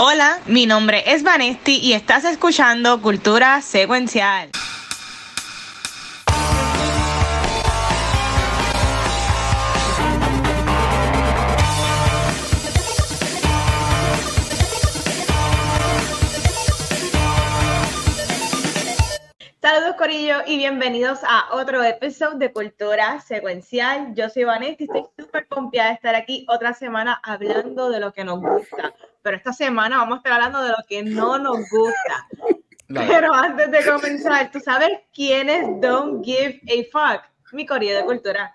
[0.00, 4.50] Hola, mi nombre es Vanesti y estás escuchando Cultura Secuencial.
[19.62, 24.12] Saludos Corillo y bienvenidos a otro episodio de Cultura Secuencial.
[24.16, 28.12] Yo soy Vanessa y estoy súper confiada de estar aquí otra semana hablando de lo
[28.12, 28.92] que nos gusta.
[29.24, 32.28] Pero esta semana vamos a estar hablando de lo que no nos gusta.
[32.88, 37.22] Pero antes de comenzar, ¿tú sabes quiénes don't give a fuck?
[37.52, 38.54] Mi Corillo de Cultura.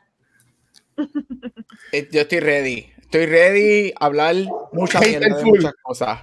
[1.92, 2.94] Eh, yo estoy ready.
[3.00, 4.36] Estoy ready a hablar
[4.72, 5.02] muchas,
[5.44, 6.20] muchas cosas.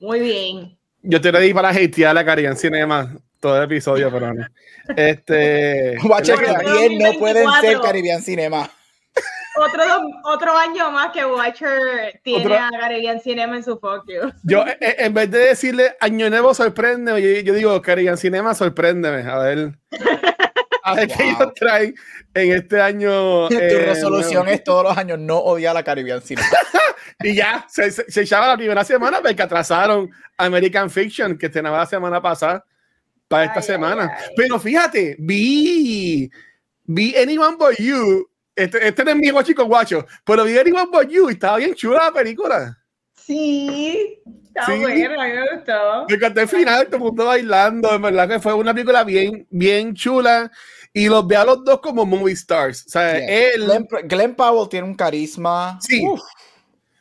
[0.00, 0.76] Muy bien.
[1.02, 4.44] Yo estoy ready para hatear la Caribbean Cinema todo el episodio, pero no.
[4.96, 5.96] Este.
[6.02, 8.68] Watcher también no pueden ser Caribbean Cinema.
[9.58, 9.82] Otro,
[10.24, 14.32] otro año más que Watcher tiene a Caribbean Cinema en su focus.
[14.44, 18.54] Yo, eh, eh, en vez de decirle Año Nuevo sorprende, yo, yo digo Caribbean Cinema
[18.54, 19.28] sorpréndeme.
[19.28, 19.78] A ver.
[20.84, 21.94] A ver qué ellos traen
[22.34, 23.48] en este año.
[23.48, 26.48] Tu eh, resolución es todos los años no odiar a la Caribbean Cinema.
[27.22, 31.86] y ya, se, se, echaba la primera semana porque atrasaron American Fiction, que estrenaba la
[31.86, 32.64] semana pasada
[33.28, 34.16] para esta semana.
[34.36, 36.30] Pero fíjate, vi,
[36.84, 38.28] vi Anyone But You.
[38.58, 41.76] Este, este no es mi chico guacho, pero vi Anyone But You y estaba bien
[41.76, 42.76] chula la película.
[43.14, 44.72] Sí, está sí.
[44.72, 46.06] a mí me gustó.
[46.08, 49.46] Me encantó el final, todo el mundo bailando, en verdad que fue una película bien,
[49.48, 50.50] bien chula.
[50.92, 52.86] Y los ve a los dos como movie stars.
[52.86, 53.64] O sea, él...
[53.64, 55.78] Glenn, Glenn, Powell tiene un carisma.
[55.80, 56.04] Sí.
[56.04, 56.20] Uf,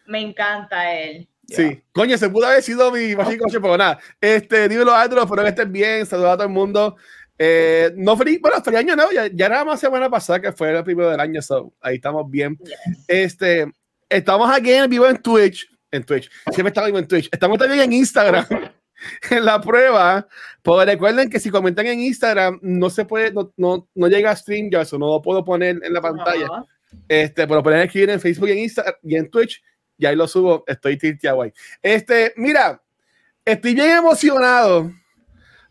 [0.06, 1.28] me encanta él.
[1.48, 3.98] Sí, coño, se pudo haber sido mi mágico pero nada.
[4.22, 6.98] Este, dímelo a otros, pero que estén bien, saludos a todo el mundo.
[7.38, 10.76] Eh, no feliz, bueno, feliz año nuevo, ya, ya era más semana pasada que fue
[10.76, 12.58] el primero del año, so, ahí estamos bien.
[12.58, 13.06] Yes.
[13.08, 13.72] Este,
[14.10, 17.82] estamos aquí en vivo en Twitch, en Twitch, siempre estamos vivo en Twitch, estamos también
[17.82, 18.46] en Instagram.
[19.30, 20.28] en la prueba,
[20.64, 24.36] pues recuerden que si comentan en Instagram no se puede, no, no, no llega a
[24.36, 26.46] stream ya eso no lo puedo poner en la pantalla.
[26.46, 26.68] Uh -huh.
[27.08, 29.62] Este, pero pueden escribir en Facebook y en Instagram y en Twitch
[29.98, 31.52] y ahí lo subo, estoy tilteado ahí.
[31.82, 32.82] Este, mira,
[33.44, 34.92] estoy bien emocionado,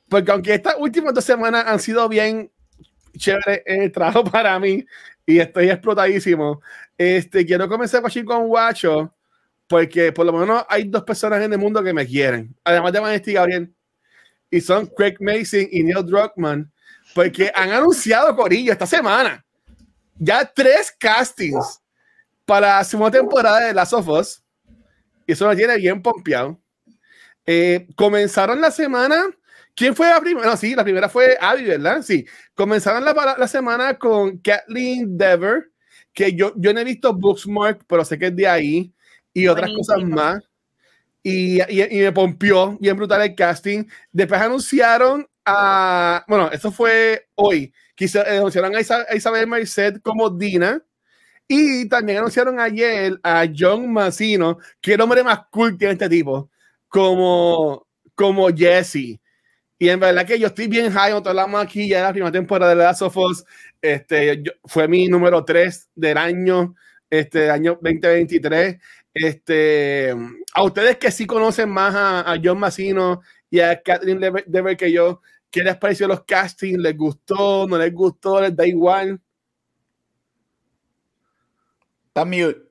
[0.09, 2.51] porque aunque estas últimas dos semanas han sido bien
[3.17, 4.85] chévere en el trabajo para mí,
[5.25, 6.61] y estoy explotadísimo,
[6.97, 9.13] este, quiero comenzar con Guacho,
[9.67, 13.01] porque por lo menos hay dos personas en el mundo que me quieren, además de
[13.01, 13.75] Vanessa Gabriel,
[14.51, 16.71] y son Craig Mason y Neil Druckmann,
[17.15, 19.45] porque han anunciado Corillo esta semana
[20.19, 21.81] ya tres castings
[22.45, 24.43] para la segunda temporada de Last of Us.
[25.27, 26.61] Y eso me tiene bien pompeado.
[27.45, 29.25] Eh, comenzaron la semana.
[29.77, 30.49] ¿Quién fue la primera?
[30.49, 32.03] No, sí, la primera fue Abby, ¿verdad?
[32.03, 32.27] Sí.
[32.55, 35.71] Comenzaron la, la semana con Kathleen Dever,
[36.15, 38.95] que yo, yo no he visto Booksmark, pero sé que es de ahí,
[39.35, 39.95] y otras Buenísimo.
[39.95, 40.45] cosas más.
[41.23, 43.85] Y, y, y, me pompió bien brutal el casting.
[44.13, 46.25] Después anunciaron a.
[46.27, 47.73] Bueno, eso fue hoy.
[47.95, 50.83] Quizá, anunciaron a, Isa, a Isabel Merced como Dina.
[51.49, 56.09] Y también anunciaron ayer a John Massino, que es el hombre más cool tiene este
[56.09, 56.51] tipo,
[56.89, 59.21] como, como Jesse.
[59.79, 62.33] Y en verdad que yo estoy bien high, nosotros hablamos aquí ya de la primera
[62.33, 63.45] temporada de Last of Us.
[63.83, 66.75] Este, fue mi número 3 del año,
[67.11, 68.79] este, año 2023.
[69.13, 70.15] Este,
[70.55, 73.21] a ustedes que sí conocen más a, a John Massino
[73.51, 75.21] y a Kathleen Dever, Dever que yo,
[75.51, 76.79] ¿qué les pareció los castings?
[76.79, 77.67] ¿Les gustó?
[77.69, 78.41] ¿No les gustó?
[78.41, 79.21] ¿Les da igual?
[82.09, 82.66] Está mute.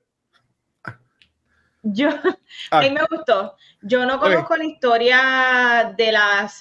[1.88, 2.09] Yo,
[2.72, 2.79] ah.
[2.79, 3.56] a mí me gustó.
[3.84, 4.66] Yo no conozco okay.
[4.66, 6.51] la historia de la,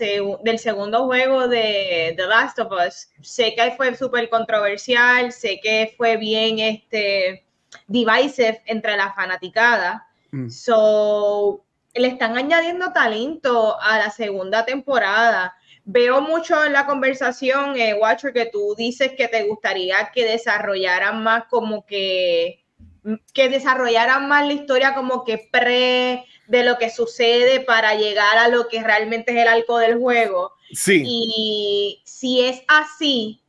[0.42, 3.08] del segundo juego de The Last of Us.
[3.22, 7.46] Sé que fue súper controversial, sé que fue bien este,
[7.86, 10.06] divisive entre la fanaticada.
[10.30, 10.50] Mm.
[10.50, 11.64] So,
[11.94, 15.56] le están añadiendo talento a la segunda temporada.
[15.86, 21.22] Veo mucho en la conversación, eh, Watcher, que tú dices que te gustaría que desarrollaran
[21.22, 22.63] más como que
[23.32, 28.48] que desarrollaran más la historia como que pre de lo que sucede para llegar a
[28.48, 30.52] lo que realmente es el arco del juego.
[30.72, 31.02] Sí.
[31.06, 33.42] Y si es así,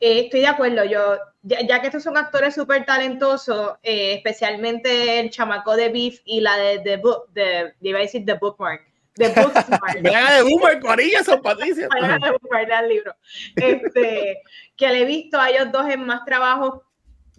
[0.00, 0.84] eh, estoy de acuerdo.
[0.84, 6.20] Yo, ya, ya que estos son actores súper talentosos, eh, especialmente el chamaco de Beef
[6.24, 7.00] y la de, de,
[7.32, 8.90] de, de iba a decir The Bookmark.
[9.14, 9.98] The Booksmart.
[10.00, 11.88] de Boomer, Corilla, son patricias.
[12.22, 13.14] de Bookmark, del libro.
[13.56, 14.42] Este,
[14.76, 16.82] que le he visto a ellos dos en más trabajos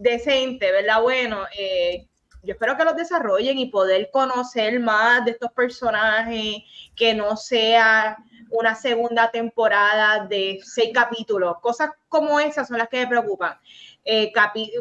[0.01, 1.01] decente, ¿verdad?
[1.01, 2.07] Bueno, eh,
[2.43, 6.63] yo espero que los desarrollen y poder conocer más de estos personajes,
[6.95, 8.17] que no sea
[8.49, 11.57] una segunda temporada de seis capítulos.
[11.61, 13.57] Cosas como esas son las que me preocupan.
[14.03, 14.33] Eh,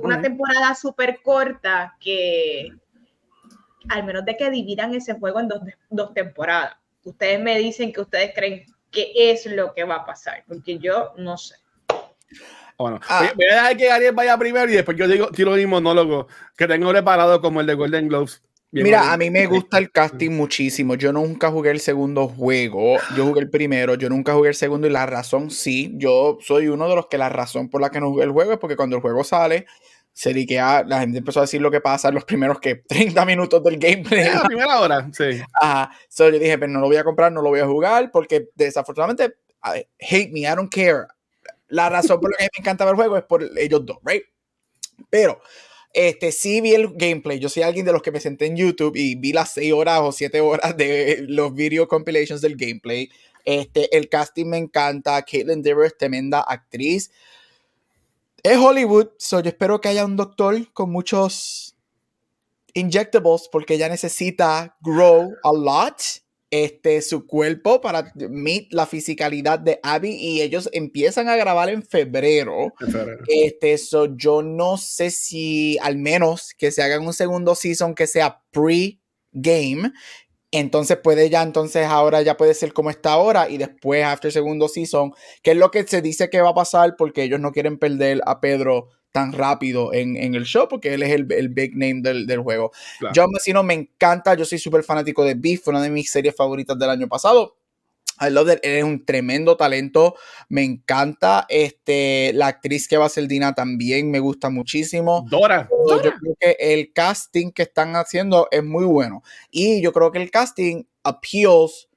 [0.03, 2.73] una temporada súper corta que
[3.89, 6.77] al menos de que dividan ese juego en dos, dos temporadas.
[7.05, 11.13] Ustedes me dicen que ustedes creen que es lo que va a pasar, porque yo
[11.17, 11.57] no sé.
[12.81, 13.31] Bueno, ah.
[13.37, 16.67] voy a dejar que Ariel vaya primero y después yo digo, tiro mi monólogo que
[16.67, 18.43] tengo preparado como el de Golden Globes.
[18.73, 20.95] Mira, a mí me gusta el casting muchísimo.
[20.95, 22.97] Yo nunca jugué el segundo juego.
[23.17, 23.97] Yo jugué el primero.
[23.97, 24.87] Yo nunca jugué el segundo.
[24.87, 25.93] Y la razón, sí.
[25.97, 28.53] Yo soy uno de los que la razón por la que no jugué el juego
[28.53, 29.67] es porque cuando el juego sale,
[30.13, 30.85] se liquea.
[30.87, 33.77] La gente empezó a decir lo que pasa en los primeros que 30 minutos del
[33.77, 34.25] gameplay.
[34.25, 35.43] la primera hora, sí.
[35.61, 35.91] Ajá.
[36.09, 38.49] So yo dije, pero no lo voy a comprar, no lo voy a jugar porque
[38.55, 41.07] desafortunadamente, hate me, I don't care.
[41.71, 44.23] La razón por la que me encanta ver el juego es por ellos dos, right?
[45.09, 45.41] Pero
[45.93, 47.39] este, sí vi el gameplay.
[47.39, 50.01] Yo soy alguien de los que me senté en YouTube y vi las 6 horas
[50.03, 53.11] o 7 horas de los video compilations del gameplay.
[53.45, 55.23] Este, el casting me encanta.
[55.23, 57.11] Caitlin Dever tremenda actriz.
[58.43, 61.77] Es Hollywood, so yo espero que haya un doctor con muchos
[62.73, 66.01] injectables porque ella necesita grow a lot
[66.51, 71.83] este, su cuerpo para meet la fisicalidad de Abby y ellos empiezan a grabar en
[71.83, 72.73] febrero.
[73.29, 78.07] Este, so yo no sé si al menos que se hagan un segundo season que
[78.07, 79.93] sea pre-game.
[80.53, 84.67] Entonces puede ya, entonces ahora ya puede ser como está ahora y después after segundo
[84.67, 85.13] season,
[85.45, 88.21] que es lo que se dice que va a pasar porque ellos no quieren perder
[88.27, 92.27] a Pedro tan rápido en, el show porque él es el, el big name del,
[92.27, 92.73] del juego.
[93.15, 96.79] John Messino me encanta, yo soy súper fanático de Beef, una de mis series favoritas
[96.79, 97.57] del año pasado.
[98.21, 98.59] I love that.
[98.63, 100.15] Él es un tremendo talento.
[100.51, 101.47] Me encanta.
[101.49, 105.25] Este, la actriz que va a ser Dina también me gusta muchísimo.
[105.31, 105.69] Dora.
[105.89, 109.23] Yo creo que el casting que están haciendo es muy bueno.
[109.51, 111.89] Y yo creo que el casting appeals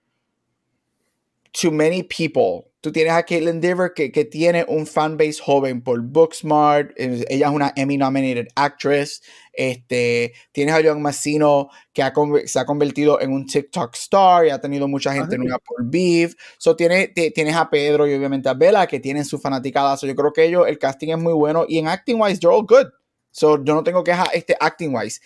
[1.51, 6.01] to many people Tú tienes a Caitlin Dever que, que, tiene un fanbase joven por
[6.01, 6.91] Booksmart.
[6.97, 9.21] Ella es una Emmy nominated actress.
[9.53, 12.11] Este, tienes a John Massino que ha,
[12.43, 15.85] se ha convertido en un TikTok star y ha tenido mucha gente en una por
[15.85, 16.35] Beef.
[16.57, 19.95] So, tiene, tienes a Pedro y obviamente a Bella que tienen su fanaticada.
[19.95, 22.53] So, yo creo que ellos, el casting es muy bueno y en acting wise, they're
[22.53, 22.87] all good.
[23.31, 25.21] So, yo no tengo queja este acting wise.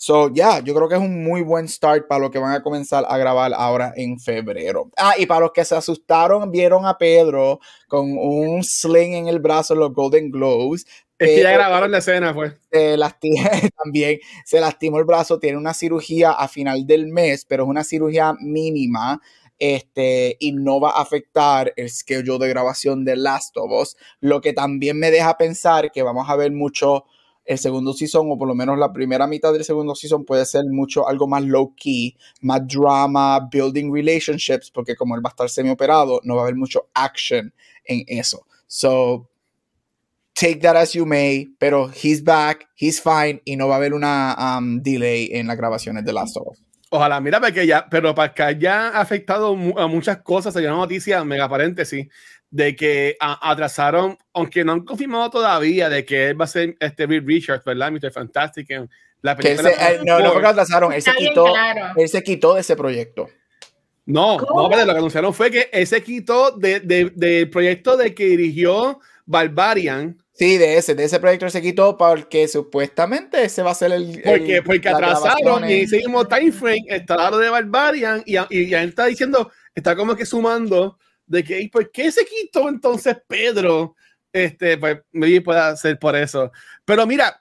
[0.00, 2.62] So, ya, yo creo que es un muy buen start para lo que van a
[2.62, 4.92] comenzar a grabar ahora en febrero.
[4.96, 7.58] Ah, y para los que se asustaron, vieron a Pedro
[7.88, 10.86] con un sling en el brazo en los Golden Globes.
[11.18, 12.54] Es que ya grabaron la escena, pues.
[12.70, 12.96] Se
[13.82, 17.82] también se lastimó el brazo, tiene una cirugía a final del mes, pero es una
[17.82, 19.20] cirugía mínima.
[19.58, 24.40] Este, y no va a afectar el schedule de grabación de Last of Us, lo
[24.40, 27.06] que también me deja pensar que vamos a ver mucho
[27.48, 30.64] el segundo season, o por lo menos la primera mitad del segundo season, puede ser
[30.66, 35.48] mucho algo más low key, más drama, building relationships, porque como él va a estar
[35.48, 37.52] semi operado, no va a haber mucho action
[37.84, 38.46] en eso.
[38.66, 39.30] So,
[40.34, 43.94] take that as you may, pero he's back, he's fine, y no va a haber
[43.94, 46.62] una um, delay en las grabaciones de Last of Us.
[46.90, 51.22] Ojalá, mira, porque ya, pero para que haya afectado a muchas cosas, hay una noticia,
[51.24, 52.08] mega paréntesis,
[52.50, 57.06] de que atrasaron, aunque no han confirmado todavía de que él va a ser este
[57.06, 57.92] Bill Richards, ¿verdad?
[57.92, 58.10] Mr.
[58.10, 58.68] Fantastic.
[59.20, 61.46] La película eh, no, no fue que atrasaron, él se, quitó,
[61.96, 63.28] él se quitó de ese proyecto.
[64.06, 67.96] No, no, pero lo que anunciaron fue que él se quitó de, de, del proyecto
[67.96, 70.16] de que dirigió Barbarian.
[70.32, 74.22] Sí, de ese, de ese proyecto se quitó porque supuestamente ese va a ser el.
[74.24, 78.90] Porque, porque atrasaron y ese mismo time frame está de Barbarian y, y, ya él
[78.90, 80.96] está diciendo, está como que sumando
[81.28, 83.94] de que, ¿por qué se quitó entonces Pedro?
[84.32, 86.50] Este, pues, me puede ser por eso.
[86.84, 87.40] Pero mira,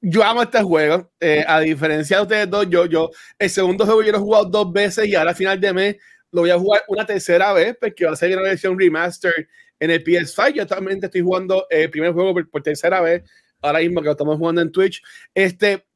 [0.00, 1.12] yo, amo este juego.
[1.20, 4.44] Eh, a diferencia de ustedes dos, yo, yo, el segundo juego yo lo he jugado
[4.46, 5.96] dos veces y ahora a final de mes
[6.30, 9.48] lo voy a jugar una tercera vez porque va a ser una versión remaster
[9.78, 10.54] en el PS5.
[10.54, 13.22] Yo también estoy jugando el primer juego por, tercera vez,
[13.62, 15.02] ahora mismo que lo estamos jugando en Twitch.
[15.32, 15.86] Este,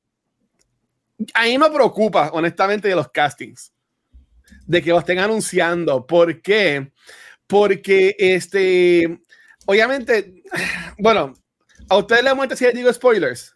[1.34, 3.72] a mí me preocupa, honestamente, de los castings
[4.66, 6.06] de que lo estén anunciando.
[6.06, 6.92] ¿Por qué?
[7.46, 9.20] Porque este,
[9.66, 10.42] obviamente,
[10.98, 11.34] bueno,
[11.88, 13.54] a ustedes les muestra si les digo spoilers.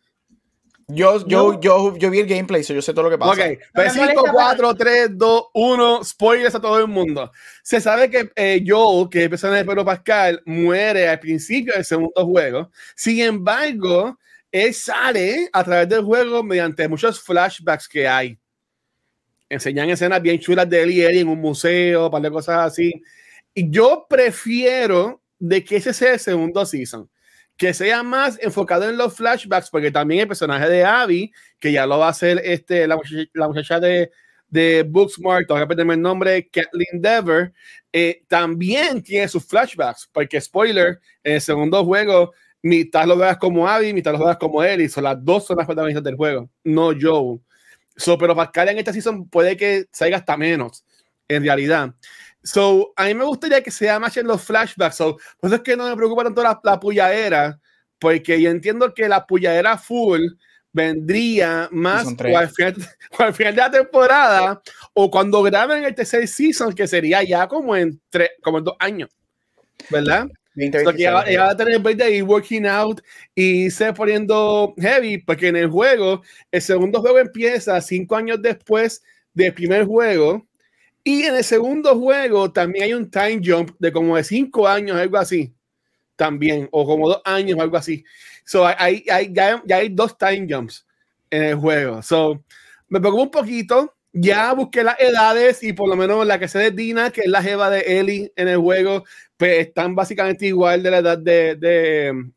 [0.89, 3.33] Yo, yo, yo, yo vi el gameplay, so yo sé todo lo que pasa.
[3.33, 7.31] Ok, 5, 4, 3, 2, 1, spoilers a todo el mundo.
[7.63, 11.73] Se sabe que eh, Joel, que es el personaje de Pedro Pascal, muere al principio
[11.75, 12.71] del segundo juego.
[12.95, 14.19] Sin embargo,
[14.51, 18.39] él sale a través del juego mediante muchos flashbacks que hay
[19.53, 23.03] enseñan escenas bien chulas de él en un museo, un par de cosas así.
[23.55, 27.11] Y yo prefiero de que ese sea el segundo season,
[27.57, 31.87] que sea más enfocado en los flashbacks, porque también el personaje de Abby, que ya
[31.87, 34.11] lo va a hacer este, la, muchacha, de,
[34.49, 37.53] de Booksmart, todavía perderme el nombre, Kathleen Dever,
[37.93, 42.33] eh, también tiene sus flashbacks, porque spoiler, en el segundo juego,
[42.63, 45.59] mitad lo veas como Abby, mitad lo veas como él, y son las dos son
[45.59, 47.39] las protagonistas del juego, no Joe.
[47.97, 50.85] So, pero Pascal en esta season puede que salga hasta menos,
[51.29, 51.95] en realidad.
[52.43, 54.97] So, a mí me gustaría que sea más en los flashbacks.
[54.97, 57.61] So, por eso es que no me preocupa tanto la, la puyadera,
[57.99, 60.23] porque yo entiendo que la puyadera full
[60.73, 62.17] vendría más al
[62.49, 62.75] final,
[63.19, 64.63] al final, de la temporada
[64.95, 68.77] o cuando graben el tercer season, que sería ya como en, tres, como en dos
[68.79, 69.11] años,
[69.91, 70.27] ¿verdad?
[70.55, 73.01] So que ella, va a tener el de ir working out
[73.35, 79.03] y se poniendo heavy, porque en el juego, el segundo juego empieza cinco años después
[79.33, 80.47] del primer juego.
[81.05, 84.97] Y en el segundo juego también hay un time jump de como de cinco años,
[84.97, 85.55] algo así.
[86.17, 88.05] También, o como dos años, algo así.
[88.45, 90.87] So, hay, hay, ya, ya, hay dos time jumps
[91.31, 92.03] en el juego.
[92.03, 92.45] So,
[92.89, 93.95] me preocupa un poquito.
[94.13, 97.29] Ya busqué las edades y por lo menos la que se de Dina, que es
[97.29, 99.05] la jeva de Ellie en el juego,
[99.43, 102.31] pues están básicamente igual de la edad de, de,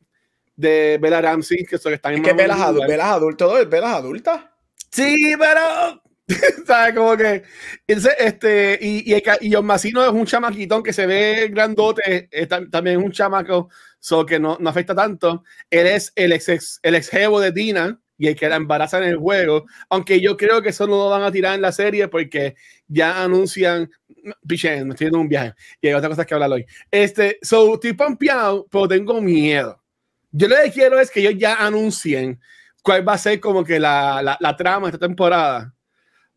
[0.56, 4.58] de Bella Ramsey, que, son, están en que Bella es adulto, ¿es Bella adulta?
[4.90, 6.02] Sí, pero
[6.66, 6.96] ¿Sabes?
[6.96, 7.44] Como que.
[7.86, 12.28] Este, y, y, y John Massino es un chamaquitón que se ve grandote,
[12.72, 13.70] también es un chamaco,
[14.00, 15.44] so que no, no, afecta tanto.
[15.70, 19.06] Él es el ex, el ex jevo de Dina y el que la embaraza en
[19.06, 19.66] el juego.
[19.90, 22.56] Aunque yo creo que eso no lo van a tirar en la serie porque
[22.88, 23.90] ya anuncian.
[24.48, 26.66] Piché, me estoy yendo un viaje y hay otras cosas que hablar hoy.
[26.90, 29.82] Este, so, estoy pompeado, pero tengo miedo.
[30.32, 32.40] Yo lo que quiero es que ellos ya anuncien
[32.82, 35.76] cuál va a ser como que la, la, la trama de esta temporada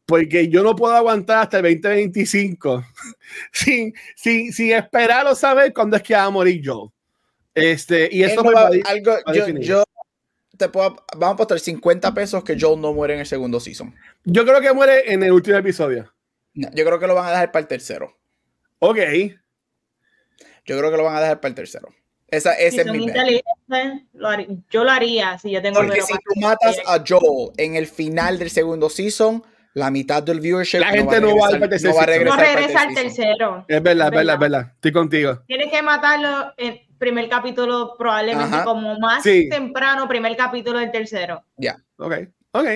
[0.09, 2.83] porque yo no puedo aguantar hasta el 2025
[3.53, 6.89] sin, sin, sin esperar o saber cuándo es que va a morir Joel.
[7.55, 9.85] Este, y eso va, algo, yo, yo,
[10.59, 13.95] te puedo, vamos a apostar 50 pesos que Joel no muere en el segundo season.
[14.25, 16.13] Yo creo que muere en el último episodio.
[16.53, 18.19] yo creo que lo van a dejar para el tercero.
[18.81, 18.99] Ok.
[20.67, 21.89] Yo creo que lo van a dejar para el tercero.
[22.27, 23.07] Esa, ese es mi
[24.71, 28.39] Yo lo haría si yo tengo Porque si tú matas a Joel en el final
[28.39, 30.81] del segundo season, la mitad del viewership.
[30.81, 33.65] La gente no va, a, regresar, no regresa al tercero.
[33.67, 34.73] Es verdad, es verdad, es verdad.
[34.75, 35.43] Estoy contigo.
[35.47, 41.45] Tienes que matarlo en primer capítulo, probablemente como más temprano, primer capítulo del tercero.
[41.57, 41.77] Ya.
[41.97, 42.15] Ok.
[42.53, 42.67] Ok.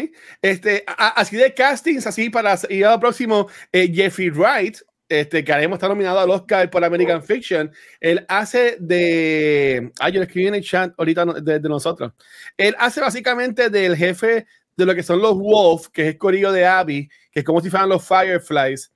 [0.41, 5.77] Este, así de castings, así para ir al próximo, eh, Jeffrey Wright, este, que haremos
[5.77, 9.93] estar nominado al Oscar por American Fiction, él hace de.
[9.99, 12.13] Ah, yo lo escribí en el chat ahorita de, de, nosotros.
[12.57, 16.53] Él hace básicamente del jefe de lo que son los Wolf, que es el corillo
[16.53, 18.93] de Abby, que es como si fueran los Fireflies.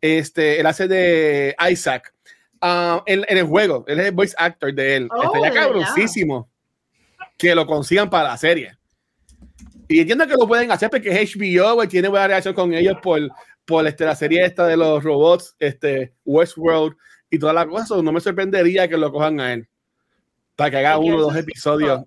[0.00, 2.14] Este, él hace de Isaac
[2.62, 3.84] uh, en, el juego.
[3.86, 5.08] Él es el voice actor de él.
[5.10, 6.50] Oh, Estaría cabroncísimo
[7.36, 8.76] que lo consigan para la serie.
[9.88, 12.96] Y entiendo que lo pueden hacer porque es HBO y tiene buena relación con ellos
[13.02, 13.20] por,
[13.64, 16.96] por este, la serie esta de los robots, este, Westworld
[17.28, 18.02] y todas las cosas.
[18.02, 19.68] No me sorprendería que lo cojan a él
[20.60, 22.02] para que haga uno o dos episodios.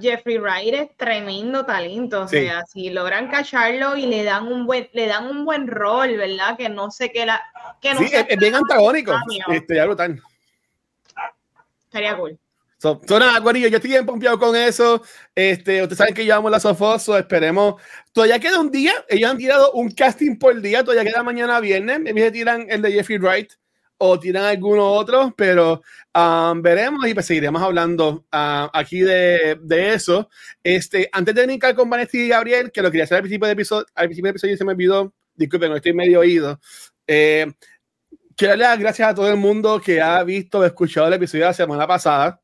[0.00, 4.88] Jeffrey, Wright es tremendo talento, o sea, si logran cacharlo y le dan un buen,
[4.92, 6.56] le dan un buen rol, ¿verdad?
[6.56, 7.42] Que no sé qué la,
[7.80, 9.12] que no sí, es, bien antagónico,
[9.48, 10.22] este, algo tan.
[11.86, 12.38] Estaría cool.
[12.78, 15.02] So, so nada, yo estoy bien pompeado con eso.
[15.34, 17.82] Este, ustedes saben que llevamos la Sofoso, esperemos.
[18.12, 21.98] Todavía queda un día, ellos han tirado un casting por día, todavía queda mañana viernes.
[21.98, 23.52] Me tiran el de Jeffrey Wright
[24.06, 25.82] o tiran alguno otro, pero
[26.14, 30.28] um, veremos y pues seguiremos hablando uh, aquí de, de, eso.
[30.62, 33.54] Este, antes de brincar con Vanessa y Gabriel, que lo quería hacer al principio del
[33.54, 36.60] episodio, al principio del episodio se me olvidó, disculpen, no estoy medio oído.
[37.06, 37.50] Eh,
[38.36, 41.44] quiero dar las gracias a todo el mundo que ha visto o escuchado el episodio
[41.44, 42.42] de la semana pasada,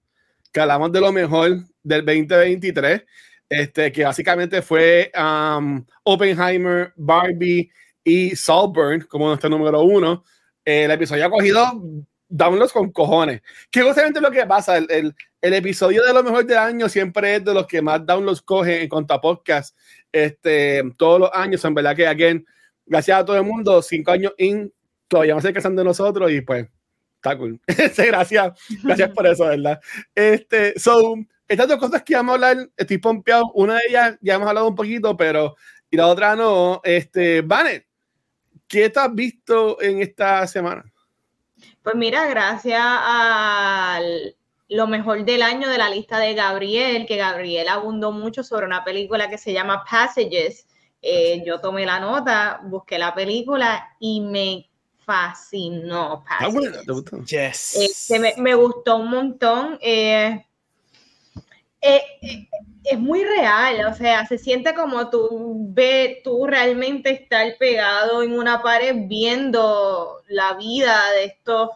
[0.50, 3.04] que hablamos de lo mejor del 2023,
[3.50, 7.70] este, que básicamente fue um, Oppenheimer, Barbie
[8.02, 10.24] y Saltburn como nuestro número uno
[10.64, 11.82] el episodio ha cogido
[12.30, 13.42] downloads con cojones.
[13.70, 17.44] Que justamente lo que pasa, el, el, episodio de lo mejor del año siempre es
[17.44, 19.76] de los que más downloads coge en cuanto a podcast
[20.12, 21.64] este, todos los años.
[21.64, 22.46] En verdad que, again,
[22.86, 24.72] gracias a todo el mundo, cinco años in,
[25.08, 26.68] todavía no se casan de nosotros y pues,
[27.16, 27.60] está cool.
[27.66, 28.52] gracias,
[28.82, 29.80] gracias por eso, ¿verdad?
[30.14, 31.16] Este, so,
[31.48, 33.50] estas dos cosas que vamos a hablar, estoy pompeado.
[33.54, 35.56] Una de ellas ya hemos hablado un poquito, pero
[35.90, 36.80] y la otra no.
[36.84, 37.86] Este, Vanet,
[38.70, 40.84] ¿Qué te has visto en esta semana?
[41.82, 44.00] Pues mira, gracias a
[44.68, 48.84] lo mejor del año de la lista de Gabriel, que Gabriel abundó mucho sobre una
[48.84, 50.68] película que se llama Passages.
[51.02, 54.70] Eh, yo tomé la nota, busqué la película y me
[55.04, 56.24] fascinó.
[56.28, 57.24] Ah, bueno, ¿te gustó?
[57.24, 57.74] Yes.
[57.74, 59.78] Este, me, me, gustó un montón.
[59.80, 60.46] Eh,
[61.80, 62.02] eh,
[62.84, 68.32] es muy real, o sea, se siente como tú ves, tú realmente estar pegado en
[68.32, 71.70] una pared viendo la vida de estos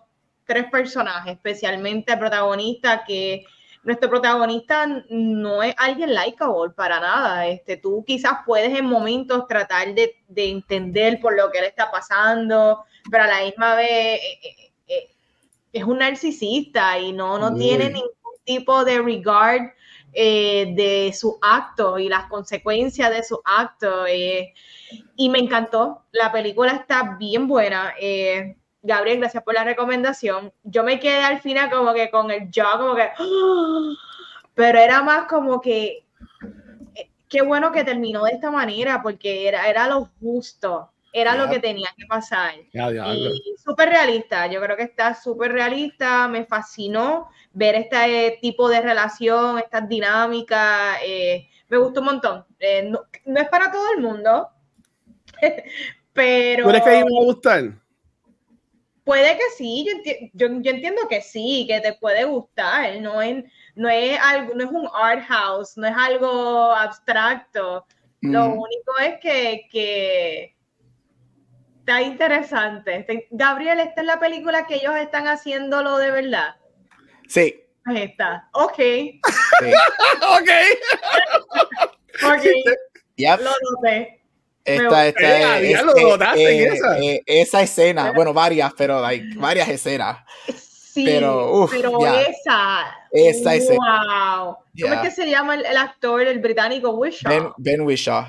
[0.47, 3.45] tres personajes, especialmente el protagonista que
[3.85, 7.47] nuestro protagonista no es alguien likeable para nada.
[7.47, 11.91] Este, tú quizás puedes en momentos tratar de, de entender por lo que él está
[11.91, 15.11] pasando, pero a la misma vez eh, eh, eh,
[15.73, 18.11] es un narcisista y no, no tiene ningún
[18.45, 19.71] tipo de regard
[20.15, 24.07] de su acto y las consecuencias de su acto.
[25.17, 26.05] y me encantó.
[26.13, 27.95] La película está bien buena.
[28.87, 30.53] Gabriel, gracias por la recomendación.
[30.63, 33.09] Yo me quedé al final como que con el jaw, como que,
[34.55, 36.05] pero era más como que,
[36.95, 41.49] eh, qué bueno que terminó de esta manera, porque era, era lo justo, era lo
[41.49, 42.55] que tenía que pasar.
[42.57, 48.81] y súper realista, yo creo que está súper realista, me fascinó ver este tipo de
[48.81, 52.45] relación, estas dinámicas, eh, me gustó un montón.
[52.59, 53.01] Eh, no,
[53.41, 54.49] es para todo el mundo,
[56.13, 56.69] pero...
[56.69, 57.85] ¿Crees que a mí me va a gustar?
[59.05, 59.87] Puede que sí,
[60.33, 63.45] yo, entiendo que sí, que te puede gustar, no es,
[63.77, 67.87] no es algo, no es un art house, no es algo abstracto.
[68.21, 70.57] Lo único es que,
[71.85, 73.29] está interesante.
[73.31, 76.57] Gabriel, ¿esta es la película que ellos están haciéndolo de verdad?
[77.29, 77.63] Sí.
[77.85, 78.49] Ahí está.
[78.53, 78.77] Ok.
[78.77, 79.21] Sí.
[80.23, 80.51] ok.
[82.25, 82.45] ok.
[83.41, 84.23] Lo noté.
[84.65, 86.57] Esta, esta, eh,
[87.03, 90.25] eh, esa escena, bueno, varias, pero hay varias escenas.
[90.57, 92.97] Sí, pero, esa.
[93.13, 94.39] Esa escena.
[94.39, 94.57] Wow.
[94.81, 97.31] ¿Cómo es que se llama el, actor, el británico Wishaw?
[97.31, 98.25] Ben, ben Wishaw.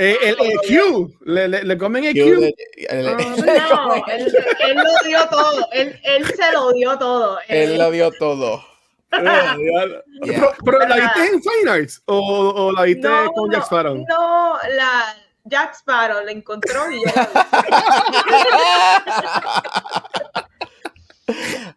[0.00, 2.54] Eh, el, Q, le, le, comen el Q.
[2.88, 7.38] Ah, no, él, él, lo dio todo, él, él se lo dio todo.
[7.48, 8.64] Él, lo dio todo.
[9.10, 12.02] pero, ¿la viste en Fine Arts?
[12.04, 13.96] ¿O, o la viste con Jack Sparrow?
[14.08, 15.16] No, la
[15.48, 17.02] Jack Sparrow le encontró y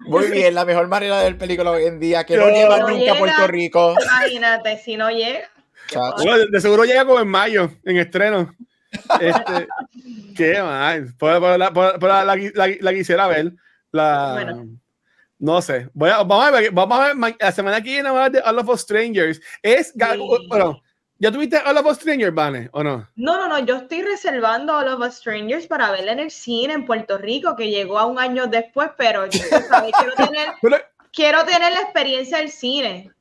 [0.02, 3.14] Muy bien, la mejor manera de ver película hoy en día, que no, lleva nunca
[3.14, 3.96] a Puerto Rico.
[4.00, 5.50] Imagínate, si no llega.
[6.52, 8.54] De seguro llega como en mayo, en estreno.
[9.20, 9.68] Este,
[10.36, 11.14] qué mal.
[11.58, 12.36] la,
[12.82, 13.54] la, quisiera ver.
[13.92, 14.64] La,
[15.40, 15.90] No sé.
[15.94, 18.82] vamos a ver, vamos a ver la semana que viene a de All of Us
[18.82, 19.42] Strangers.
[19.62, 19.94] Es,
[20.48, 20.82] bueno,
[21.22, 23.08] ¿Ya tuviste All of Us Strangers, Vane, o no?
[23.16, 26.74] No, no, no, yo estoy reservando All of Us Strangers para verla en el cine
[26.74, 30.48] en Puerto Rico, que llegó a un año después, pero yo, quiero, tener,
[31.14, 33.12] quiero tener la experiencia del cine.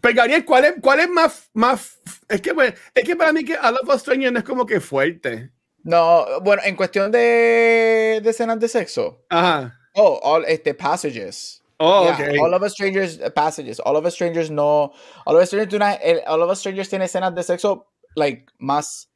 [0.00, 1.98] Pero Gabriel, ¿cuál es, cuál es más, más
[2.28, 5.50] es que, pues, es que para mí que Us Strangers no es como que fuerte.
[5.82, 9.24] No, bueno, en cuestión de, de escenas de sexo.
[9.28, 9.78] Ajá.
[9.94, 11.62] Oh, all, este, passages.
[11.78, 12.38] Oh, okay.
[12.38, 13.80] All of Us Strangers passages.
[13.80, 14.92] All of Us Strangers no.
[15.26, 19.08] All of Us Strangers, una, All of Us Strangers tiene escenas de sexo, like, más.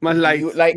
[0.00, 0.54] Más light.
[0.54, 0.76] Like,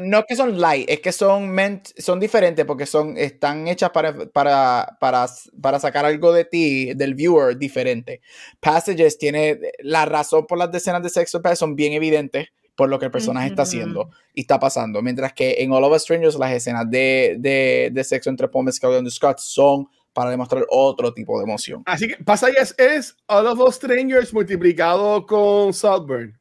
[0.00, 4.14] no, que son light, es que son meant, son diferentes porque son, están hechas para,
[4.30, 5.26] para, para,
[5.60, 8.22] para sacar algo de ti, del viewer, diferente.
[8.60, 9.58] Passages tiene.
[9.80, 13.48] La razón por las escenas de sexo son bien evidentes por lo que el personaje
[13.48, 15.02] está haciendo y está pasando.
[15.02, 18.66] Mientras que en All of Us Strangers, las escenas de, de, de sexo entre Paul
[18.66, 21.82] Mescal y Andrew Scott son para demostrar otro tipo de emoción.
[21.86, 26.38] Así que pasa es, All of Us Strangers multiplicado con Southburn.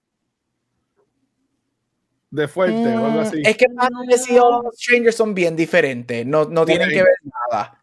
[2.29, 3.41] De fuerte o algo así.
[3.43, 6.25] Es que Madness y All of Us Strangers son bien diferentes.
[6.25, 7.77] No, no tienen que ver nada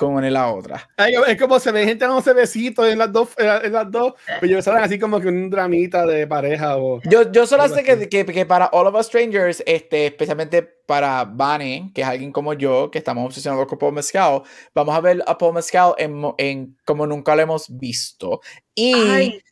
[0.00, 0.88] como en la otra.
[1.28, 4.62] es como se ve gente dándose besitos en las dos, en las dos, pero yo
[4.62, 7.02] saben así como que un dramita de pareja o...
[7.02, 11.24] Yo, yo solo sé que, que, que, para All of Us Strangers, este, especialmente para
[11.24, 14.40] Bunny, que es alguien como yo, que estamos obsesionados con Paul Mescal,
[14.74, 18.40] vamos a ver a Paul Mescal en, en como nunca lo hemos visto.
[18.74, 19.42] Y...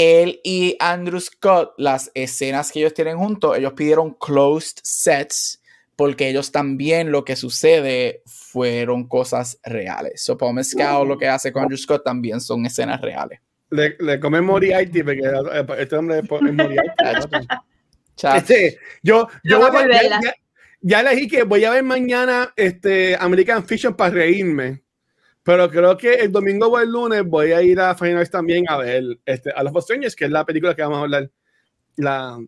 [0.00, 5.60] él y Andrew Scott, las escenas que ellos tienen juntos, ellos pidieron closed sets
[6.00, 10.22] porque ellos también lo que sucede fueron cosas reales.
[10.22, 13.38] So, Paul Mescal, lo que hace con Andrew Scott también son escenas reales.
[13.68, 17.46] Le, le come Moriarty, porque eh, este hombre es Moriarty.
[18.36, 20.34] este, yo, yo voy a, ya, ya,
[20.80, 24.82] ya, elegí que voy a ver mañana este, American Fiction para reírme.
[25.50, 28.76] Pero creo que el domingo o el lunes voy a ir a Finals también a
[28.76, 31.28] ver este, a los Strangers, que es la película que vamos a hablar
[31.96, 32.38] la,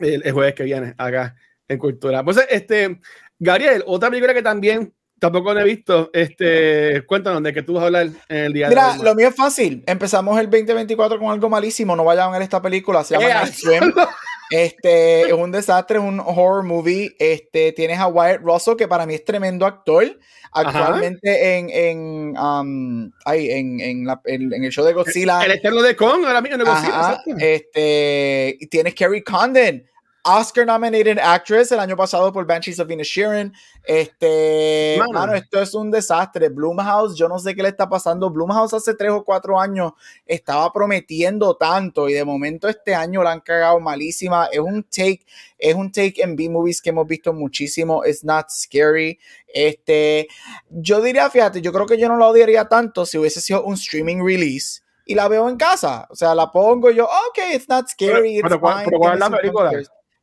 [0.00, 1.34] el, el jueves que viene acá
[1.66, 2.22] en cultura.
[2.22, 3.00] Pues, este,
[3.38, 7.84] Gabriel, otra película que también tampoco no he visto, este, cuéntanos de qué tú vas
[7.84, 9.04] a hablar en el día Mira, de hoy.
[9.06, 9.82] lo mío es fácil.
[9.86, 11.96] Empezamos el 2024 con algo malísimo.
[11.96, 13.02] No vayan a ver esta película.
[13.02, 13.94] Se llama Night Swim.
[14.50, 17.14] Este es un desastre, es un horror movie.
[17.18, 20.04] Este tienes a Wyatt Russell, que para mí es tremendo actor.
[20.52, 25.44] Actualmente en, en, um, en, en, la, en, el show de Godzilla.
[25.44, 27.22] El, eterno de Kong, ahora mismo en Godzilla.
[27.38, 29.84] Este, y tienes Kerry Condon
[30.26, 33.52] Oscar nominated actress el año pasado por Banshees of Inisherin.
[33.84, 35.34] Este, mano.
[35.34, 36.48] esto es un desastre.
[36.48, 38.28] Bloomhouse, yo no sé qué le está pasando.
[38.28, 39.92] Bloomhouse hace tres o cuatro años
[40.26, 44.46] estaba prometiendo tanto y de momento este año la han cagado malísima.
[44.50, 45.24] Es un take,
[45.58, 48.04] es un take en B-movies que hemos visto muchísimo.
[48.04, 49.20] It's not scary.
[49.46, 50.26] Este,
[50.70, 53.74] yo diría, fíjate, yo creo que yo no la odiaría tanto si hubiese sido un
[53.74, 56.08] streaming release y la veo en casa.
[56.10, 58.40] O sea, la pongo yo, ok, it's not scary.
[58.42, 59.70] Pero, ¿cuál, la película?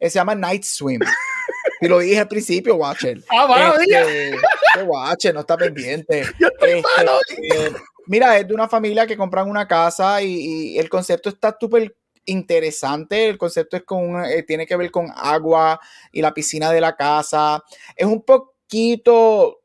[0.10, 1.00] Se llama Night Swim.
[1.82, 3.24] y lo dije al principio, Watcher.
[3.30, 4.38] Ah, este,
[4.84, 6.24] Watcher, no está pendiente.
[6.62, 7.76] Este,
[8.08, 13.30] mira, es de una familia que compran una casa y, el concepto está súper interesante.
[13.30, 15.80] El concepto es con, eh, tiene que ver con agua
[16.12, 17.64] y la piscina de la casa.
[17.96, 19.60] Es un poquito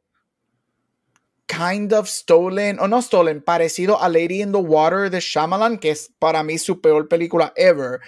[1.47, 5.91] kind of stolen, o no stolen, parecido a Lady in the Water de Shyamalan, que
[5.91, 8.01] es para mí su peor película ever.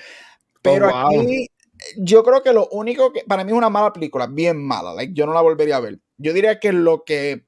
[0.62, 1.48] Pero oh, aquí
[1.96, 5.12] yo creo que lo único que para mí es una mala película, bien mala, like,
[5.14, 6.00] yo no la volvería a ver.
[6.18, 7.46] Yo diría que lo que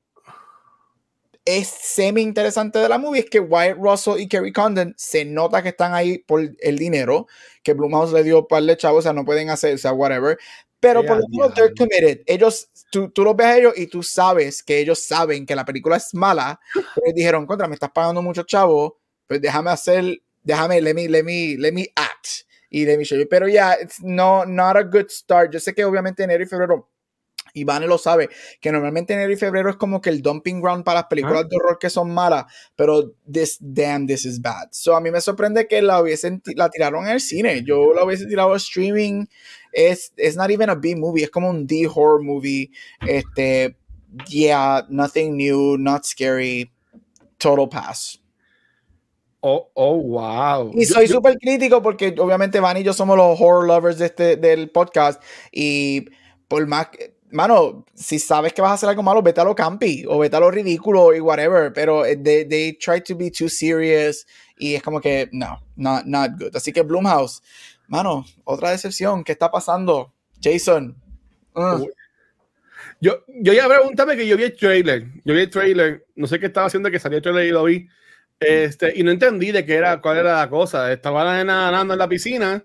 [1.45, 5.63] es semi interesante de la movie es que Wyatt Russell y Kerry Condon se nota
[5.63, 7.27] que están ahí por el dinero
[7.63, 10.39] que Blumhouse le dio para el chavo, o sea, no pueden hacer, o sea, whatever.
[10.81, 12.23] Pero por lo menos they're committed.
[12.27, 15.65] Ellos, tú, tú los ves a ellos y tú sabes que ellos saben que la
[15.65, 16.59] película es mala.
[16.75, 21.23] Pero dijeron, contra, me estás pagando mucho chavo, pues déjame hacer, déjame, let me, let
[21.23, 22.12] me, let me act
[22.73, 23.27] y de Michelle.
[23.27, 25.53] Pero ya, yeah, no, not a good start.
[25.53, 26.89] Yo sé que obviamente enero y febrero
[27.55, 28.31] Iván lo sabe,
[28.63, 31.57] que normalmente enero y febrero es como que el dumping ground para las películas de
[31.57, 34.69] horror que son malas, pero this damn this is bad.
[34.71, 37.63] So a mí me sorprende que la hubiesen la tiraron en el cine.
[37.63, 39.27] Yo la hubiese tirado a streaming.
[39.71, 42.71] Es es not even a B movie, es como un D horror movie.
[43.07, 43.77] Este
[44.29, 46.73] yeah, nothing new, not scary.
[47.37, 48.22] Total pass.
[49.45, 50.71] Oh, oh, wow.
[50.73, 54.37] Y soy súper crítico porque obviamente Van y yo somos los horror lovers de este,
[54.37, 55.21] del podcast.
[55.51, 56.07] Y
[56.47, 56.91] por más,
[57.33, 60.37] mano, si sabes que vas a hacer algo malo, vete a lo campi o vete
[60.37, 61.73] a lo ridículo y whatever.
[61.73, 64.25] Pero eh, they, they try to be too serious
[64.59, 66.55] y es como que no, not, not good.
[66.55, 67.43] Así que Bloomhouse,
[67.89, 69.25] mano, otra decepción.
[69.25, 70.13] ¿Qué está pasando?
[70.41, 70.97] Jason.
[71.57, 71.85] Uh.
[73.01, 75.09] Yo, yo ya pregúntame que yo vi el trailer.
[75.25, 76.07] Yo vi el trailer.
[76.15, 77.89] No sé qué estaba haciendo que salió el trailer y lo vi.
[78.47, 80.93] Este, y no entendí de qué era, cuál era la cosa.
[80.93, 82.65] Estaba nadando en la piscina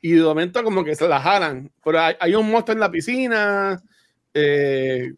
[0.00, 1.70] y de momento como que se la jalan.
[1.82, 3.82] Pero hay, un monstruo en la piscina.
[4.32, 5.12] Eh,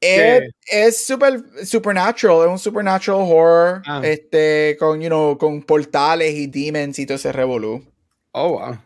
[0.00, 4.00] es super supernatural, es un supernatural horror ah.
[4.02, 7.84] este, con, you know, con portales y demons y todo ese revolú.
[8.32, 8.78] Oh, wow.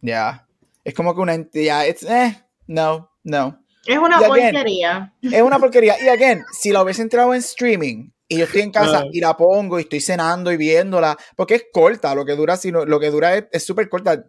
[0.00, 0.46] Ya.
[0.84, 1.86] Es como que una entidad.
[1.86, 3.62] Eh, no, no.
[3.86, 5.14] Es una porquería.
[5.22, 5.94] Es una porquería.
[6.02, 9.36] Y again, si la hubiese entrado en streaming, y yo estoy en casa y la
[9.36, 13.10] pongo y estoy cenando y viéndola, porque es corta, lo que dura, sino, lo que
[13.10, 14.24] dura es súper corta.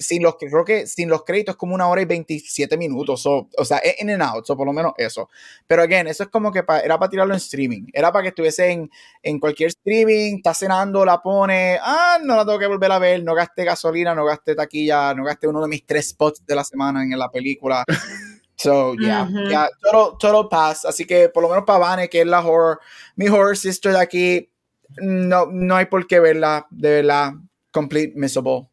[0.00, 3.48] Sin los, creo que sin los créditos es como una hora y 27 minutos, o
[3.64, 5.28] sea, es in and out, o por lo menos eso.
[5.66, 8.70] Pero again, eso es como que era para tirarlo en streaming, era para que estuviese
[8.70, 8.88] en,
[9.24, 13.24] en cualquier streaming, está cenando, la pone, ah, no la tengo que volver a ver,
[13.24, 16.62] no gaste gasolina, no gaste taquilla, no gaste uno de mis tres spots de la
[16.62, 17.84] semana en la película.
[18.58, 20.84] So, yeah, yeah, total, total pass.
[20.84, 22.80] Así que por lo menos para Vane, que es la horror,
[23.14, 24.50] mi horror sister de aquí,
[24.96, 27.34] no, no hay por qué verla, de verdad,
[27.70, 28.66] complete missable.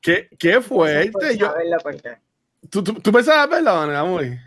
[0.00, 1.36] ¿Qué, qué fuerte?
[1.36, 1.52] Yo,
[2.70, 4.40] ¿tú, tú, ¿Tú pensabas verla, Vane,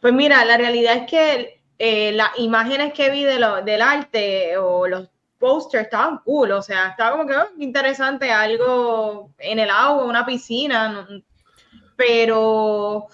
[0.00, 4.56] Pues mira, la realidad es que eh, las imágenes que vi de lo, del arte
[4.56, 9.70] o los posters estaban cool, o sea, estaba como que oh, interesante algo en el
[9.70, 11.06] agua, una piscina,
[11.96, 13.08] pero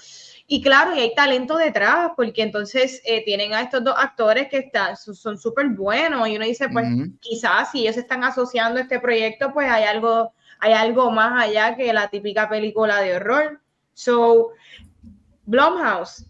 [0.48, 4.58] y claro, y hay talento detrás, porque entonces eh, tienen a estos dos actores que
[4.58, 6.86] están, son súper buenos y uno dice, pues
[7.20, 11.92] quizás si ellos están asociando este proyecto, pues hay algo, hay algo más allá que
[11.92, 13.60] la típica película de horror.
[13.94, 14.50] So,
[15.46, 16.24] Blumhouse,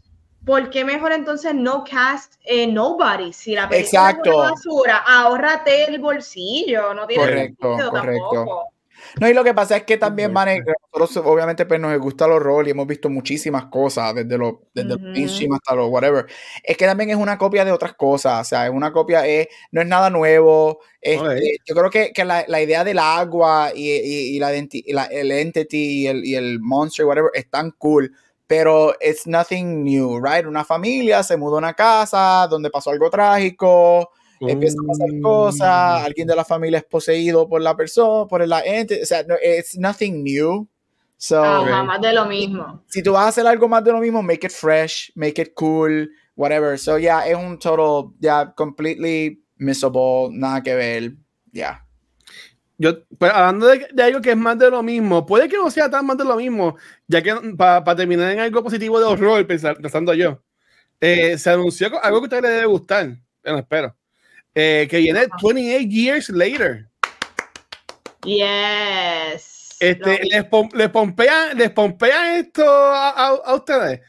[0.47, 3.35] ¿por qué mejor entonces no cast eh, Nobody?
[3.35, 4.31] Si la película Exacto.
[4.31, 8.31] es basura, ahórrate el bolsillo, no tiene correcto, sentido correcto.
[8.33, 8.76] tampoco.
[9.21, 12.40] No, y lo que pasa es que también, van nosotros obviamente pues nos gusta los
[12.40, 16.27] roles y hemos visto muchísimas cosas, desde los desde hasta los whatever.
[16.62, 19.49] Es que también es una copia de otras cosas, o sea, es una copia, es,
[19.71, 20.81] no es nada nuevo.
[21.03, 26.07] Yo creo que, que la, la, idea del agua y, y, la, el entity y
[26.09, 28.12] el, y el monster, whatever, es tan cool
[28.47, 30.47] pero it's nothing new, right?
[30.47, 36.03] Una familia se mudó a una casa donde pasó algo trágico, empieza a pasar cosas,
[36.03, 36.05] mm.
[36.05, 39.35] alguien de la familia es poseído por la persona, por la ente, o sea, no,
[39.37, 40.68] it's nothing new.
[41.18, 42.83] So, más de lo mismo.
[42.88, 45.55] Si tú vas a hacer algo más de lo mismo, make it fresh, make it
[45.55, 46.79] cool, whatever.
[46.79, 51.12] So, yeah, es un total, yeah, completely missable, nada que ver,
[51.53, 51.87] yeah.
[52.79, 55.70] yo, pues, hablando de, de, algo que es más de lo mismo, puede que no
[55.70, 59.46] sea tan más de lo mismo, ya que para terminar en algo positivo de horror,
[59.46, 60.42] pensando yo,
[61.01, 63.96] eh, se anunció algo que a usted le debe gustar, bueno, espero,
[64.57, 66.88] eh, que viene 28 Years Later.
[68.25, 69.77] Yes.
[69.79, 74.01] Este, les, les, pompean, les pompean esto a, a, a, ustedes.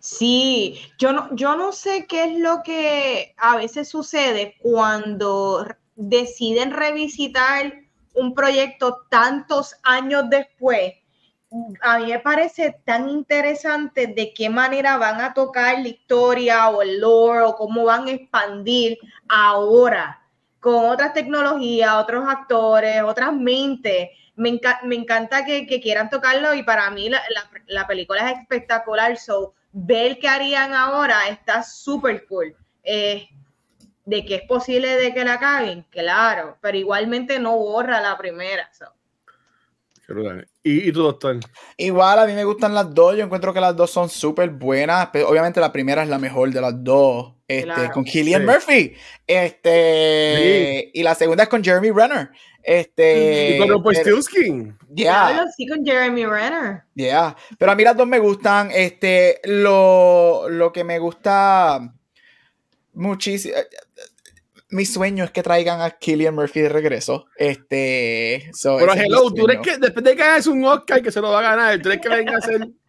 [0.00, 6.70] Sí, yo no, yo no sé qué es lo que a veces sucede cuando deciden
[6.70, 7.74] revisitar
[8.14, 10.94] un proyecto tantos años después,
[11.82, 16.82] a mí me parece tan interesante de qué manera van a tocar la historia o
[16.82, 20.20] el lore o cómo van a expandir ahora
[20.60, 24.10] con otras tecnologías, otros actores, otras mentes.
[24.36, 29.16] Me, me encanta que, quieran tocarlo y para mí la, la, la, película es espectacular.
[29.16, 32.54] So, ver qué harían ahora está súper cool.
[32.84, 33.28] Eh,
[34.04, 38.68] de que es posible de que la caguen, claro, pero igualmente no borra la primera.
[40.62, 41.38] ¿Y, ¿Y, tu doctor?
[41.76, 43.16] Igual, a mí me gustan las dos.
[43.16, 45.08] Yo encuentro que las dos son súper buenas.
[45.12, 47.34] Pero obviamente la primera es la mejor de las dos.
[47.46, 47.90] Este, claro.
[47.92, 48.46] Con Killian sí.
[48.46, 48.94] Murphy.
[49.26, 50.90] Este, sí.
[50.94, 52.30] Y la segunda es con Jeremy Renner.
[52.62, 54.78] Este, y con Rumpelstiltskin.
[54.94, 55.32] Yeah.
[55.32, 56.82] Claro, sí, con Jeremy Renner.
[56.94, 57.36] Yeah.
[57.58, 58.70] Pero a mí las dos me gustan.
[58.72, 61.94] Este, lo, lo que me gusta
[62.92, 63.54] muchísimo
[64.70, 67.26] mi sueño es que traigan a Killian Murphy de regreso.
[67.36, 71.20] Este, so, Pero hello, tú eres que después de que hagas un Oscar que se
[71.20, 72.68] lo va a ganar, tú eres que venga a hacer.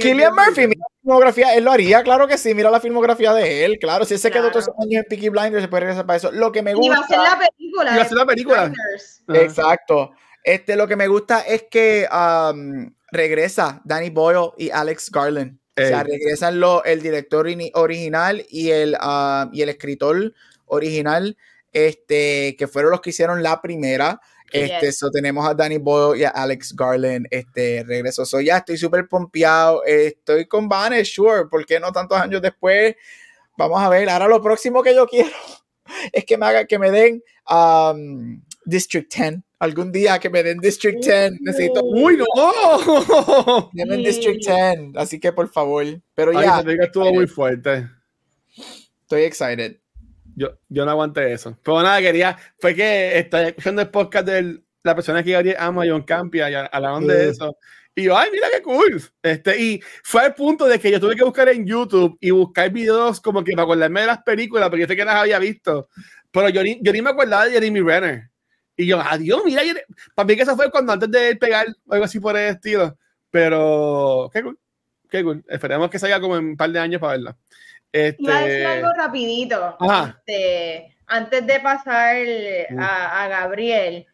[0.00, 3.64] Killian Murphy, mira la filmografía, él lo haría, claro que sí, mira la filmografía de
[3.64, 6.06] él, claro, si él se quedó todos esos años en Peaky Blinders, se puede regresar
[6.06, 6.30] para eso.
[6.30, 6.86] Lo que me gusta.
[6.86, 7.92] Y va a ser la película.
[7.92, 8.72] Y va a ser la película.
[9.28, 10.12] Exacto.
[10.44, 15.58] Este, lo que me gusta es que um, regresa Danny Boyle y Alex Garland.
[15.74, 15.86] Ey.
[15.86, 20.32] O sea, regresan lo, el director original y el, uh, y el escritor
[20.66, 21.36] original,
[21.72, 24.20] este, que fueron los que hicieron la primera.
[24.52, 24.98] Este, yes.
[24.98, 28.24] so tenemos a Danny Boyle y a Alex Garland, este, regreso.
[28.24, 29.82] So ya estoy súper pompeado.
[29.84, 31.46] Estoy con Vanes, sure.
[31.50, 32.94] ¿Por qué no tantos años después?
[33.56, 34.08] Vamos a ver.
[34.08, 35.30] Ahora lo próximo que yo quiero
[36.12, 39.40] es que me haga, que me den um, District 10.
[39.58, 41.40] Algún día que me den District 10.
[41.40, 41.82] Necesito.
[41.82, 43.70] ¡Uy, no!
[43.72, 44.96] Denme District 10.
[44.96, 45.84] Así que por favor.
[46.14, 46.64] Pero Ay, ya.
[46.84, 47.88] estuvo muy fuerte.
[49.02, 49.78] Estoy excited.
[50.36, 51.58] Yo, yo no aguanté eso.
[51.62, 55.84] Pero nada, quería, fue que estoy escuchando el podcast de la persona que Gabriel ama,
[55.86, 57.56] John Campia, y hablaban de eso.
[57.96, 59.02] Y yo, ay, mira qué cool.
[59.22, 62.70] Este, y fue al punto de que yo tuve que buscar en YouTube y buscar
[62.70, 65.88] videos como que para acordarme de las películas, porque yo sé que las había visto.
[66.32, 68.30] Pero yo ni, yo ni me acordaba de Jeremy Renner.
[68.76, 69.62] Y yo, adiós, mira,
[70.14, 72.98] para mí que eso fue cuando antes de él pegar algo así por el estilo.
[73.30, 74.58] Pero, qué cool,
[75.08, 75.44] qué cool.
[75.48, 77.36] Esperemos que salga como en un par de años para verla.
[77.94, 78.16] Este...
[78.24, 79.76] Iba a decir algo rapidito.
[79.80, 82.16] Este, antes de pasar
[82.76, 84.04] a, a, Gabriel,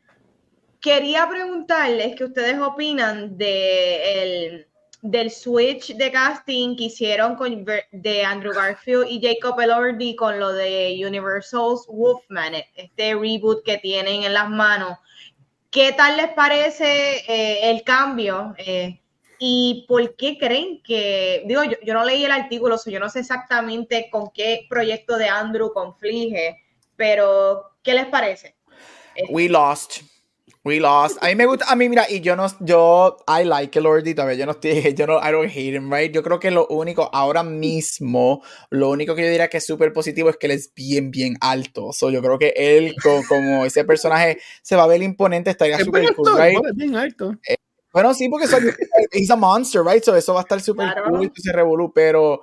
[0.83, 4.67] quería preguntarles qué ustedes opinan de el,
[5.01, 10.53] del switch de casting que hicieron con, de Andrew Garfield y Jacob Elordi con lo
[10.53, 14.99] de Universal's Wolfman, este reboot que tienen en las manos.
[15.71, 18.55] ¿Qué tal les parece eh, el cambio?
[18.59, 19.00] Eh,
[19.43, 23.09] ¿Y por qué creen que, digo, yo, yo no leí el artículo, so yo no
[23.09, 26.59] sé exactamente con qué proyecto de Andrew conflige,
[26.95, 28.55] pero ¿qué les parece?
[29.31, 30.03] We lost.
[30.63, 31.17] We lost.
[31.23, 34.15] A mí me gusta, a mí mira, y yo no, yo, I like el Lordy
[34.15, 36.13] todavía, yo no estoy, yo no, I don't hate him, right?
[36.13, 39.95] Yo creo que lo único, ahora mismo, lo único que yo diría que es súper
[39.95, 41.95] positivo es que él es bien, bien alto.
[41.95, 45.79] So, yo creo que él, como, como ese personaje, se va a ver imponente, estaría
[45.79, 46.59] súper cool, right?
[46.75, 47.33] bien alto.
[47.49, 47.57] Eh,
[47.93, 48.63] bueno, sí, porque soy,
[49.13, 50.03] he's a monster, right?
[50.03, 51.11] So eso va a estar súper claro.
[51.11, 52.43] cool y se revolú, pero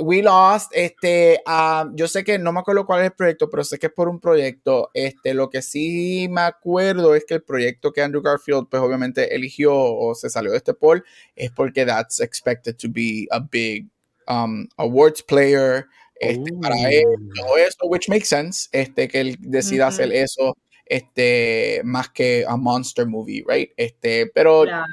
[0.00, 3.64] We Lost, este, uh, yo sé que no me acuerdo cuál es el proyecto, pero
[3.64, 4.90] sé que es por un proyecto.
[4.94, 9.34] Este, lo que sí me acuerdo es que el proyecto que Andrew Garfield, pues obviamente
[9.34, 13.88] eligió o se salió de este poll, es porque that's expected to be a big
[14.28, 15.86] um, awards player.
[16.20, 17.04] Este, para él,
[17.36, 19.92] todo eso, which makes sense, este, que él decida uh -huh.
[19.92, 20.56] hacer eso
[20.88, 23.70] este, más que a monster movie, right?
[23.76, 24.86] Este, pero claro.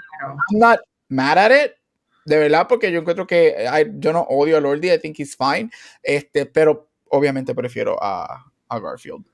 [0.51, 0.79] I'm not
[1.09, 1.71] mad at it,
[2.25, 5.35] de verdad, porque yo encuentro que I, yo no odio a Lordy, I think he's
[5.35, 5.69] fine,
[6.03, 9.25] este, pero obviamente prefiero a, a Garfield.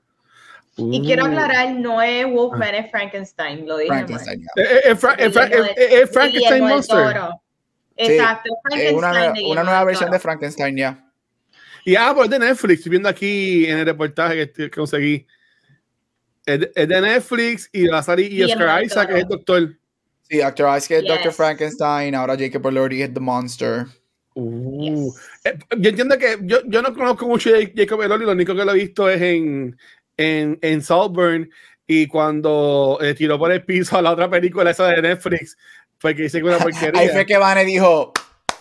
[0.76, 1.04] Y uh.
[1.04, 3.88] quiero aclarar, no es Wolfman, es Frankenstein, lo dije.
[3.88, 4.64] Frankenstein, yeah.
[4.64, 7.16] eh, eh, Fra eh, Fra eh, Frankenstein Monster.
[7.96, 9.46] Exacto, sí, Frankenstein.
[9.46, 10.92] Una, una nueva versión de Frankenstein, ya.
[10.92, 11.08] Yeah.
[11.84, 15.26] Y ah, pues de Netflix, viendo aquí en el reportaje que, que conseguí.
[16.44, 19.76] Es de, es de Netflix y va a salir y Oscar Isaac es el doctor.
[20.22, 20.76] Sí, Dr.
[20.76, 21.08] Isaac es yes.
[21.08, 21.32] Dr.
[21.32, 23.86] Frankenstein, ahora Jacob Elordi es The Monster.
[24.34, 25.20] Uh, yes.
[25.44, 28.64] eh, yo entiendo que yo, yo no conozco mucho a Jacob Elordi, lo único que
[28.64, 29.76] lo he visto es en,
[30.16, 31.50] en, en Saltburn
[31.86, 35.58] y cuando eh, tiró por el piso a la otra película esa de Netflix,
[35.98, 37.00] fue que hice una porquería.
[37.00, 38.12] Ahí fue que Vane dijo.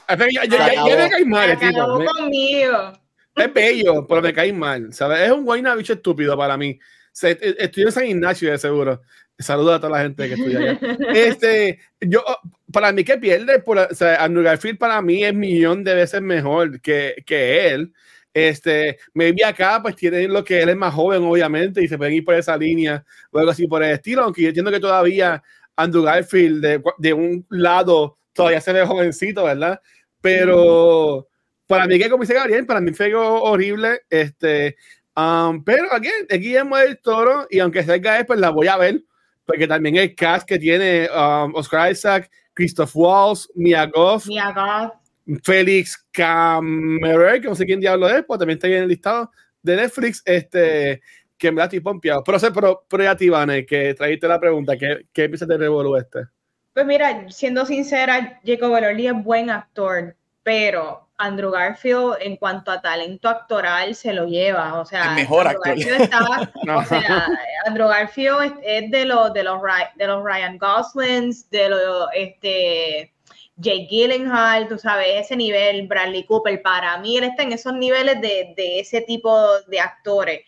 [0.10, 2.06] Ya, ya, ya, me caí mal, tipo.
[2.18, 2.94] conmigo.
[3.36, 4.94] Es bello, pero me caí mal.
[4.94, 5.22] ¿sabes?
[5.22, 6.78] Es un guayna bicho estúpido para mí.
[7.24, 9.02] E, estoy en San Ignacio, de seguro.
[9.40, 10.80] Saludos a toda la gente que estudia allá.
[11.16, 12.24] Este, yo,
[12.72, 16.22] para mí que pierde, por, o sea, Andrew Garfield para mí es millón de veces
[16.22, 17.94] mejor que, que él.
[18.34, 22.14] Este, maybe acá pues tienen lo que él es más joven, obviamente, y se pueden
[22.14, 25.44] ir por esa línea o algo así por el estilo, aunque yo entiendo que todavía
[25.76, 29.82] Andrew Garfield de, de un lado todavía se ve jovencito, ¿verdad?
[30.22, 31.28] Pero
[31.68, 34.78] para mí que como dice Gabriel, para mí fue horrible, este,
[35.16, 39.04] um, pero aquí, es el Toro y aunque salga es, pues la voy a ver,
[39.46, 45.02] porque también el cast que tiene um, Oscar Isaac, Christoph Waltz, Mia Goth, Mia Goth
[45.44, 49.32] Félix Cameron, que no sé quién diablo es, pues también está ahí en el listado
[49.62, 51.02] de Netflix, este,
[51.38, 52.24] que me da tipo pompeado.
[52.24, 56.22] Pero, pero, pero ya, Tibane, que trajiste la pregunta, ¿qué, qué piensas de Revolu este?
[56.74, 62.82] Pues mira, siendo sincera, Jacob Elordi es buen actor, pero Andrew Garfield en cuanto a
[62.82, 65.74] talento actoral se lo lleva, o sea, el mejor actor.
[66.76, 67.28] o sea,
[67.66, 69.62] Andrew Garfield es, de los de los
[69.96, 73.14] de los Ryan Goslings, de los este
[73.62, 78.20] Jake Gyllenhaal, tú sabes, ese nivel, Bradley Cooper, para mí él está en esos niveles
[78.20, 80.42] de, ese tipo de actores.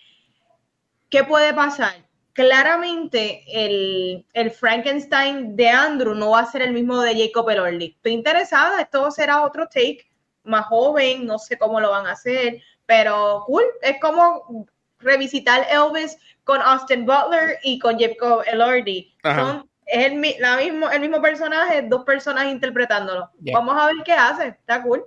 [1.09, 1.93] ¿Qué puede pasar?
[2.33, 4.25] Claramente el,
[4.59, 7.93] Frankenstein de Andrew no va a ser el mismo de Jacob Elordi.
[7.95, 10.07] Estoy interesada, esto será otro take,
[10.43, 14.67] más joven, no sé cómo lo van a hacer, pero cool, es como
[14.99, 19.13] revisitar Elvis con Austin Butler y con Jacob Elordi.
[19.23, 23.29] Son es el, la mismo, el mismo personaje, dos personas interpretándolo.
[23.51, 25.03] Vamos a ver qué hace, está cool.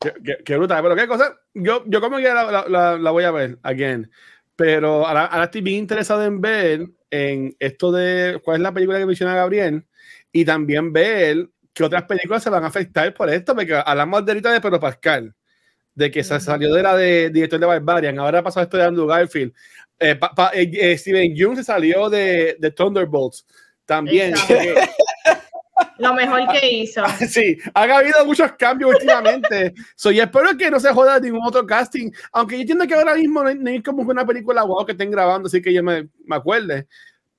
[0.00, 3.30] Qué, qué, brutal, pero qué cosa, yo, yo como que la, la, la, voy a
[3.30, 4.10] ver, again,
[4.54, 8.98] pero ahora, ahora, estoy bien interesado en ver en esto de cuál es la película
[8.98, 9.86] que menciona Gabriel
[10.30, 14.32] y también ver qué otras películas se van a afectar por esto, porque hablamos de
[14.32, 15.34] ahorita de Pedro Pascal,
[15.94, 19.06] de que se salió de la de director de Barbarian, ahora pasado esto de Andrew
[19.06, 19.52] Garfield,
[19.98, 20.18] eh,
[20.54, 23.46] eh, eh, Steven Yeun se salió de, de Thunderbolts,
[23.84, 24.34] también.
[25.98, 27.02] Lo mejor que hizo.
[27.28, 29.74] Sí, ha habido muchos cambios últimamente.
[29.96, 32.10] so, y espero que no se joda ningún otro casting.
[32.32, 35.46] Aunque yo entiendo que ahora mismo no hay, como una película wow que estén grabando,
[35.46, 36.86] así que yo me, me acuerde.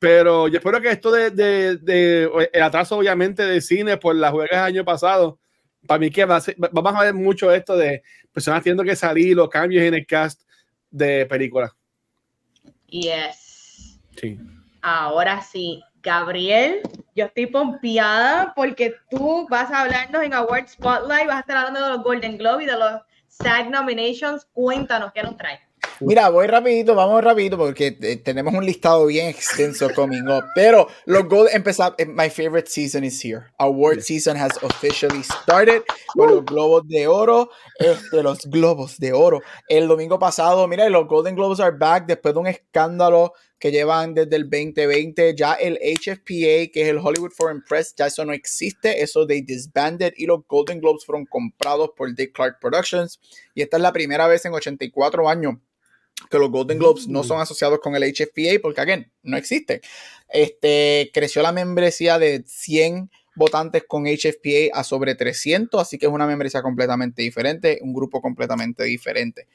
[0.06, 4.32] Pero yo espero que esto de, de, de, el atraso, obviamente, de cine por las
[4.32, 5.40] juegas del año pasado,
[5.88, 9.36] para mí que va a vamos a ver mucho esto de personas teniendo que salir,
[9.36, 10.44] los cambios en el cast
[10.92, 11.72] de películas.
[12.88, 14.00] Yes.
[14.16, 14.38] Sí.
[14.80, 16.82] Ahora sí, Gabriel,
[17.16, 21.84] yo estoy pompeada porque tú vas a hablarnos en Award Spotlight, vas a estar hablando
[21.84, 24.46] de los Golden Globe y de los SAG nominations.
[24.54, 25.60] Cuéntanos qué nos trae.
[26.02, 30.44] Mira, voy rapidito, vamos rapidito porque eh, tenemos un listado bien extenso coming up.
[30.54, 33.46] Pero los Gold empezar, eh, my favorite season is here.
[33.60, 39.42] Award season has officially started con los Globos de Oro, este, los Globos de Oro.
[39.70, 44.14] El domingo pasado, mira, los Golden Globes are back después de un escándalo que llevan
[44.14, 45.34] desde el 2020.
[45.36, 49.02] Ya el HFPA, que es el Hollywood Foreign Press, ya eso no existe.
[49.02, 53.20] Eso they disbanded y los Golden Globes fueron comprados por Dick Clark Productions.
[53.54, 55.56] Y esta es la primera vez en 84 años
[56.30, 59.82] que los Golden Globes no son asociados con el HFPA porque, again, no existe.
[60.30, 66.12] Este, creció la membresía de 100 votantes con HFPA a sobre 300, así que es
[66.12, 69.48] una membresía completamente diferente, un grupo completamente diferente.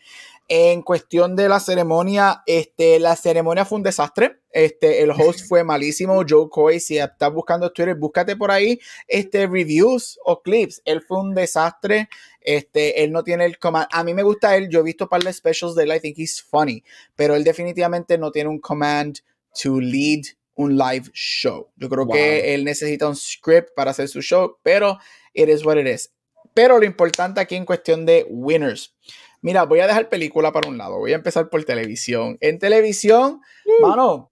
[0.53, 4.41] En cuestión de la ceremonia, este, la ceremonia fue un desastre.
[4.51, 6.25] Este, el host fue malísimo.
[6.29, 10.83] Joe Coy, si estás buscando Twitter, búscate por ahí este, reviews o clips.
[10.85, 12.09] Él fue un desastre.
[12.41, 13.87] Este, él no tiene el command.
[13.93, 14.69] A mí me gusta él.
[14.69, 15.93] Yo he visto un par de specials de él.
[15.95, 16.83] I think he's funny.
[17.15, 19.21] Pero él definitivamente no tiene un command
[19.63, 20.23] to lead
[20.57, 21.71] un live show.
[21.77, 24.99] Yo creo que él necesita un script para hacer su show, pero
[25.33, 26.11] it is what it is.
[26.55, 28.97] Pero lo importante aquí en cuestión de winners.
[29.43, 30.99] Mira, voy a dejar película para un lado.
[30.99, 32.37] Voy a empezar por televisión.
[32.41, 33.41] En televisión,
[33.81, 34.31] mano,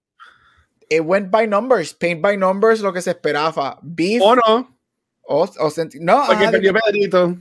[0.89, 3.79] it went by numbers, paint by numbers, lo que se esperaba.
[3.83, 4.23] Beef.
[4.23, 4.79] ¿O no?
[5.23, 5.47] O,
[6.01, 6.25] no.
[6.27, 7.37] Porque perdió Pedrito.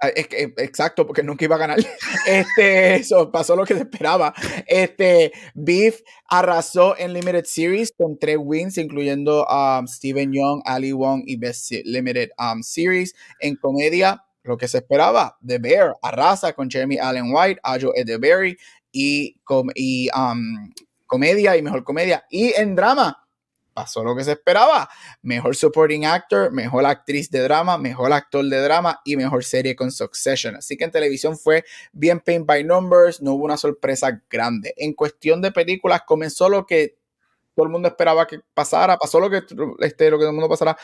[0.00, 1.78] Ah, exacto, porque nunca iba a ganar.
[2.26, 4.32] Este, eso pasó lo que se esperaba.
[4.66, 11.22] Este, Beef arrasó en Limited Series con tres wins, incluyendo um, Steven Young, Ali Wong
[11.26, 13.14] y Best Limited um, Series.
[13.40, 18.56] En comedia, lo que se esperaba, The Bear arrasa con Jeremy Allen White, Ajo Edeberry
[18.90, 19.40] y,
[19.74, 20.72] y um,
[21.06, 22.24] comedia y mejor comedia.
[22.30, 23.28] Y en drama,
[23.78, 24.88] pasó lo que se esperaba.
[25.22, 29.92] Mejor supporting actor, mejor actriz de drama, mejor actor de drama y mejor serie con
[29.92, 30.56] Succession.
[30.56, 34.74] Así que en televisión fue bien paint by numbers, no hubo una sorpresa grande.
[34.76, 36.98] En cuestión de películas, comenzó lo que
[37.58, 39.38] todo el mundo esperaba que pasara, pasó lo que,
[39.80, 40.78] este, lo que todo el mundo pasara.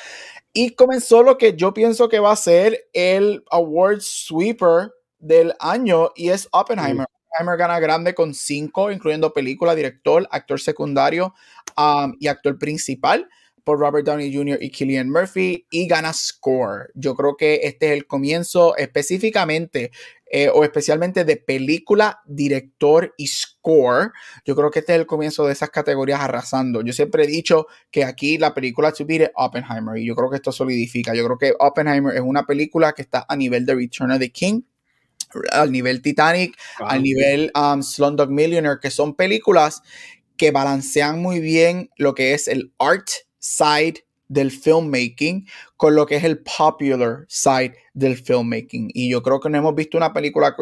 [0.53, 6.11] Y comenzó lo que yo pienso que va a ser el award sweeper del año
[6.17, 7.07] y es Oppenheimer.
[7.07, 11.33] Oppenheimer gana grande con cinco, incluyendo película, director, actor secundario
[11.79, 13.29] um, y actor principal
[13.63, 14.59] por Robert Downey Jr.
[14.61, 16.91] y Killian Murphy y gana Score.
[16.95, 19.93] Yo creo que este es el comienzo específicamente
[20.37, 24.11] eh, o especialmente de película, director y score.
[24.45, 26.83] Yo creo que este es el comienzo de esas categorías arrasando.
[26.83, 30.35] Yo siempre he dicho que aquí la película to beat Oppenheimer y yo creo que
[30.35, 31.15] esto solidifica.
[31.15, 34.33] Yo creo que Oppenheimer es una película que está a nivel de Return of the
[34.33, 34.63] King
[35.53, 39.83] al nivel Titanic, al nivel um, Slumdog Millionaire, que son películas
[40.37, 43.07] que balancean muy bien lo que es el art
[43.39, 44.05] side
[44.35, 48.91] del filmmaking con lo que es el popular side del filmmaking.
[48.93, 50.55] Y yo creo que no hemos visto una película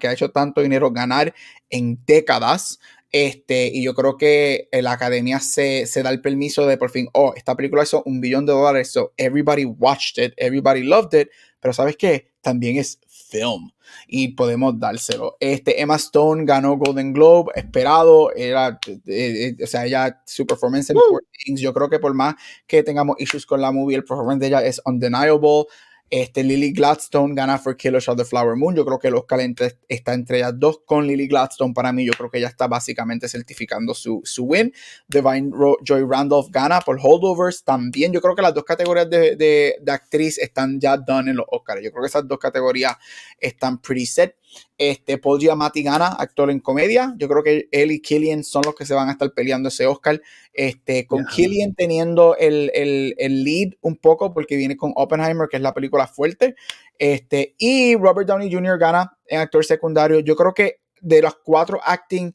[0.00, 1.34] que ha hecho tanto dinero ganar
[1.68, 2.80] en décadas.
[3.12, 7.08] Este, y yo creo que la academia se, se, da el permiso de por fin,
[7.12, 11.28] oh, esta película hizo un billón de dólares, so everybody watched it, everybody loved it,
[11.58, 12.30] pero ¿sabes qué?
[12.40, 13.00] También es
[13.30, 13.70] film
[14.06, 15.36] y podemos dárselo.
[15.40, 20.90] Este Emma Stone ganó Golden Globe, esperado, era, eh, eh, o sea, ella, su performance
[20.90, 20.96] en
[21.44, 22.34] Things, yo creo que por más
[22.66, 25.66] que tengamos issues con la movie, el performance de ella es undeniable.
[26.10, 28.74] Este, Lily Gladstone gana for Killers of the Flower Moon.
[28.74, 31.72] Yo creo que los calentes está entre ellas dos con Lily Gladstone.
[31.72, 34.72] Para mí, yo creo que ella está básicamente certificando su, su win.
[35.06, 35.52] Divine
[35.84, 37.62] Joy Randolph gana por Holdovers.
[37.62, 41.36] También yo creo que las dos categorías de, de, de actriz están ya done en
[41.36, 41.80] los Oscars.
[41.82, 42.96] Yo creo que esas dos categorías
[43.38, 44.34] están pretty set.
[44.78, 47.14] Este, Paul Giamatti gana, actor en comedia.
[47.18, 49.86] Yo creo que él y Killian son los que se van a estar peleando ese
[49.86, 50.20] Oscar.
[50.52, 55.58] Este, con Killian teniendo el, el, el, lead un poco, porque viene con Oppenheimer, que
[55.58, 56.54] es la película fuerte.
[56.98, 58.78] Este, y Robert Downey Jr.
[58.78, 60.20] gana en actor secundario.
[60.20, 62.32] Yo creo que de los cuatro acting,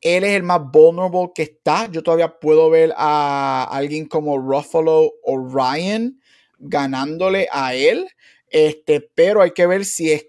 [0.00, 1.90] él es el más vulnerable que está.
[1.90, 6.20] Yo todavía puedo ver a alguien como Ruffalo o Ryan
[6.58, 8.08] ganándole a él.
[8.50, 10.27] Este, pero hay que ver si es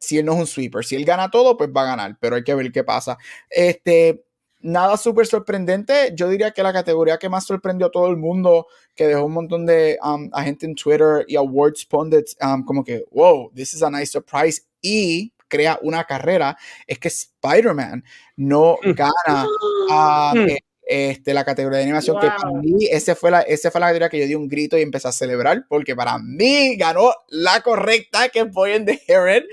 [0.00, 0.84] si él no es un sweeper.
[0.84, 3.18] Si él gana todo, pues va a ganar, pero hay que ver qué pasa.
[3.48, 4.24] Este,
[4.60, 6.12] nada súper sorprendente.
[6.16, 9.32] Yo diría que la categoría que más sorprendió a todo el mundo, que dejó un
[9.34, 13.82] montón de um, gente en Twitter y awards pundits, um, como que, wow, this is
[13.82, 14.62] a nice surprise.
[14.82, 18.02] Y crea una carrera, es que Spider-Man
[18.36, 18.92] no mm.
[18.92, 19.46] gana
[19.90, 23.86] a mm este, la categoría de animación, que para mí fue, la, ese fue la
[23.86, 27.60] categoría que yo di un grito y empecé a celebrar, porque para mí ganó la
[27.60, 29.44] correcta, que fue en The Heron.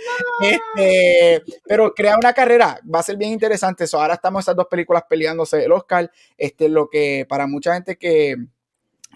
[0.41, 3.83] Este, pero crea una carrera, va a ser bien interesante.
[3.83, 6.11] eso ahora estamos esas dos películas peleándose el Oscar.
[6.39, 8.35] Este, lo que para mucha gente que,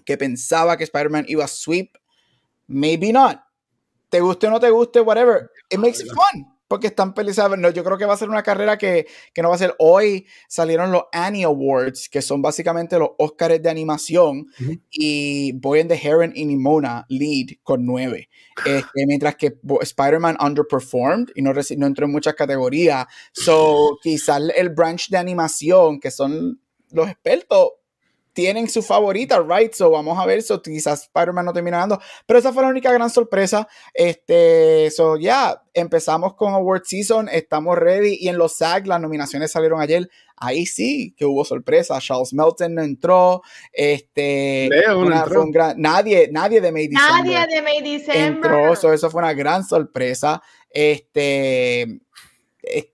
[0.06, 1.98] que pensaba que Spider-Man iba a sweep,
[2.68, 3.40] maybe not.
[4.10, 5.50] Te guste o no te guste, whatever.
[5.72, 7.58] It makes it fun porque están peleando.
[7.58, 9.76] No, yo creo que va a ser una carrera que, que, no va a ser.
[9.78, 14.48] Hoy salieron los Annie Awards, que son básicamente los Oscars de animación,
[14.90, 18.30] y Boy and the Heron y Nimona lead con nueve.
[18.66, 23.06] Este, mientras que Spider-Man underperformed y no, no entró en muchas categorías.
[23.34, 26.62] So, quizás el branch de animación, que son
[26.92, 27.72] los expertos,
[28.34, 29.74] tienen su favorita, right?
[29.74, 32.92] So vamos a ver, so quizás Spider-Man no termina ganando, pero esa fue la única
[32.92, 33.68] gran sorpresa.
[33.94, 39.52] Este, so ya, empezamos con Award Season, estamos ready y en los SAG las nominaciones
[39.52, 40.10] salieron ayer.
[40.44, 42.00] Ahí sí que hubo sorpresa.
[42.00, 43.44] Charles Melton no entró.
[43.72, 44.70] Este,
[45.78, 47.24] nadie, nadie de May December.
[47.24, 48.52] Nadie de May December.
[48.52, 50.42] Entró, eso fue una gran sorpresa.
[50.72, 52.00] Este,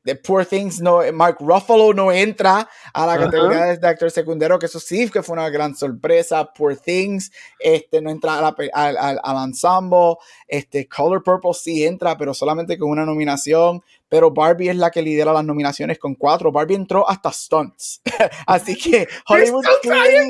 [0.03, 4.65] The Poor Things no, Mark Ruffalo no entra a la categoría de actor secundario, que
[4.67, 6.53] eso sí que fue una gran sorpresa.
[6.53, 10.15] Poor Things este, no entra al, al, al ensemble.
[10.47, 15.01] Este, Color Purple sí entra, pero solamente con una nominación pero Barbie es la que
[15.01, 16.51] lidera las nominaciones con cuatro.
[16.51, 18.01] Barbie entró hasta stunts.
[18.47, 19.65] Así que Hollywood.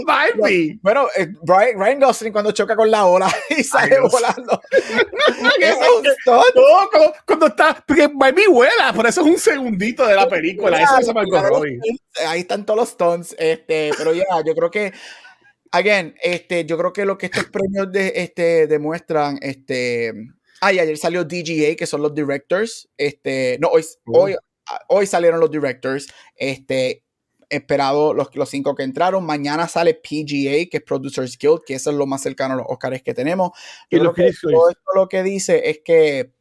[0.05, 0.79] Barbie.
[0.81, 4.61] Bueno, eh, Ryan, Gosling cuando choca con la ola y sale volando.
[6.25, 6.89] no,
[7.25, 7.83] cuando, está.
[7.85, 10.81] Porque Barbie vuela, por eso es un segundito de la película.
[10.81, 11.79] eso es Margot Robbie.
[12.27, 13.35] Ahí están todos los stunts.
[13.37, 14.93] Este, pero ya, yo creo que.
[15.69, 20.13] Again, este, yo creo que lo que estos premios de, este, demuestran, este,
[20.61, 22.89] Ah, y ayer salió DGA, que son los directors.
[22.97, 24.19] Este, no, hoy, oh.
[24.21, 24.35] hoy,
[24.89, 26.07] hoy salieron los directors.
[26.35, 27.03] Este,
[27.49, 29.25] esperado los, los cinco que entraron.
[29.25, 32.65] Mañana sale PGA, que es Producers Guild, que eso es lo más cercano a los
[32.67, 33.51] Oscars que tenemos.
[33.89, 36.33] ¿Y lo que todo esto lo que dice es que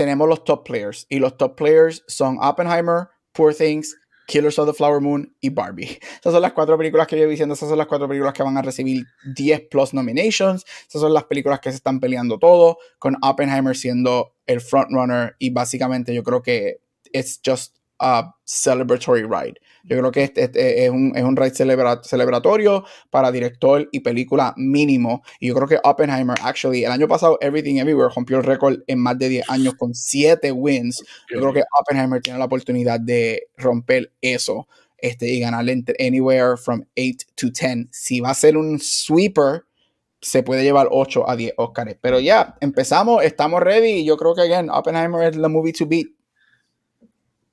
[0.00, 1.04] tenemos los top players.
[1.10, 3.96] Y los top players son Oppenheimer, Poor Things,
[4.30, 5.98] Killers of the Flower Moon y Barbie.
[6.20, 8.56] Esas son las cuatro películas que yo diciendo, esas son las cuatro películas que van
[8.56, 10.64] a recibir 10 plus nominations.
[10.88, 15.50] Esas son las películas que se están peleando todo, con Oppenheimer siendo el frontrunner y
[15.50, 16.80] básicamente yo creo que
[17.12, 19.58] it's just uh, celebratory ride.
[19.84, 21.36] Yo creo que este, este es, un, es un
[22.02, 25.22] celebratorio para director y película mínimo.
[25.38, 28.98] Y yo creo que Oppenheimer, actually, el año pasado Everything Everywhere rompió el récord en
[28.98, 31.02] más de 10 años con 7 wins.
[31.30, 34.68] Yo creo que Oppenheimer tiene la oportunidad de romper eso
[34.98, 37.88] este, y ganarle anywhere from 8 to 10.
[37.90, 39.64] Si va a ser un sweeper,
[40.20, 41.96] se puede llevar 8 a 10 Oscars.
[42.00, 44.04] Pero ya, empezamos, estamos ready.
[44.04, 46.06] Yo creo que, again, Oppenheimer es la movie to beat.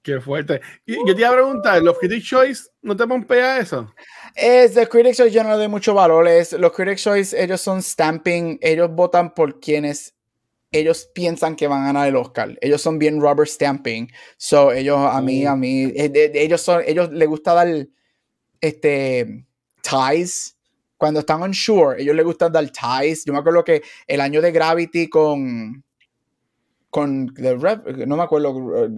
[0.08, 0.62] Qué fuerte.
[0.86, 3.94] Y yo te iba a preguntar, ¿los Critics Choice no te pompea eso?
[4.34, 6.26] Es de Critics Choice yo no le doy mucho valor.
[6.58, 10.16] los Critics Choice, ellos son stamping, ellos votan por quienes
[10.72, 12.58] ellos piensan que van a ganar el Oscar.
[12.62, 14.10] Ellos son bien rubber stamping.
[14.38, 17.68] So, ellos, a mí, a mí, eh, ellos son, ellos les gusta dar
[18.62, 19.46] este
[19.82, 20.56] ties.
[20.96, 23.26] Cuando están on shore, ellos les gusta dar ties.
[23.26, 25.84] Yo me acuerdo que el año de Gravity con
[26.90, 28.90] con no me acuerdo,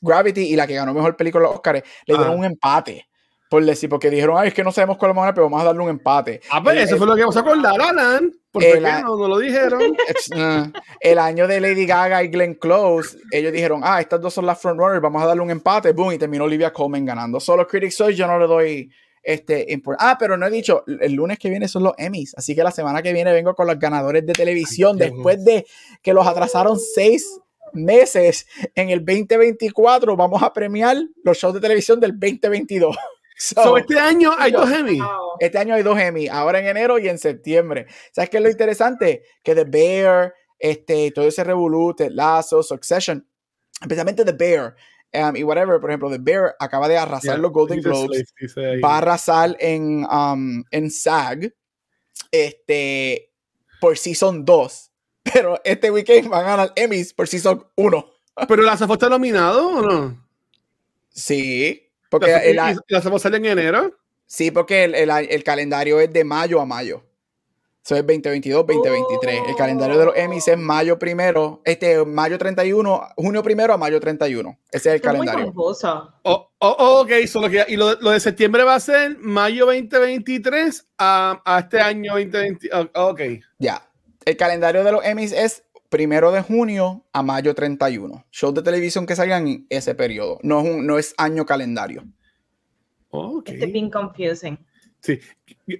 [0.00, 3.06] Gravity y la que ganó mejor película los Oscars, le dieron un empate.
[3.50, 5.62] Por decir, porque dijeron, ay, es que no sabemos cuál vamos a ganar, pero vamos
[5.62, 6.40] a darle un empate.
[6.50, 8.30] Ah, pues eso fue lo que vamos a acordar, Alan.
[8.50, 9.80] ¿Por qué no, no lo dijeron?
[11.00, 14.60] el año de Lady Gaga y Glenn Close, ellos dijeron, ah, estas dos son las
[14.60, 17.40] frontrunners, vamos a darle un empate, boom, y terminó Olivia Colman ganando.
[17.40, 18.90] Solo Critics Choice yo no le doy
[19.28, 22.64] este, ah, pero no he dicho, el lunes que viene son los Emmys, así que
[22.64, 25.66] la semana que viene vengo con los ganadores de televisión después de
[26.02, 27.38] que los atrasaron seis
[27.74, 30.16] meses en el 2024.
[30.16, 32.96] Vamos a premiar los shows de televisión del 2022.
[33.40, 35.00] So, este año hay dos Emmys.
[35.38, 37.86] Este año hay dos Emmys, ahora en enero y en septiembre.
[38.10, 39.22] ¿Sabes qué es lo interesante?
[39.44, 43.24] Que The Bear, este, todo ese Revolut, Lazo, Succession,
[43.80, 44.74] especialmente The Bear,
[45.12, 48.34] Um, y whatever, por ejemplo, The Bear acaba de arrasar los Golden Globes,
[48.84, 51.50] va a arrasar en, um, en SAG
[52.30, 53.32] este,
[53.80, 54.90] por Season 2,
[55.32, 58.06] pero este weekend van a ganar Emmys por Season 1.
[58.48, 60.28] ¿Pero la Safo está nominado o no?
[61.08, 63.98] Sí, porque ¿La, el, sale en enero?
[64.26, 67.07] Sí, porque el, el calendario es de mayo a mayo.
[67.88, 69.48] Eso es 2022, 2023.
[69.48, 73.98] El calendario de los Emmys es mayo primero, este, mayo 31, junio primero a mayo
[73.98, 74.58] 31.
[74.70, 75.50] Ese es el calendario.
[75.56, 81.40] Oh, oh, ok, solo que, y lo, de septiembre va a ser mayo 2023 a,
[81.42, 82.68] a este año 2020.
[82.94, 83.20] ok.
[83.58, 83.88] Ya.
[84.26, 88.22] El calendario de los Emmys es primero de junio a mayo 31.
[88.30, 90.38] Shows de televisión que salgan en ese periodo.
[90.42, 92.04] No es, un, no es año calendario.
[93.08, 93.54] Okay.
[93.54, 94.58] It's been confusing.
[95.00, 95.20] Sí,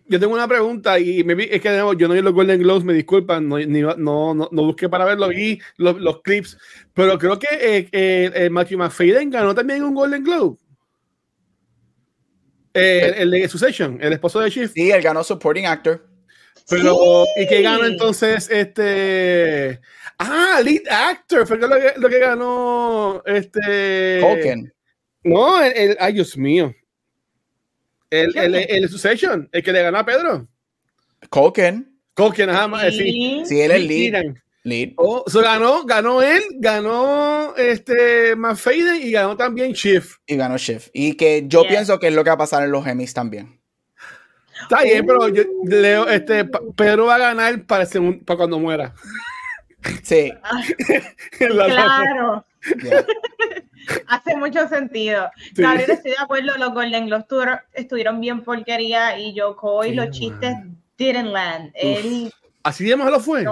[0.07, 2.85] yo tengo una pregunta y me vi, es que yo no vi los Golden Globes,
[2.85, 6.59] me disculpan, no, no, no, busqué para verlo, vi los, los clips,
[6.93, 10.59] pero creo que eh, eh, eh Matthew McFadden ganó también un Golden Globe.
[12.75, 14.71] Eh, el, de Succession, el esposo de Chief.
[14.73, 16.07] Sí, él ganó Supporting Actor.
[16.69, 19.81] Pero, ¿y qué ganó entonces este?
[20.19, 24.21] Ah, Lead Actor, fue lo que, lo que ganó este.
[24.21, 24.73] Tolkien.
[25.25, 26.75] No, el, ay, Dios mío.
[28.11, 30.49] El, el, el, Succession, el que le ganó a Pedro.
[31.31, 32.01] Culkin.
[32.15, 33.43] Culkin, ajá, sí.
[33.45, 34.35] Sí, él es lead.
[34.63, 34.93] lead.
[34.97, 40.21] Oh, so ganó, ganó él, ganó este McFadden y ganó también Shift.
[40.27, 40.89] Y ganó Shift.
[40.93, 43.61] Y que yo pienso que es lo que va a pasar en los Emmys también.
[44.63, 46.45] Está bien, pero yo leo, este,
[46.77, 48.95] Pedro va a ganar para, para cuando muera.
[50.03, 50.33] Sí.
[51.39, 52.45] claro.
[54.07, 55.31] Hace mucho sentido.
[55.55, 57.27] Gabriel, estoy de acuerdo, los Golden Globes
[57.73, 60.57] estuvieron bien porquería y yo y los chistes
[60.99, 61.73] didn't land.
[62.63, 63.45] ¿Así de malo fue?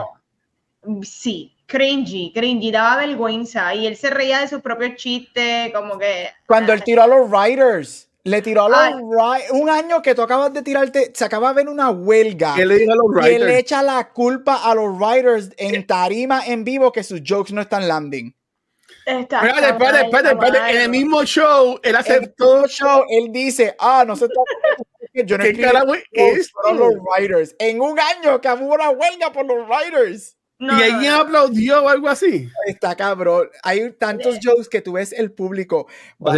[1.03, 6.29] sí, cringy, cringy, daba vergüenza y él se reía de sus propios chistes, como que...
[6.47, 8.09] Cuando él tiró a los writers.
[8.23, 9.53] Le tiró a los writers.
[9.53, 12.57] Un año que tú acabas de tirarte, se acaba de ver una huelga.
[12.57, 13.33] le dijo a los writers?
[13.33, 17.53] Y él echa la culpa a los writers en tarima en vivo que sus jokes
[17.53, 18.36] no están landing
[19.07, 20.77] espérate, espérate, espérate, espérate.
[20.77, 22.65] En el mismo show, él aceptó.
[22.65, 24.27] En show, él dice, ah, no sé
[25.25, 27.57] yo no ¿Qué carajo es los writers.
[27.59, 30.37] En un año que hubo una huelga por los writers.
[30.59, 32.49] y alguien aplaudió o algo así.
[32.67, 33.49] Está cabrón.
[33.63, 35.87] Hay tantos jokes que tú ves el público.
[36.19, 36.33] Lo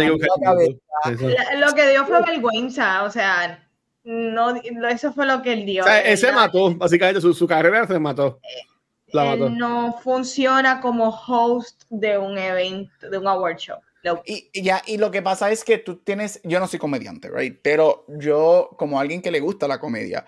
[1.75, 3.67] que dio fue vergüenza, o sea,
[4.03, 4.55] no,
[4.89, 5.83] eso fue lo que él dio.
[5.83, 8.39] O sea, ese mató, básicamente su, su carrera se mató.
[8.43, 8.68] Eh,
[9.13, 13.77] él no funciona como host de un evento, de un award show.
[14.25, 17.59] Y, ya, y lo que pasa es que tú tienes, yo no soy comediante, right?
[17.61, 20.25] Pero yo, como alguien que le gusta la comedia,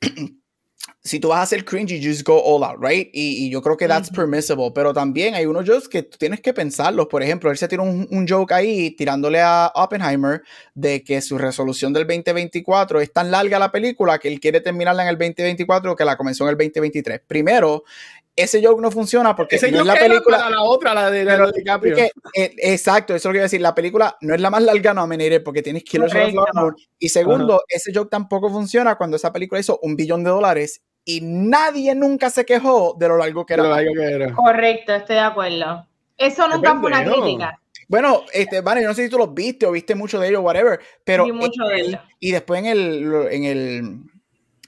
[1.06, 3.10] si tú vas a hacer cringy, you just go all out, right?
[3.12, 6.40] Y, y yo creo que that's permissible, pero también hay unos jokes que tú tienes
[6.40, 7.08] que pensarlos.
[7.08, 10.42] Por ejemplo, él se tiró un, un, joke ahí tirándole a Oppenheimer
[10.74, 15.02] de que su resolución del 2024 es tan larga la película que él quiere terminarla
[15.02, 17.20] en el 2024 que la comenzó en el 2023.
[17.26, 17.84] Primero,
[18.34, 20.48] ese joke no funciona porque ese no es la película.
[20.48, 21.96] la otra, la de, la de DiCaprio.
[21.96, 23.60] Que, eh, exacto, eso es lo que iba a decir.
[23.60, 27.56] La película no es la más larga nominated porque tienes Killers of the Y segundo,
[27.56, 27.64] uh -huh.
[27.68, 32.30] ese joke tampoco funciona cuando esa película hizo un billón de dólares y nadie nunca
[32.30, 33.62] se quejó de lo largo que era.
[33.62, 34.32] Lo largo que era.
[34.32, 35.86] Correcto, estoy de acuerdo.
[36.16, 37.60] Eso nunca fue una crítica.
[37.88, 40.80] Bueno, este, vale, no sé si tú los viste o viste mucho de ellos, whatever,
[41.04, 42.00] pero mucho de ellos.
[42.18, 43.98] y después en el en el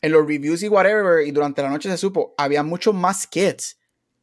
[0.03, 3.79] en los reviews y whatever y durante la noche se supo, había muchos más skits.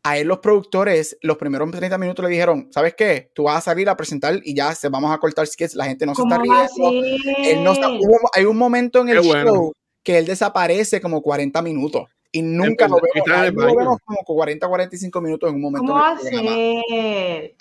[0.06, 3.32] A él los productores, los primeros 30 minutos le dijeron, ¿sabes qué?
[3.34, 6.06] Tú vas a salir a presentar y ya se vamos a cortar skits, la gente
[6.06, 6.92] no se está riendo.
[7.38, 9.72] Él no está, hubo, hay un momento en el Qué show bueno.
[10.04, 14.68] Que él desaparece como 40 minutos y nunca lo vemos, ahí lo vemos como 40,
[14.68, 15.92] 45 minutos en un momento.
[15.92, 17.56] ¿Cómo hacer?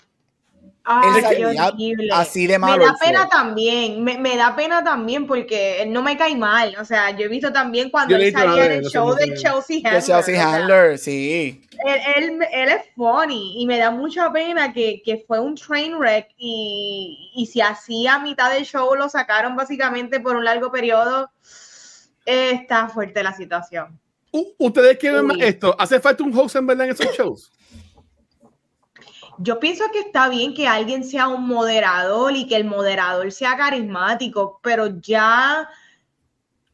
[0.84, 2.08] Ay, horrible.
[2.12, 2.84] así de Me malo.
[2.84, 3.06] da él fue.
[3.06, 6.74] pena también, me, me da pena también porque él no me cae mal.
[6.80, 9.34] O sea, yo he visto también cuando Yo él salía a en el show de
[9.34, 9.92] Chelsea De Handler.
[10.02, 11.60] Chelsea o sea, Handler, sí.
[11.86, 15.94] él, él, él es funny y me da mucha pena que, que fue un train
[15.94, 20.72] wreck y, y si así a mitad del show lo sacaron básicamente por un largo
[20.72, 21.30] periodo,
[22.24, 23.98] está fuerte la situación.
[24.32, 25.74] U- ¿Ustedes quieren más esto?
[25.78, 27.52] ¿Hace falta un host en verdad en esos shows?
[29.38, 33.56] Yo pienso que está bien que alguien sea un moderador y que el moderador sea
[33.56, 35.68] carismático, pero ya,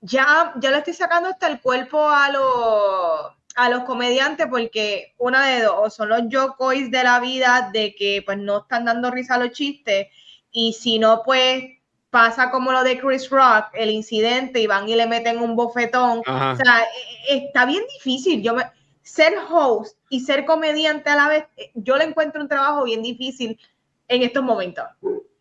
[0.00, 5.46] ya, ya le estoy sacando hasta el cuerpo a los, a los comediantes porque una
[5.46, 9.36] de dos, son los Jokois de la vida de que pues no están dando risa
[9.36, 10.08] a los chistes
[10.50, 11.64] y si no pues
[12.10, 16.22] pasa como lo de Chris Rock, el incidente y van y le meten un bofetón.
[16.26, 16.52] Ajá.
[16.52, 18.42] O sea, e- e- está bien difícil.
[18.42, 18.64] Yo me,
[19.02, 23.02] ser host y ser comediante a la vez, eh, yo le encuentro un trabajo bien
[23.02, 23.58] difícil
[24.06, 24.84] en estos momentos.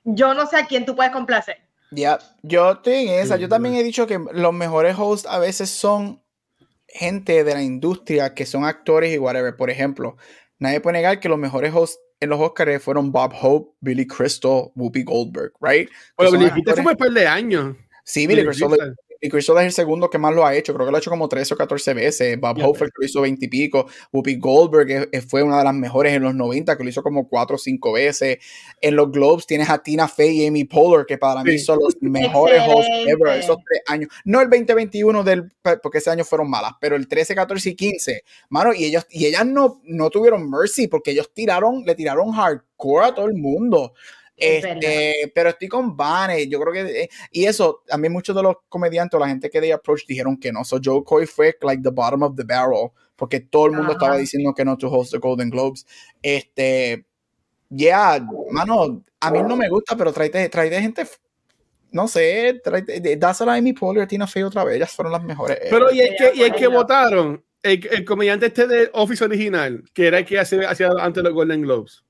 [0.04, 1.58] Yo no sé a quién tú puedes complacer.
[1.92, 3.38] Ya, yo estoy en esa.
[3.38, 6.22] Yo también he dicho que los mejores hosts a veces son
[6.88, 9.56] gente de la industria que son actores y whatever.
[9.56, 10.18] Por ejemplo,
[10.60, 14.72] nadie puede negar que los mejores hosts en los Oscars fueron Bob Hope, Billy Crystal,
[14.76, 15.90] Whoopi Goldberg, right?
[16.16, 17.76] Bueno, Billy Crystal fue un par de años.
[18.04, 20.74] Sí, Billy Crystal, Billy Crystal es el segundo que más lo ha hecho.
[20.74, 22.40] Creo que lo ha hecho como 13 o 14 veces.
[22.40, 23.88] Bob el que lo hizo 20 y pico.
[24.12, 27.28] Whoopi Goldberg eh, fue una de las mejores en los 90, que lo hizo como
[27.28, 28.38] 4 o 5 veces.
[28.82, 31.60] En los Globes tienes a Tina Fey y Amy Poehler, que para mí Sí.
[31.60, 33.38] son los mejores hosts ever.
[33.40, 34.10] Esos tres años.
[34.26, 35.52] No el 2021 del,
[35.82, 38.24] porque ese año fueron malas, pero el 13, 14 y 15.
[38.50, 43.06] Mano, y ellos, y ellas no, no tuvieron mercy porque ellos tiraron, le tiraron hardcore
[43.08, 43.94] a todo el mundo.
[44.38, 48.36] Es Este, pero estoy con Vane, yo creo que eh, y eso, a mí muchos
[48.36, 51.26] de los comediantes o la gente que de approach dijeron que no, so Joe Coy
[51.26, 53.94] fue like the bottom of the barrel, porque todo el mundo Ajá.
[53.94, 55.88] estaba diciendo que no to host the Golden Globes.
[56.22, 57.04] Este,
[57.70, 61.08] yeah, mano, a mí no me gusta, pero tráete, tráete gente,
[61.92, 65.58] no sé, tráete, dásela a Amy Poehler, Tina Fey otra vez, ellas fueron las mejores.
[65.68, 69.84] Pero y el que, y el que votaron, el, el comediante este de Office original,
[69.96, 72.04] que era el que hacía, hacía antes los Golden Globes.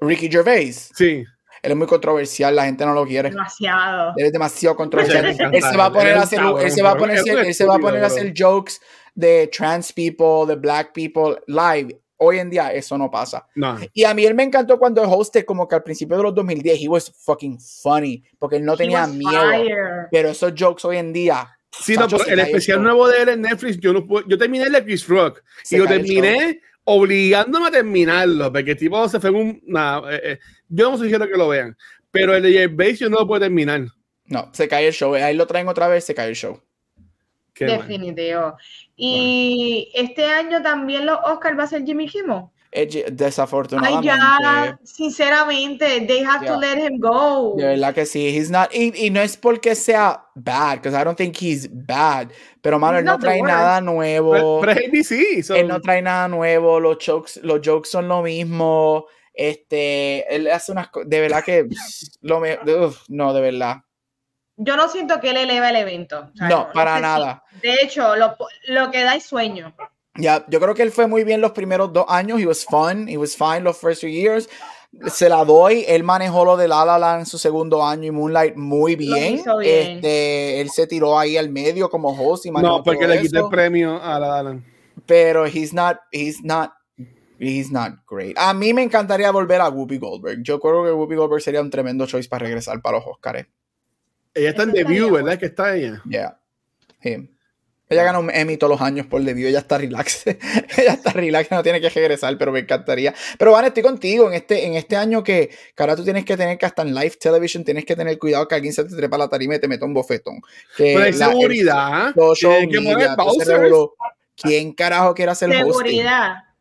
[0.00, 1.24] Ricky Gervais, Sí.
[1.62, 3.30] él es muy controversial, la gente no lo quiere.
[3.30, 4.14] Demasiado.
[4.16, 5.26] Él es demasiado controversial.
[5.52, 7.54] Él se va a poner a hacer, él se va a poner, es un él
[7.54, 8.74] se va a poner a hacer jokes
[9.14, 12.00] de trans people, de black people live.
[12.22, 13.46] Hoy en día eso no pasa.
[13.54, 13.78] No.
[13.94, 16.34] Y a mí él me encantó cuando el hosted, como que al principio de los
[16.34, 19.30] 2010, he was fucking funny, porque él no He tenía miedo.
[19.50, 20.08] fire.
[20.10, 21.48] Pero esos jokes hoy en día.
[21.72, 24.72] Sí, no, el especial nuevo de él en Netflix, yo no puedo, yo terminé el
[24.72, 29.30] de Chris Rock Se y lo terminé obligándome a terminarlo, porque el tipo se fue
[29.30, 31.76] en un, nada, eh, eh, yo no sugiero que lo vean,
[32.10, 33.86] pero el de Gervais yo no lo puedo terminar.
[34.26, 35.14] No, se cae el show.
[35.14, 36.60] Ahí lo traen otra vez, se cae el show.
[37.52, 37.64] Qué.
[37.66, 38.56] Definitivo.
[38.96, 42.44] Y este año también los Oscars va a ser Jimmy Kimmel.
[42.72, 44.06] Eh, ye- Ay, Desafortunadamente.
[44.06, 46.54] ya, sinceramente, they have Yeah.
[46.54, 47.54] to let him go.
[47.56, 51.02] De verdad que sí, he's not, y, y no es porque sea bad, because I
[51.04, 52.28] don't think he's bad,
[52.62, 56.00] pero mano, He's él no trae nada nuevo, pero es ABC, so- él no trae
[56.00, 61.20] nada nuevo, los jokes, los jokes son lo mismo, este, él hace unas cosas, de
[61.20, 61.66] verdad que,
[62.20, 63.78] lo me, uf, no, de verdad,
[64.62, 66.28] Yo no siento que él eleva el evento.
[66.34, 67.42] O sea, no, para sé si- nada.
[67.62, 68.36] de hecho, lo,
[68.68, 69.74] lo que da es sueño.
[70.20, 72.40] Ya, yo creo que él fue muy bien los primeros dos años.
[72.40, 73.08] He was fun.
[73.08, 74.48] He was fine los first two years.
[75.06, 75.84] Se la doy.
[75.86, 79.34] Él manejó lo de La La Land en su segundo año y Moonlight muy bien.
[79.34, 79.96] hizo bien.
[79.96, 83.20] Este, él se tiró ahí al medio como host y manejó no, porque todo le
[83.20, 84.64] quité el premio a la Alan.
[85.06, 86.72] Pero he's not, he's not,
[87.38, 88.36] he's not great.
[88.36, 90.42] A mí me encantaría volver a Whoopi Goldberg.
[90.42, 93.46] Yo creo que Whoopi Goldberg sería un tremendo choice para regresar para los Oscars.
[94.34, 95.12] Ella está en bueno.
[95.12, 95.38] ¿verdad?
[95.38, 96.02] Que está ella.
[96.08, 96.38] Yeah.
[97.02, 97.28] Him.
[97.90, 100.24] Ella gana un Emmy todos los años por debido, ella está relax.
[100.78, 103.12] ella está relax, no tiene que regresar, pero me encantaría.
[103.36, 106.36] Pero Van, estoy contigo en este, en este año que, que ahora tú tienes que
[106.36, 109.18] tener que hasta en live television tienes que tener cuidado que alguien se te trepa
[109.18, 110.40] la tarima y te mete un bofetón.
[110.76, 112.12] Que Pero hay seguridad.
[114.36, 114.48] que.
[114.48, 116.04] ¿Quién carajo quiere hacer hosting?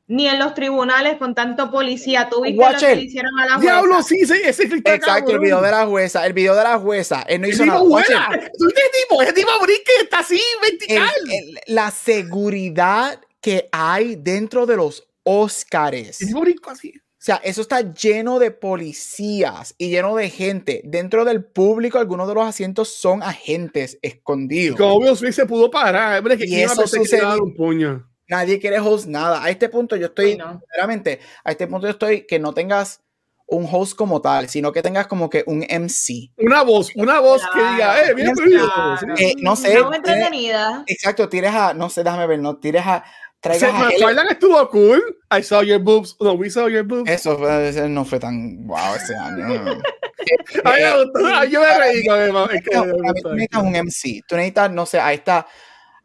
[0.09, 2.27] Ni en los tribunales con tanto policía.
[2.29, 3.61] ¿Tú viste Watch lo que le hicieron a la jueza?
[3.71, 5.41] Diablo, sí, sí, ese clip Exacto, el cabrón.
[5.41, 7.83] video de la jueza, el video de la jueza, él no hizo tipo nada.
[7.85, 8.15] Watch it.
[8.15, 8.51] vuela.
[8.57, 9.21] ¿Tú ese tipo?
[9.21, 11.09] Ese tipo y está así, el- vertical.
[11.31, 16.09] el- la seguridad que hay dentro de los Óscares.
[16.21, 16.91] Ese tipo brinca así.
[16.97, 20.81] O sea, eso está lleno de policías y lleno de gente.
[20.85, 24.77] Dentro del público, algunos de los asientos son agentes escondidos.
[24.77, 26.17] Como Will Smith se pudo parar.
[26.17, 27.43] Hombre, que Y eso que sucedió.
[27.43, 28.09] un puño.
[28.29, 29.43] Nadie quiere host nada.
[29.43, 30.59] A este punto yo estoy, Ay, no.
[30.59, 33.01] sinceramente, a este punto yo estoy que no tengas
[33.47, 36.31] un host como tal, sino que tengas como que un MC.
[36.37, 38.95] Una voz, una voz que Claro, diga, eh, bien, claro.
[39.17, 40.83] Eh, no sé, No, entretenida.
[40.85, 43.03] Exacto, tires a, no sé, déjame ver, no, tires a,
[43.39, 45.01] traigas a Helen- Twilight estuvo cool.
[45.35, 46.15] I saw your boobs.
[46.19, 47.09] No, we saw your boobs.
[47.09, 49.47] Eso fue- ese no fue tan wow ese año.
[50.63, 51.25] A gustó.
[51.25, 54.21] Ay, Yo me reí con él, que No, a tú necesitas un MC.
[54.27, 55.47] Tú necesitas, no sé, ahí está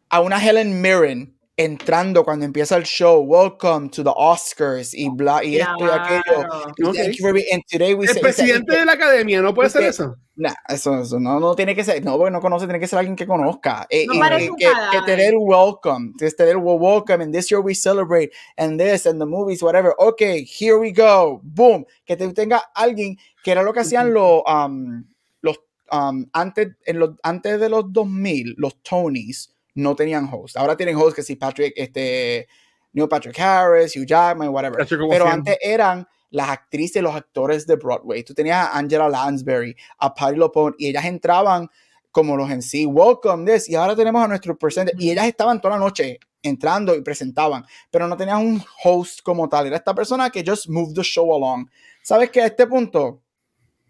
[0.09, 3.21] a una Helen Mirren entrando cuando empieza el show.
[3.23, 6.21] Welcome to the Oscars y bla y esto y aquello.
[6.23, 6.73] Claro.
[6.77, 6.95] Y Ok.
[6.95, 9.67] thank you for being- and today we El say- presidente de la academia no puede
[9.67, 10.15] hacer Porque- eso.
[10.37, 12.99] Nah, eso, eso no, no tiene que ser, no, porque no conoce, tiene que ser
[12.99, 13.87] alguien que conozca.
[13.89, 15.05] Eh, No y- que, que cadáver.
[15.05, 18.77] te dé el welcome, que te dé el welcome, and this year we celebrate, and
[18.77, 19.93] this, and the movies, whatever.
[19.97, 21.85] Okay, here we go, boom.
[22.05, 25.05] Que te tenga alguien, que era lo que hacían los, um,
[25.41, 25.57] los
[25.93, 30.57] um, antes, en los, antes de los 2000, los Tonys no tenían host.
[30.57, 32.47] Ahora tienen host que si Patrick, este,
[32.93, 34.85] Neil Patrick Harris, Hugh Jackman, whatever.
[35.09, 38.23] Pero antes eran las actrices y los actores de Broadway.
[38.23, 41.69] Tú tenías a Angela Lansbury, a Patty LuPone, y ellas entraban
[42.11, 45.59] como los en sí, welcome this, y ahora tenemos a nuestro presente, y ellas estaban
[45.59, 49.93] toda la noche entrando y presentaban, pero no tenías un host como tal, era esta
[49.93, 51.67] persona que just moved the show along.
[52.01, 53.21] ¿Sabes que a este punto?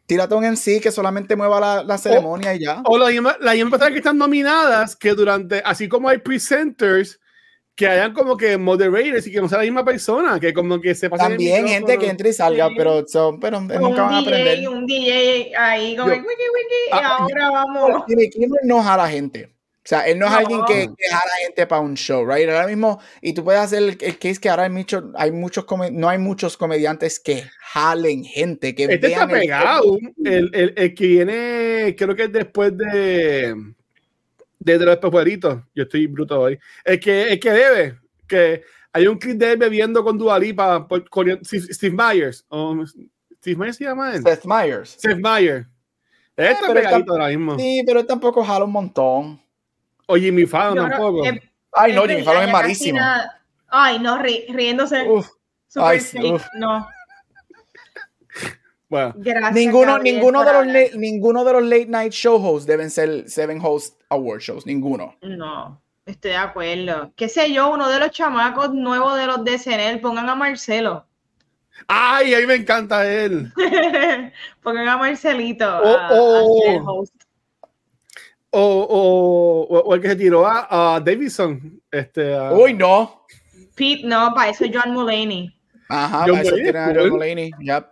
[0.06, 2.82] Tírate un MC que solamente mueva la, la ceremonia y ya.
[2.86, 7.20] O las mismas personas que están nominadas, que durante, así como hay presenters,
[7.76, 10.96] que hayan como que moderators y que no sea la misma persona, que como que
[10.96, 12.76] se pasen el También gente que entre y salga, Sí.
[12.78, 14.58] pero, son, pero nunca van a un aprender.
[14.60, 18.04] DJ, un DJ ahí como Yo- wiki wiki Ah, y ahora vamos.
[18.08, 19.55] Jimmy Kimmel no jala gente.
[19.86, 20.38] O sea, él no es No.
[20.40, 22.50] alguien que, que jala gente para un show, right?
[22.50, 25.64] Ahora mismo, y tú puedes hacer el, el case que ahora hay, mucho, hay muchos,
[25.92, 30.00] no hay muchos comediantes que jalen gente, que Este está pegado.
[30.24, 33.54] El, el, el que viene, creo que es después de.
[34.58, 35.62] De, de los pueblitos.
[35.76, 36.58] Yo estoy bruto hoy.
[36.84, 38.00] El que, el que debe.
[38.28, 42.44] Que hay un clip de él bebiendo con Dualipa con Steve, Myers.
[42.50, 42.76] o
[43.38, 44.24] Steve Myers se llama él.
[44.24, 44.90] Seth Meyers.
[44.98, 45.68] Steve Myers.
[46.38, 47.60] Él está Ah, pero pegadito está- ahora mismo.
[47.60, 49.45] Sí, pero él tampoco jala un montón.
[50.08, 51.24] O Jimmy Fallon tampoco.
[51.24, 51.42] que-
[51.74, 53.00] Ay, no, Jimmy Fallon es malísimo.
[53.00, 55.04] nada- Ay, no, ri- riéndose.
[55.10, 55.28] Uf,
[55.68, 56.34] super ay, fake.
[56.34, 56.46] uf.
[56.56, 56.88] No,
[58.88, 59.54] Bueno, gracias.
[59.54, 63.28] ninguno, Gabriel, ninguno, de los late, ninguno de los late night show hosts deben ser
[63.30, 64.66] Seven Host Award shows.
[64.66, 65.16] Ninguno.
[65.22, 67.12] No, estoy de acuerdo.
[67.16, 71.06] Qué sé yo, uno de los chamacos nuevos de los de CNL, pongan a Marcelo.
[71.88, 73.52] Ay, a mí me encanta él.
[74.64, 77.00] pongan a Marcelito Oh, a, oh.
[77.02, 77.16] host.
[78.58, 81.82] O, o, o- el que se tiró a, a Davidson.
[81.92, 83.26] Este, a- Uy, no.
[83.76, 85.54] Pete, no, para eso John Mulaney.
[85.90, 86.98] Ajá, John para eso Mulaney, tienen a cool.
[87.02, 87.52] John Mulaney.
[87.60, 87.86] Yep.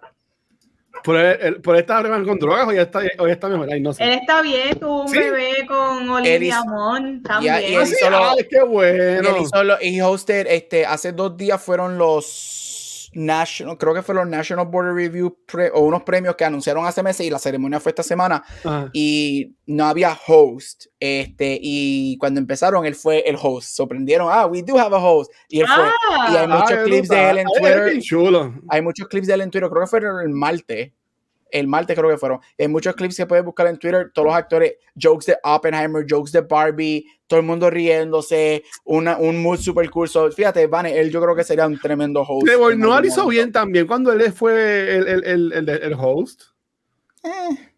[1.04, 3.68] por, el, por esta arreglan con drogas o ya está, ya está mejor.
[3.72, 4.04] Ay, no sé.
[4.06, 5.18] Él está bien, tuvo un Sí.
[5.20, 7.56] bebé con Olivia hizo- Munn y también.
[7.56, 9.30] él Ah, sí, hizo lo- ay, qué Y bueno.
[9.30, 12.26] él hizo lo- y hosted, este, hace dos días fueron los
[13.16, 17.02] National, creo que fue los National Border Review pre- o unos premios que anunciaron hace
[17.04, 18.44] meses y la ceremonia fue esta semana.
[18.64, 18.90] Ajá.
[18.94, 24.62] y no había host, este, y cuando empezaron él fue el host, sorprendieron, ah, we
[24.62, 25.86] do have a host, y él fue,
[26.32, 28.54] y hay Ah, muchos Ay, clips de él en Ay, Twitter, bien chulo.
[28.70, 30.92] hay muchos clips de él en Twitter, creo que fueron el martes,
[31.54, 34.36] el martes creo que fueron, hay muchos clips que puedes buscar en Twitter, todos los
[34.36, 39.90] actores, jokes de Oppenheimer, jokes de Barbie, todo el mundo riéndose, una, un mood super
[39.90, 42.46] cool, So, fíjate, Vane, él yo creo que sería un tremendo host.
[42.46, 46.42] Trevor en Noah hizo bien también cuando él fue el, el, el, el, el host.
[47.24, 47.73] Eh,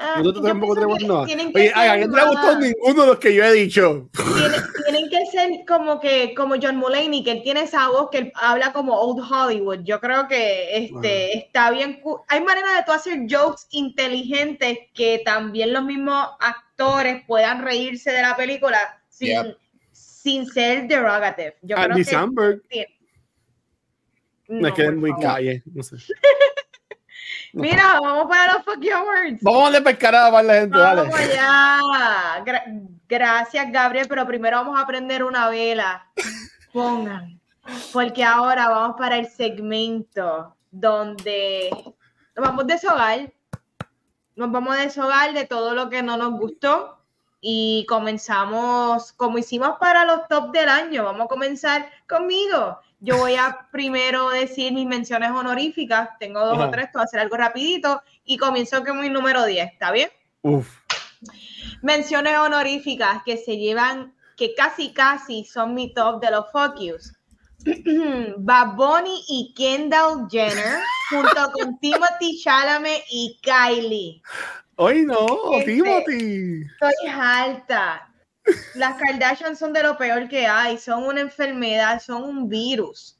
[0.00, 3.06] Ah, ¿No te yo tampoco que que Oye, a mí no le gustó ninguno de
[3.08, 4.08] los que yo he dicho.
[4.14, 8.18] tienen, tienen que ser como que como John Mulaney, que él tiene esa voz que
[8.18, 9.80] él habla como old Hollywood.
[9.82, 12.00] Yo creo que este está bien.
[12.28, 18.22] Hay maneras de tú hacer jokes inteligentes que también los mismos actores puedan reírse de
[18.22, 18.78] la película
[19.08, 19.56] sin, Yep.
[19.90, 21.56] sin ser derogative.
[21.62, 22.62] Yo creo Andy que Samberg.
[24.46, 25.24] no, Me quedé por muy favor.
[25.24, 25.62] calle.
[25.74, 25.96] No sé.
[27.52, 29.38] Mira, vamos para los fuck you awards.
[29.42, 31.32] Vamos a darle pescarada para la gente, Vamos dale.
[31.32, 32.44] allá.
[32.44, 36.06] Gra- Gracias, Gabriel, pero primero vamos a prender una vela.
[36.72, 37.40] Pongan.
[37.92, 41.70] Porque ahora vamos para el segmento donde
[42.36, 43.32] nos vamos a deshogar.
[44.36, 46.98] Nos vamos a deshogar de todo lo que no nos gustó
[47.40, 51.04] y comenzamos como hicimos para los top del año.
[51.04, 52.78] Vamos a comenzar conmigo.
[53.00, 56.10] Yo voy a primero decir mis menciones honoríficas.
[56.18, 59.72] Tengo dos o tres, voy a hacer algo rapidito y comienzo con mi número 10.
[59.72, 60.10] ¿Está bien?
[60.42, 60.68] Uf.
[61.82, 67.12] Menciones honoríficas que se llevan, que casi casi son mi top de los fuck yous.
[69.28, 70.80] Y Kendall Jenner
[71.10, 74.22] junto con Timothy Chalamet y Kylie.
[74.76, 76.62] Hoy no, Este, Timothy.
[76.62, 78.07] Estoy alta.
[78.74, 83.18] Las Kardashian son de lo peor que hay, son una enfermedad, son un virus.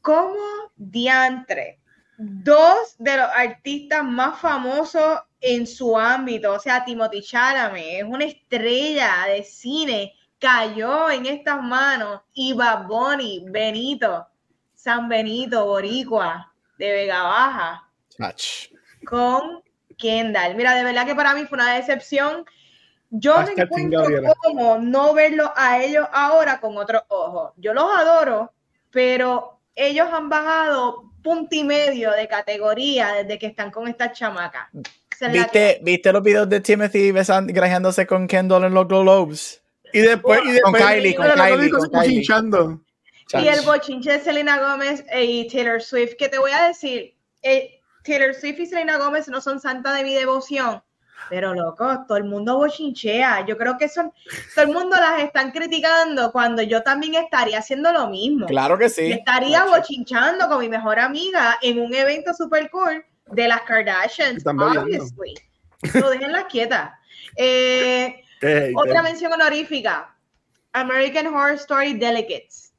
[0.00, 1.80] ¿Cómo diantre?
[2.18, 8.24] Dos de los artistas más famosos en su ámbito, o sea, Timothy Chalamet, es una
[8.24, 14.26] estrella de cine, cayó en estas manos y Bad Bunny, Benito,
[14.74, 17.88] San Benito, Boricua, de Vega Baja,
[19.04, 19.62] con
[19.98, 20.54] Kendall.
[20.54, 22.44] Mira, de verdad que para mí fue una decepción.
[23.14, 27.52] Yo me Hashtag encuentro como no verlos a ellos ahora con otros ojos.
[27.58, 28.52] Yo los adoro,
[28.90, 34.68] pero ellos han bajado punto y medio de categoría desde que están con estas chamacas.
[35.30, 39.62] ¿Viste, ¿Viste los videos de Timothy grajeándose con Kendall en los Globes?
[39.92, 42.24] Y después, y Con Kylie, con Kylie, con Kylie.
[43.34, 47.78] Y el bochinche de Selena Gómez y Taylor Swift, que te voy a decir, eh,
[48.04, 50.82] Taylor Swift y Selena Gómez no son santas de mi devoción,
[51.32, 53.46] pero loco, todo el mundo bochinchea.
[53.46, 54.12] Yo creo que son,
[54.54, 58.44] todo el mundo las están criticando cuando yo también estaría haciendo lo mismo.
[58.44, 59.12] Claro que Yo sí.
[59.12, 65.32] estaría bochinchando con mi mejor amiga en un evento super cool de las Kardashians, obviously.
[65.94, 66.90] No déjenlas quietas.
[67.36, 68.22] Eh,
[68.76, 70.14] otra mención honorífica.
[70.74, 72.74] American Horror Story Delegates.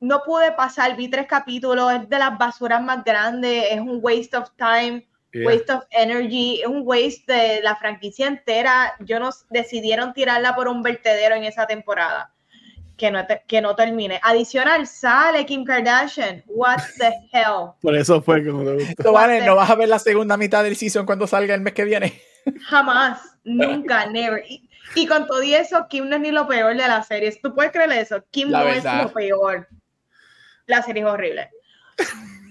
[0.00, 4.34] No pude pasar, vi tres capítulos, es de las basuras más grandes, es un waste
[4.34, 5.06] of time,
[5.36, 5.46] Yeah.
[5.46, 8.94] waste of energy, es un waste de la franquicia entera.
[9.00, 12.32] Yo no decidieron tirarla por un vertedero en esa temporada.
[12.96, 14.18] Que no, te- que no termine.
[14.22, 16.42] Adicional, sale Kim Kardashian.
[16.46, 17.72] What the hell?
[17.82, 19.02] Por eso fue como te gustó.
[19.02, 21.74] No, vale, no vas a ver la segunda mitad del season cuando salga el mes
[21.74, 22.18] que viene.
[22.68, 24.42] Jamás, nunca, never.
[24.48, 27.38] Y, y con todo eso, Kim no es ni lo peor de la serie.
[27.42, 28.24] ¿Tú puedes creer eso?
[28.30, 28.96] Kim La no verdad.
[29.00, 29.68] es lo peor.
[30.66, 31.50] La serie es horrible.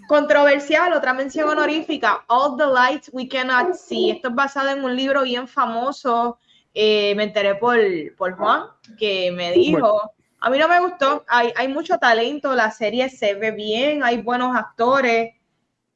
[0.08, 4.12] Controversial, otra mención honorífica, All the Lights We Cannot See.
[4.12, 6.38] Esto es basado en un libro bien famoso.
[6.74, 7.78] Eh, me enteré por,
[8.18, 8.66] por Juan,
[8.99, 13.34] que me dijo, a mí no me gustó, hay, hay mucho talento, la serie se
[13.34, 15.34] ve bien, hay buenos actores,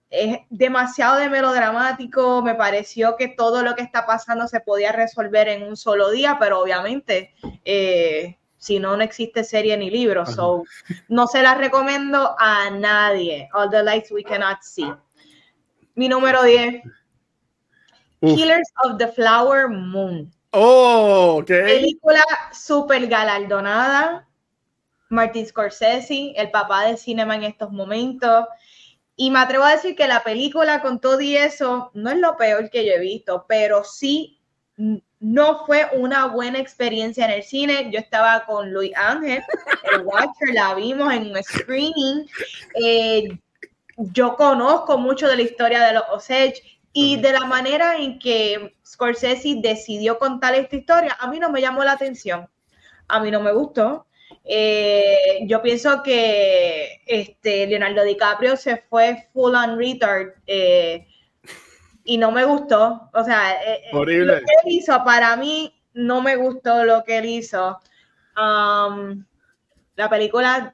[0.10, 5.49] es demasiado de melodramático, me pareció que todo lo que está pasando se podía resolver
[5.49, 7.34] en un solo día, pero obviamente
[7.64, 10.32] eh, si no, no existe serie ni libro, Ajá.
[10.34, 10.64] so
[11.07, 14.93] no se la recomiendo a nadie, All the Lights We Cannot See.
[15.95, 16.84] Mi número 10,
[18.22, 18.36] Uf.
[18.36, 20.32] Killers of the Flower Moon.
[20.51, 21.47] Oh, ok.
[21.47, 24.28] Película súper galardonada.
[25.10, 28.45] Martin Scorsese, el papá del cinema en estos momentos.
[29.16, 32.38] Y me atrevo a decir que la película con todo y eso no es lo
[32.38, 34.39] peor que yo he visto, pero sí
[34.78, 37.89] mm, no fue una buena experiencia en el cine.
[37.91, 39.43] Yo estaba con Luis Ángel,
[39.93, 42.26] el Watcher, la vimos en un screening.
[42.84, 43.38] Eh,
[43.97, 48.76] yo conozco mucho de la historia de los Osage y de la manera en que
[48.86, 52.49] Scorsese decidió contar esta historia, a mí no me llamó la atención.
[53.07, 54.05] A mí no me gustó.
[54.45, 61.07] Eh, yo pienso que este, Leonardo DiCaprio se fue full on retard eh,
[62.10, 63.07] y no me gustó.
[63.14, 64.34] O sea, eh, eh, Horrible.
[64.34, 67.80] lo que él hizo para mí no me gustó lo que él hizo.
[68.36, 69.24] Um,
[69.95, 70.74] la película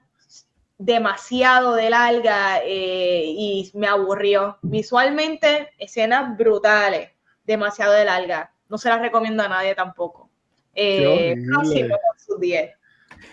[0.77, 4.57] demasiado de larga eh, y me aburrió.
[4.61, 7.09] Visualmente, escenas brutales,
[7.45, 8.53] demasiado de larga.
[8.69, 10.29] No se las recomiendo a nadie tampoco.
[10.73, 12.71] Eh, próximo con sus 10.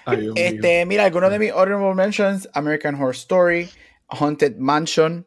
[0.07, 0.44] Ay, Dios mío.
[0.44, 3.70] Este, mira, algunos de mis honorable mentions, American Horror Story,
[4.09, 5.24] Haunted Mansion,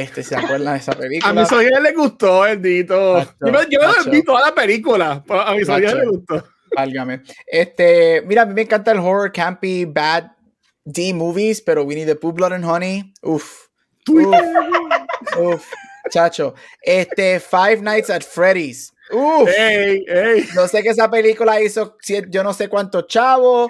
[0.00, 1.30] este, ¿se acuerdan de esa película?
[1.30, 3.14] A mi sobrina le gustó, bendito.
[3.14, 4.24] Macho, Yo me, yo macho.
[4.24, 5.24] toda la película.
[5.26, 6.44] pero A mi sobrina le gustó.
[6.74, 7.22] Válgame.
[7.46, 10.32] Este, mira, a mí me encanta el horror, campy, bad
[10.84, 13.66] D movies, pero Winnie the Pooh, Blood and Honey, uff,
[14.08, 14.34] uf,
[15.38, 15.72] uf,
[16.10, 16.54] chacho.
[16.82, 19.48] Este, Five Nights at Freddy's, uff.
[19.48, 20.46] Ey, ey.
[20.54, 21.96] Yo sé que esa película hizo
[22.28, 23.68] yo no sé cuántos chavos,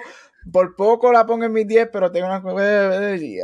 [0.51, 2.41] por poco la pongo en mis 10, pero tengo una...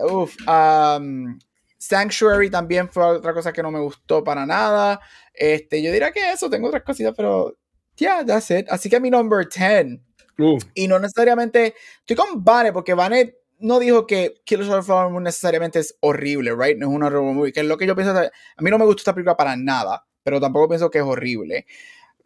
[0.06, 0.36] Uf.
[0.48, 1.38] um,
[1.86, 5.02] Sanctuary también fue otra cosa que no me gustó para nada.
[5.34, 7.58] Este, yo diría que eso, tengo otras cositas, pero
[7.98, 8.68] yeah, that's it.
[8.70, 10.00] Así que mi number 10.
[10.40, 10.58] Uh.
[10.76, 15.12] Y no necesariamente, estoy con Vane, porque Vane no dijo que Killers of the Flower
[15.12, 16.78] Moon necesariamente es horrible, right?
[16.78, 18.18] No es una horrible movie, que es lo que yo pienso.
[18.18, 21.66] A mí no me gusta esta película para nada, pero tampoco pienso que es horrible.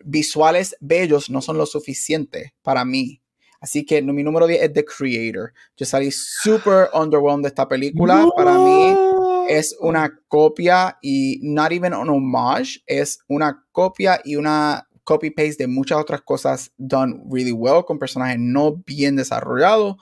[0.05, 3.23] Visuales bellos no son lo suficiente para mí.
[3.59, 5.51] Así que mi número 10 es The Creator.
[5.75, 8.23] Yo salí super underwhelmed de esta película.
[8.35, 9.06] Para mí
[9.47, 15.67] es una copia y not even un homage, es una copia y una copy-paste de
[15.67, 19.95] muchas otras cosas done really well, con personajes no bien desarrollados.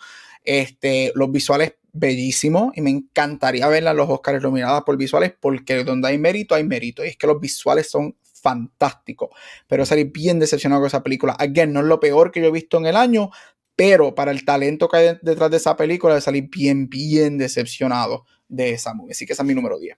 [0.44, 6.10] Este, los visuales bellísimos y me encantaría verla los Oscars nominadas por visuales porque donde
[6.10, 9.30] hay mérito hay mérito y es que los visuales son fantásticos
[9.68, 12.52] pero salí bien decepcionado con esa película again no es lo peor que yo he
[12.52, 13.32] visto en el año
[13.76, 18.72] pero para el talento que hay detrás de esa película salí bien bien decepcionado de
[18.72, 19.98] esa movie así que esa es mi número 10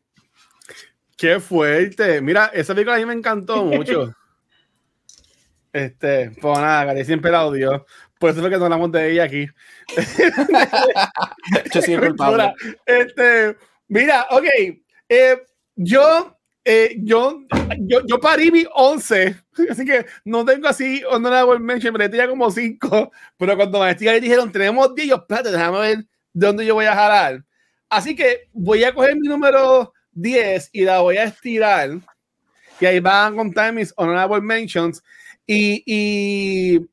[1.15, 4.13] qué fuerte mira esa película a mí me encantó mucho
[5.73, 7.85] este, pues nada, que siempre la odio.
[8.19, 9.47] Por eso es que no hablamos de ella aquí.
[11.73, 12.53] yo soy culpable.
[12.85, 13.55] Este,
[13.87, 14.45] mira, ok.
[15.09, 15.43] Eh,
[15.75, 16.36] yo,
[16.69, 17.39] eh, yo,
[17.79, 19.35] yo, yo, parí mi 11,
[19.69, 24.19] así que no tengo así honorable mention, me tenía como 5, pero cuando me y
[24.19, 25.97] dijeron, tenemos 10, yo, espérate, déjame ver
[26.33, 27.41] de dónde yo voy a jalar.
[27.87, 32.01] Así que voy a coger mi número 10 y la voy a estirar.
[32.81, 35.01] Y ahí van a contar mis honorable mentions.
[35.45, 36.85] Y, y,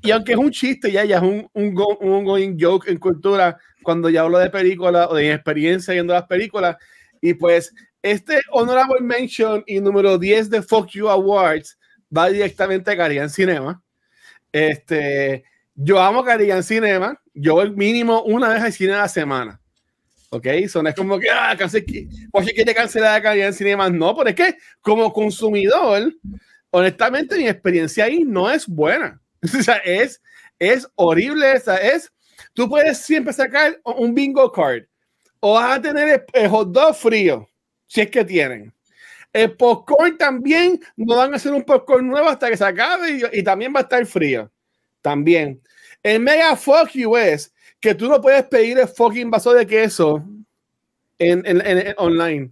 [0.00, 3.58] y, aunque es un chiste, ya, ya es un, un, un going joke en cultura,
[3.82, 6.76] cuando ya hablo de películas o de experiencia viendo las películas,
[7.20, 11.78] y pues este honorable mention y número 10 de Fuck You Awards
[12.14, 13.82] va directamente a Carian Cinema.
[14.50, 15.44] Este,
[15.74, 19.60] yo amo Carian Cinema, yo voy mínimo una vez al cine a la semana.
[20.30, 20.46] ¿Ok?
[20.68, 22.08] Son es como que, ah, casi, que
[22.54, 23.88] quiere cancelar a Carian Cinema.
[23.90, 26.12] No, pero es que como consumidor,
[26.70, 29.20] honestamente mi experiencia ahí no es buena.
[29.42, 30.22] O sea, es,
[30.58, 31.52] es horrible.
[31.52, 32.12] esa es,
[32.54, 34.84] tú puedes siempre sacar un bingo card
[35.40, 37.48] o vas a tener el, hot dog frío,
[37.92, 38.72] si es que tienen.
[39.34, 43.42] El popcorn también no van a hacer un popcorn nuevo hasta que se acabe y,
[43.42, 44.50] también va a estar frío.
[45.02, 45.60] También.
[46.02, 50.24] El mega fuck you es que tú no puedes pedir el fucking vaso de queso
[51.18, 51.44] en,
[51.98, 52.50] online.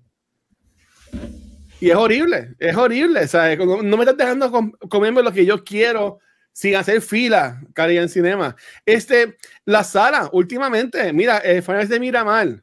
[1.81, 3.27] Y es horrible, es horrible.
[3.27, 3.59] ¿sabes?
[3.59, 6.19] No me estás dejando comerme lo que yo quiero
[6.53, 8.57] sin hacer fila, Cari en Cinema.
[8.85, 12.63] Este, la sala, últimamente, mira, eh, Finales de Miramar,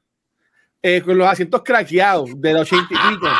[0.81, 3.27] eh, con los asientos craqueados de los 80 y pico.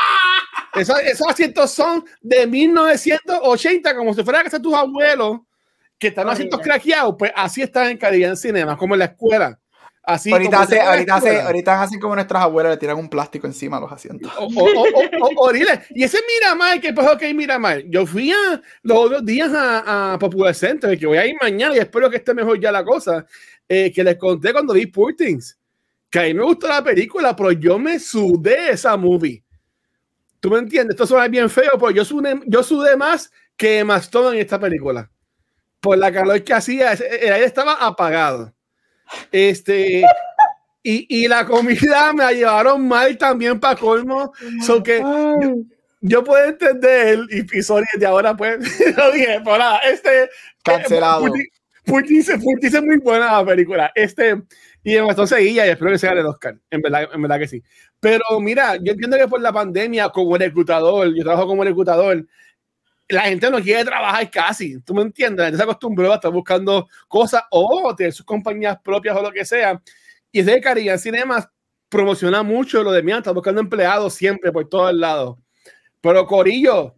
[0.75, 5.39] Esos, esos, asientos son de 1980, como si fuera que casa tus abuelos,
[5.97, 9.05] que están los asientos craqueados, pues así están en Cari en Cinema, como en la
[9.05, 9.59] escuela.
[10.07, 13.75] Así ahorita, hace, ahorita, hace, ahorita hacen como nuestras abuelas, le tiran un plástico encima
[13.75, 14.31] a los asientos.
[15.35, 15.81] horrible.
[15.89, 17.83] Y ese Miramar, que pues ok, Miramar.
[17.87, 21.75] Yo fui a, los otros días a, a Popular Center, que voy a ir mañana
[21.75, 23.25] y espero que esté mejor ya la cosa,
[23.67, 25.57] eh, que les conté cuando vi Poor Things,
[26.09, 29.43] que a mí me gustó la película, pero yo me sudé esa movie.
[30.39, 30.95] ¿Tú me entiendes?
[30.95, 35.09] Esto suena bien feo, pero yo sudé, yo sudé más que Mastodon en esta película.
[35.79, 38.53] Por la calor que hacía, el aire estaba apagado.
[39.31, 40.03] Este,
[40.83, 44.31] y, y, la comida me la llevaron mal también para colmo.
[44.65, 45.03] So que
[46.01, 48.59] yo, puedo entender, y, y sorry, de ahora pues,
[48.97, 50.29] lo dije, por nada, este.
[50.63, 51.25] Cancelado.
[51.85, 53.91] Putin es muy buena la película.
[53.95, 54.41] Este,
[54.83, 56.57] y entonces ella y espero que sea de Oscar.
[56.69, 57.63] En verdad, en verdad que sí.
[57.99, 62.25] Pero mira, yo entiendo que por la pandemia, como reclutador, yo trabajo como reclutador,
[63.09, 65.39] la gente no quiere trabajar casi, ¿tú me entiendes?
[65.39, 69.31] La gente se acostumbró a estar buscando cosas o tener sus compañías propias o lo
[69.31, 69.81] que sea.
[70.31, 71.47] Y de Caribe Cinemas
[71.89, 75.37] promociona mucho lo de mí, está buscando empleados siempre por todos lados.
[76.01, 76.95] Pero Corillo,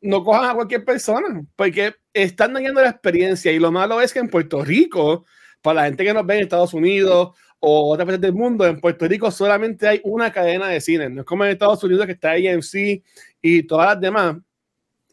[0.00, 3.52] no cojan a cualquier persona, porque están dañando la experiencia.
[3.52, 5.26] Y lo malo es que en Puerto Rico,
[5.62, 8.80] para la gente que nos ve en Estados Unidos o otras partes del mundo, en
[8.80, 11.08] Puerto Rico solamente hay una cadena de cine.
[11.10, 13.02] No es como en Estados Unidos que está AMC
[13.42, 14.36] y todas las demás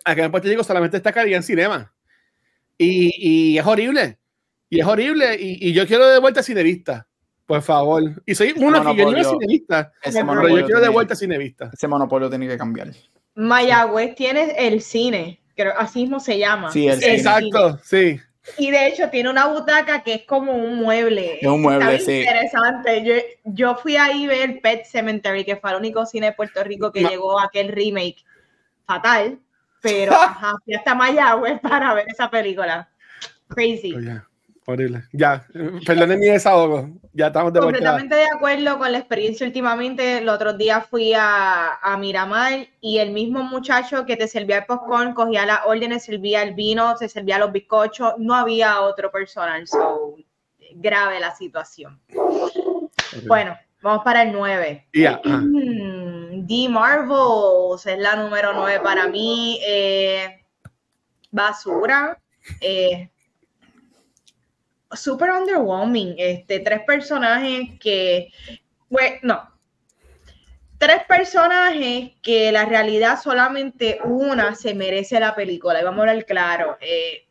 [0.07, 1.93] acá en Puerto Rico solamente está en Cinema.
[2.77, 4.17] Y, y, es horrible.
[4.69, 5.35] Y es horrible.
[5.39, 7.07] Y, y, yo quiero de vuelta Cinevista.
[7.45, 8.03] Por favor.
[8.25, 9.91] Y soy uno que yo no es Cinevista.
[10.01, 11.69] Pero yo quiero de vuelta Cinevista.
[11.73, 12.91] Ese monopolio tiene que cambiar.
[13.35, 15.41] Mayagüez tiene el cine.
[15.55, 16.71] Creo, así mismo se llama.
[16.71, 18.19] Sí, el Exacto, sí.
[18.57, 21.39] Y de hecho tiene una butaca que es como un mueble.
[21.41, 22.19] Es un mueble, sí.
[22.19, 23.03] Interesante.
[23.03, 26.63] Yo, yo fui ahí a ver Pet Cemetery, que fue el único cine de Puerto
[26.63, 28.23] Rico que llegó a aquel remake
[28.85, 29.39] fatal
[29.81, 32.89] pero ajá, fui hasta Mayagüez para ver esa película.
[33.49, 33.95] Crazy.
[34.69, 35.03] Horrible.
[35.13, 35.47] Ya,
[35.85, 36.89] perdonen mi desahogo.
[37.13, 40.17] Ya estamos de Completamente de acuerdo con la experiencia últimamente.
[40.17, 44.65] El otro día fui a, a, Miramar y el mismo muchacho que te servía el
[44.65, 48.15] popcorn cogía las órdenes, servía el vino, se servía los bizcochos.
[48.17, 49.65] No había otro personal.
[49.65, 50.17] So,
[50.73, 52.01] grave la situación.
[53.25, 54.89] Bueno, vamos para el 9.
[54.91, 55.21] Yeah.
[55.21, 59.61] The Marvels es la número 9 para mí.
[59.65, 60.43] Eh,
[61.31, 62.19] basura.
[62.59, 63.09] Eh,
[64.93, 66.15] super underwhelming.
[66.17, 68.31] Este, tres personajes que,
[68.89, 69.51] bueno, no,
[70.77, 75.79] tres personajes que la realidad solamente una se merece la película.
[75.79, 76.77] Y vamos a hablar claro.
[76.81, 77.25] Eh,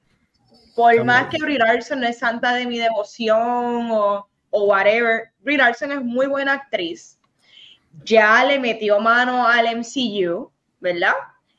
[0.75, 5.57] por más que Brie Larson no es santa de mi devoción o, o whatever, Brie
[5.57, 7.19] Larson es muy buena actriz.
[8.05, 10.51] Ya le metió mano al MCU,
[10.81, 11.15] ¿verdad?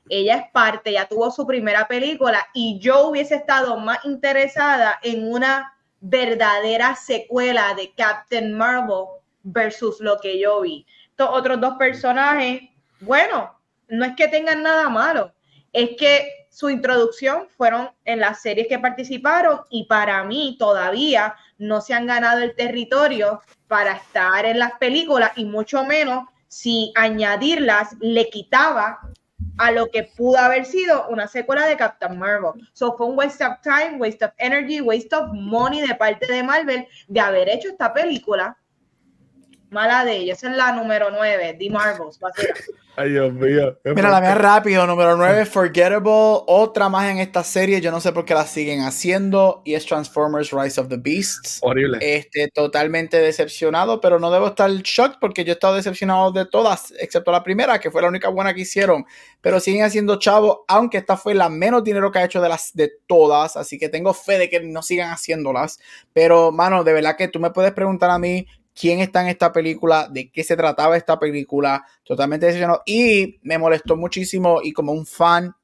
[0.09, 5.31] ella es parte, ya tuvo su primera película y yo hubiese estado más interesada en
[5.31, 9.05] una verdadera secuela de Captain Marvel
[9.43, 10.85] versus lo que yo vi.
[11.09, 12.61] Estos otros dos personajes,
[12.99, 15.33] bueno, no es que tengan nada malo,
[15.73, 21.81] es que su introducción fueron en las series que participaron y para mí todavía no
[21.81, 27.95] se han ganado el territorio para estar en las películas y mucho menos si añadirlas
[27.99, 28.99] le quitaba
[29.57, 32.51] a lo que pudo haber sido una secuela de Captain Marvel.
[32.73, 36.43] So fue un waste of time, waste of energy, waste of money de parte de
[36.43, 38.57] Marvel de haber hecho esta película.
[39.69, 42.19] Mala de ellos, es la número 9, The Marvels,
[42.95, 43.77] Ay, Dios mío.
[43.83, 46.09] Mira, la mía rápido, número 9, Forgettable,
[46.47, 49.85] otra más en esta serie, yo no sé por qué la siguen haciendo, y es
[49.85, 51.59] Transformers Rise of the Beasts.
[51.61, 51.99] Horrible.
[52.01, 56.91] Este, totalmente decepcionado, pero no debo estar shocked porque yo he estado decepcionado de todas,
[56.99, 59.05] excepto la primera, que fue la única buena que hicieron,
[59.41, 62.73] pero siguen haciendo chavo, aunque esta fue la menos dinero que ha hecho de las
[62.73, 65.79] de todas, así que tengo fe de que no sigan haciéndolas,
[66.13, 68.47] pero mano, de verdad que tú me puedes preguntar a mí
[68.79, 72.83] quién está en esta película, de qué se trataba esta película, totalmente decepcionado.
[72.85, 75.55] Y me molestó muchísimo y como un fan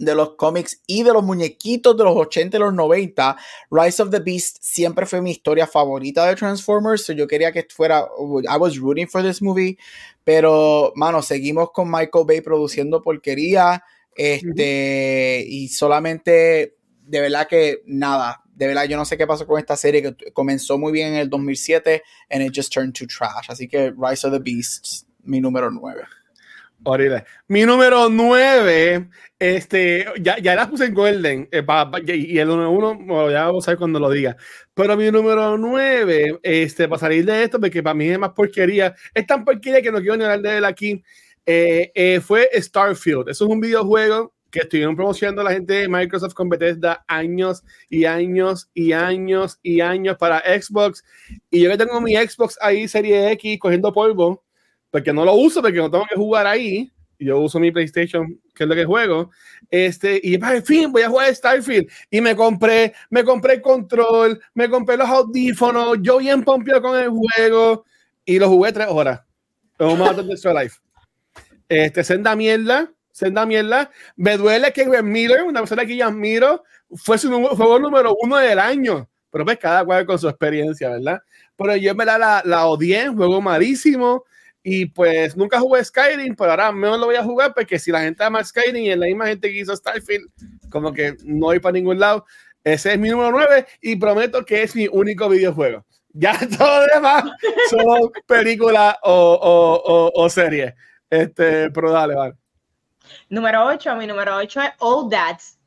[0.00, 3.36] de los cómics y de los muñequitos de los 80 y los 90,
[3.70, 7.06] Rise of the Beast siempre fue mi historia favorita de Transformers.
[7.08, 8.08] yo quería que fuera,
[8.50, 9.76] I was rooting for this movie,
[10.24, 13.84] pero, mano, seguimos con Michael Bay produciendo porquería,
[14.16, 19.58] este, y solamente, de verdad que nada, de verdad, yo no sé qué pasó con
[19.58, 23.46] esta serie que comenzó muy bien en el 2007 and it just turned to trash.
[23.48, 26.02] Así que Rise of the Beasts, mi número 9.
[26.84, 27.24] Horrible.
[27.48, 29.08] Mi número 9,
[29.38, 31.64] este, ya, ya la puse en Golden, eh,
[32.14, 34.36] y el 1 ya vamos a ver cuando lo diga.
[34.74, 38.94] Pero mi número 9, este, para salir de esto, porque para mí es más porquería,
[39.14, 41.02] es tan porquería que no quiero ni hablar de él aquí,
[41.46, 43.30] eh, eh, fue Starfield.
[43.30, 48.04] Eso es un videojuego que estuvieron promocionando la gente de Microsoft con Bethesda años y
[48.04, 51.04] años y años y años para Xbox.
[51.50, 54.44] Y yo que tengo mi Xbox ahí, Serie X, cogiendo polvo,
[54.90, 56.90] porque no lo uso, porque no tengo que jugar ahí.
[57.18, 59.30] Yo uso mi PlayStation, que es lo que juego.
[59.70, 61.86] Este, y en fin, voy a jugar Starfield.
[62.10, 66.98] Y me compré, me compré el control, me compré los audífonos, yo bien pompio con
[66.98, 67.84] el juego.
[68.24, 69.20] Y lo jugué tres horas.
[69.78, 70.78] Es un de Life.
[71.68, 73.90] Este, senda mierda senda mierda.
[74.16, 76.64] Me duele que Greg Miller, una persona que yo admiro,
[76.96, 79.08] fue su juego número uno del año.
[79.30, 81.20] Pero pues cada cual con su experiencia, ¿verdad?
[81.56, 84.24] Pero yo me la, la, odié, juego malísimo.
[84.62, 88.02] Y pues nunca jugué Skyrim, pero ahora menos lo voy a jugar porque si la
[88.02, 90.28] gente ama Skyrim y es la misma gente que hizo Starfield,
[90.68, 92.26] como que no hay para ningún lado.
[92.62, 95.86] Ese es mi número 9 y prometo que es mi único videojuego.
[96.12, 97.24] Ya todo lo demás
[97.70, 100.74] son películas o, o, o, o series.
[101.08, 102.39] Este, pero dale, vale.
[103.28, 105.58] Número 8, mi número 8 es Old Dads.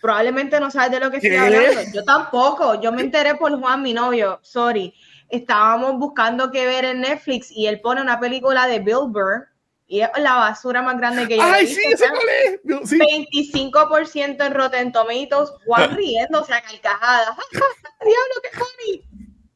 [0.00, 1.80] Probablemente no sabes de lo que estoy hablando.
[1.94, 2.80] Yo tampoco.
[2.80, 4.40] Yo me enteré por Juan, mi novio.
[4.42, 4.92] Sorry.
[5.28, 9.52] Estábamos buscando qué ver en Netflix y él pone una película de Bill Burr
[9.92, 11.80] y es la basura más grande que yo he visto.
[11.98, 12.98] Sí, sí.
[12.98, 17.36] 25% en Rotten Tomatoes, Juan riéndose a carcajadas.
[18.00, 19.11] ¡Diablo, qué funny!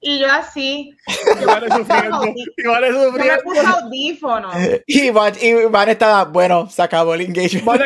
[0.06, 0.96] Y yo así.
[1.40, 2.22] Igual es sufriendo.
[2.56, 3.24] Igual es sufriendo.
[3.24, 4.50] Yo me puse audífono.
[4.86, 7.82] Y Van, y Van estaba, bueno, se acabó el engagement.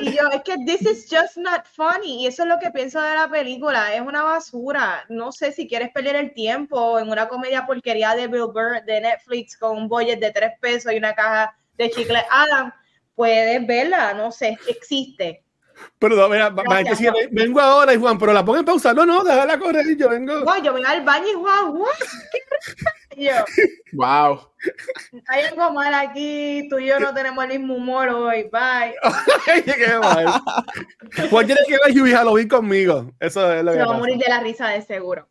[0.00, 2.22] y yo, es que this is just not funny.
[2.22, 3.92] Y eso es lo que pienso de la película.
[3.92, 5.04] Es una basura.
[5.08, 9.00] No sé si quieres perder el tiempo en una comedia porquería de Bill Burr de
[9.00, 12.72] Netflix con un budget de tres pesos y una caja de chicle Adam.
[13.16, 15.42] Puedes verla, no sé, existe
[15.98, 16.54] pero mira,
[17.30, 18.92] vengo ahora y Juan, pero la pongo en pausa.
[18.92, 20.40] No, no, déjala correr y yo vengo.
[20.40, 21.74] No, yo vengo al baño y Juan,
[23.92, 24.50] Wow.
[25.28, 28.94] Hay algo mal aquí, tú y yo no tenemos el mismo humor hoy, bye.
[29.64, 30.26] Qué mal.
[31.30, 33.12] ¿Cuál tiene que ver Hubie Halloween conmigo?
[33.20, 35.28] Eso es lo que Se va a morir de la risa de seguro.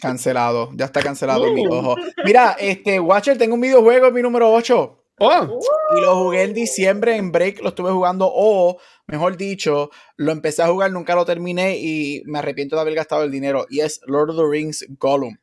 [0.00, 1.96] Cancelado, ya está cancelado en mi ojo.
[2.24, 4.98] Mira, este, Watcher, tengo un videojuego, mi número 8.
[5.20, 5.58] Oh,
[5.96, 10.62] Y lo jugué en diciembre en break, lo estuve jugando, o mejor dicho, lo empecé
[10.62, 13.66] a jugar, nunca lo terminé y me arrepiento de haber gastado el dinero.
[13.68, 15.36] Y es Lord of the Rings Gollum.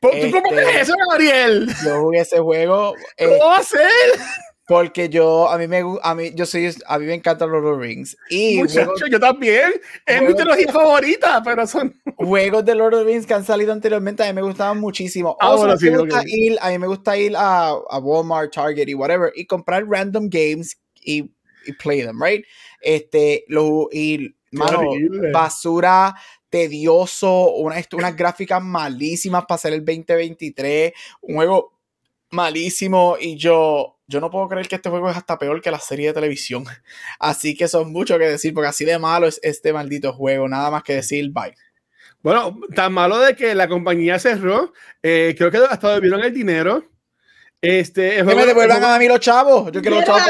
[0.00, 1.68] ¿Por- ¿tú ¿Cómo Este- que es eso, Gabriel?
[1.84, 3.90] Yo jugué ese juego eh, ¿Cómo va a ser?
[4.70, 7.80] Porque yo, a mí me, a mí, yo soy, a mí me encanta Lord of
[7.80, 8.16] the Rings.
[8.28, 9.72] Y Muchacho, juegos, yo también.
[10.06, 11.92] Es mi trilogía favorita, pero son.
[12.14, 15.36] juegos de Lord of the Rings que han salido anteriormente a mí me gustaban muchísimo.
[15.40, 17.34] Ah, O sea, bueno, a, mí sí, me gusta ir, a mí me gusta ir
[17.36, 21.32] a, a Walmart, Target y whatever y comprar random games y,
[21.66, 22.44] y play them, right?
[22.80, 24.82] Este, lo, y, mano,
[25.32, 26.14] basura,
[26.48, 30.92] tedioso, una, unas gráficas malísimas para hacer el 2023,
[31.22, 31.79] un juego
[32.30, 35.78] malísimo y yo, yo no puedo creer que este juego es hasta peor que la
[35.80, 36.64] serie de televisión.
[37.18, 40.70] Así que son mucho que decir, porque así de malo es este maldito juego, nada
[40.70, 41.54] más que decir bye.
[42.22, 44.72] Bueno, tan malo de que la compañía cerró.
[45.02, 46.84] eh, creo que hasta debieron el dinero.
[47.62, 50.24] Este, el Que me juego- devuelvan a mí los chavos, yo quiero los chavos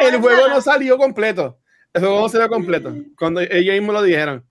[0.00, 1.58] el juego no salió completo.
[1.92, 2.94] El juego no salió completo.
[3.18, 4.46] Cuando ellos mismos lo dijeron.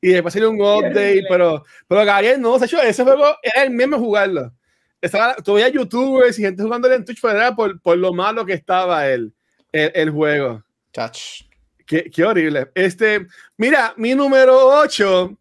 [0.00, 3.70] Y después salió un update, pero, pero Gabriel, no, de hecho, ese juego era el
[3.70, 4.52] mismo jugarlo.
[5.00, 8.54] Estaba, veías youtubers y gente jugándole en Twitch, pero era por, por lo malo que
[8.54, 9.32] estaba el,
[9.72, 10.64] el, el juego.
[10.92, 11.42] Chach.
[11.86, 12.70] Qué, qué horrible.
[12.74, 15.38] Este, mira, mi número 8.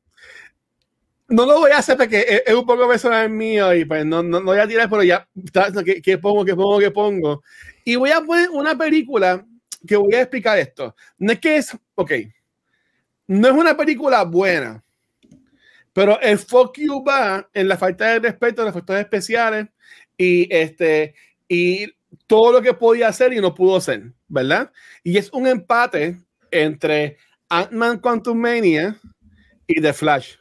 [1.27, 4.21] No lo voy a hacer porque es, es un poco personal mío y pues no,
[4.21, 5.27] no, no voy a tirar, pero ya,
[5.83, 7.43] ¿qué, qué pongo, qué pongo, qué pongo?
[7.83, 9.43] Y voy a poner una película
[9.87, 10.95] que voy a explicar esto.
[11.17, 12.11] No es que es, ok,
[13.27, 14.83] no es una película buena,
[15.95, 19.67] pero el fuck you va en la falta de respeto a los efectos especiales
[20.17, 21.15] y este,
[21.47, 21.87] y
[22.27, 24.73] todo lo que podía hacer y no pudo hacer, ¿verdad?
[25.05, 26.17] Y es un empate
[26.51, 27.15] entre
[27.47, 28.99] Ant-Man Quantum Mania
[29.67, 30.35] y The Flash.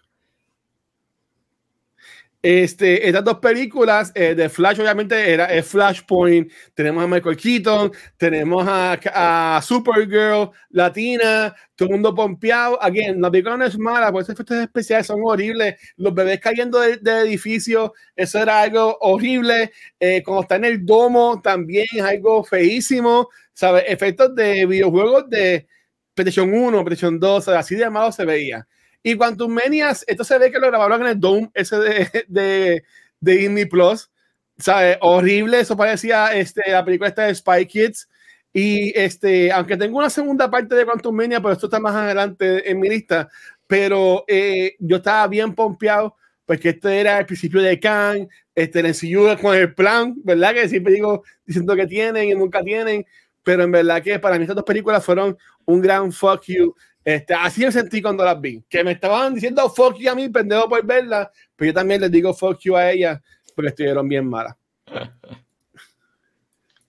[2.44, 8.66] Este, estas dos películas, eh, The Flash obviamente era Flashpoint, tenemos a Michael Keaton, tenemos
[8.68, 12.78] a, Supergirl, Latina, todo el mundo pompeado.
[12.82, 16.80] Again, la película no es mala, por esos efectos especiales son horribles, los bebés cayendo
[16.80, 19.72] del de edificio, eso era algo horrible.
[19.98, 23.84] Eh, cuando está en el domo también es algo feísimo, ¿sabes?
[23.88, 25.66] Efectos de videojuegos de
[26.12, 27.60] PlayStation 1, PlayStation 2, ¿sabes?
[27.60, 28.68] así de malo se veía.
[29.06, 32.84] Y Quantum Manias, esto se ve que lo grabaron en el Dome ese de, de,
[33.20, 34.10] de Disney Plus.
[34.56, 34.96] ¿Sabes?
[35.02, 38.08] Horrible, eso parecía este, la película esta de Spy Kids.
[38.50, 42.70] Y este, aunque tengo una segunda parte de Quantum Mania, pero esto está más adelante
[42.70, 43.28] en mi lista.
[43.66, 46.16] Pero eh, yo estaba bien pompeado,
[46.46, 50.54] porque este era el principio de Khan, este, el MCU con el plan, ¿verdad?
[50.54, 53.04] Que siempre digo diciendo que tienen y nunca tienen.
[53.42, 55.36] Pero en verdad que para mí estas dos películas fueron
[55.66, 56.74] un gran fuck you.
[57.04, 58.62] Este, así me sentí cuando las vi.
[58.68, 61.30] Que me estaban diciendo fuck you a mí, pendejo por verla.
[61.54, 63.20] Pero yo también les digo fuck you a ellas
[63.54, 64.56] porque estuvieron bien malas.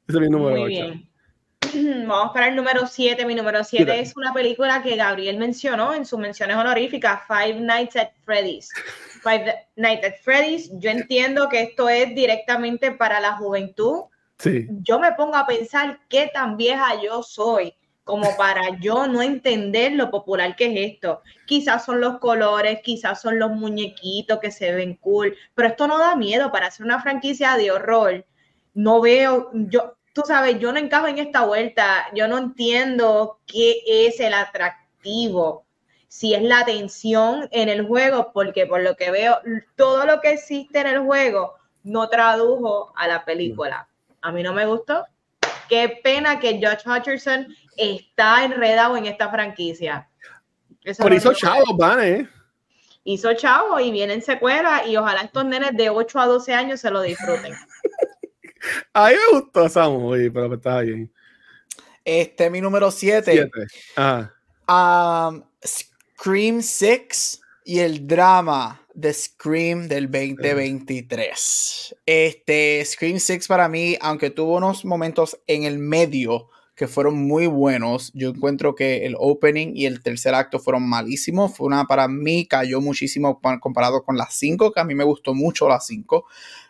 [0.08, 0.86] Ese es mi número Muy 8.
[0.86, 1.10] bien.
[2.08, 3.26] Vamos para el número 7.
[3.26, 4.02] Mi número 7 Dale.
[4.02, 8.70] es una película que Gabriel mencionó en sus menciones honoríficas, Five Nights at Freddy's.
[9.24, 14.04] Five Nights at Freddy's, yo entiendo que esto es directamente para la juventud.
[14.38, 14.68] Sí.
[14.84, 17.74] Yo me pongo a pensar qué tan vieja yo soy
[18.06, 21.22] como para yo no entender lo popular que es esto.
[21.45, 25.98] Quizás son los colores, quizás son los muñequitos que se ven cool, pero esto no
[25.98, 28.23] da miedo para hacer una franquicia de horror.
[28.76, 33.80] No veo, yo, tú sabes, yo no encajo en esta vuelta, yo no entiendo qué
[33.88, 35.65] es el atractivo,
[36.07, 39.40] si es la tensión en el juego, porque por lo que veo,
[39.76, 43.90] todo lo que existe en el juego no tradujo a la película.
[44.22, 45.06] A mí no me gustó.
[45.68, 50.10] Qué pena que Josh Hutcherson está enredado en esta franquicia.
[50.84, 52.30] Eso Pero es hizo chavos, van, ¿eh?
[53.03, 56.91] Hizo chavo y vienen secuelas y ojalá estos nenes de 8 a 12 años se
[56.91, 57.53] lo disfruten.
[58.93, 61.14] A mí me gustó esa movie, pero estaba bien.
[62.03, 63.31] Este, mi número 7.
[63.31, 63.68] Siete.
[63.95, 64.34] Ajá.
[64.68, 71.95] Um, Scream 6 y el drama de Scream del 2023.
[72.06, 77.47] Este, Scream 6 para mí, aunque tuvo unos momentos en el medio que fueron muy
[77.47, 81.56] buenos, yo encuentro que el opening y el tercer acto fueron malísimos.
[81.56, 85.06] Fue una, para mí, cayó muchísimo pa- comparado con las 5, que a mí me
[85.06, 86.26] gustó mucho las 5.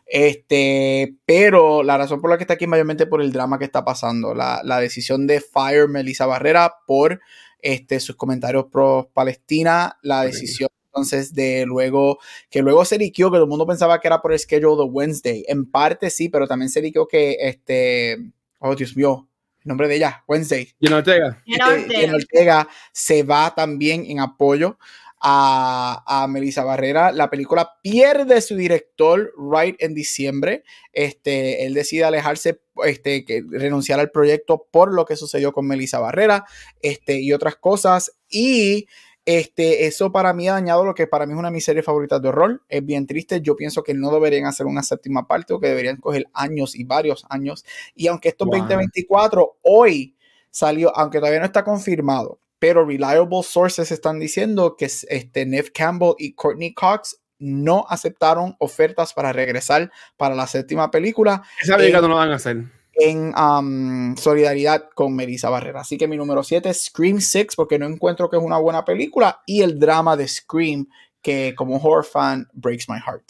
[0.06, 3.65] Este, pero la razón por la que está aquí es mayormente por el drama que
[3.65, 4.34] está pasando.
[4.34, 7.19] La, la decisión de Fire Melissa Barrera por
[7.61, 12.19] este, sus comentarios pro Palestina, la decisión entonces de luego,
[12.49, 14.90] que luego se liqueó, que todo el mundo pensaba que era por el schedule de
[14.90, 15.44] Wednesday.
[15.48, 19.27] En parte sí, pero también se liqueó que este, oh Dios mío,
[19.66, 20.74] nombre de ella, Wednesday.
[20.80, 21.44] Y Ortega.
[21.46, 24.78] Este, Ortega se va también en apoyo
[25.20, 27.12] a, a Melissa Barrera.
[27.12, 30.64] La película pierde su director right en diciembre.
[30.94, 36.00] Este, él decide alejarse, este, que, renunciar al proyecto por lo que sucedió con Melissa
[36.00, 36.46] Barrera
[36.82, 38.16] este, y otras cosas.
[38.30, 38.88] Y
[39.26, 41.84] este, eso para mí ha dañado lo que para mí es una de mis series
[41.84, 42.62] favoritas de horror.
[42.70, 43.42] Es bien triste.
[43.42, 46.84] Yo pienso que no deberían hacer una séptima parte o que deberían coger años y
[46.84, 47.66] varios años.
[47.96, 50.16] Y aunque esto es 2024, hoy
[50.52, 56.14] salió, aunque todavía no está confirmado, pero reliable sources están diciendo que este, Neve Campbell
[56.20, 61.44] y Courtney Cox no aceptaron ofertas para regresar para la séptima película.
[61.62, 62.64] Esa película no lo van a hacer.
[62.98, 65.82] En um, solidaridad con Melissa Barrera.
[65.82, 68.86] Así que mi número 7 es Scream 6, porque no encuentro que es una buena
[68.86, 69.42] película.
[69.46, 70.88] Y el drama de Scream,
[71.22, 73.30] que como horror fan breaks my heart.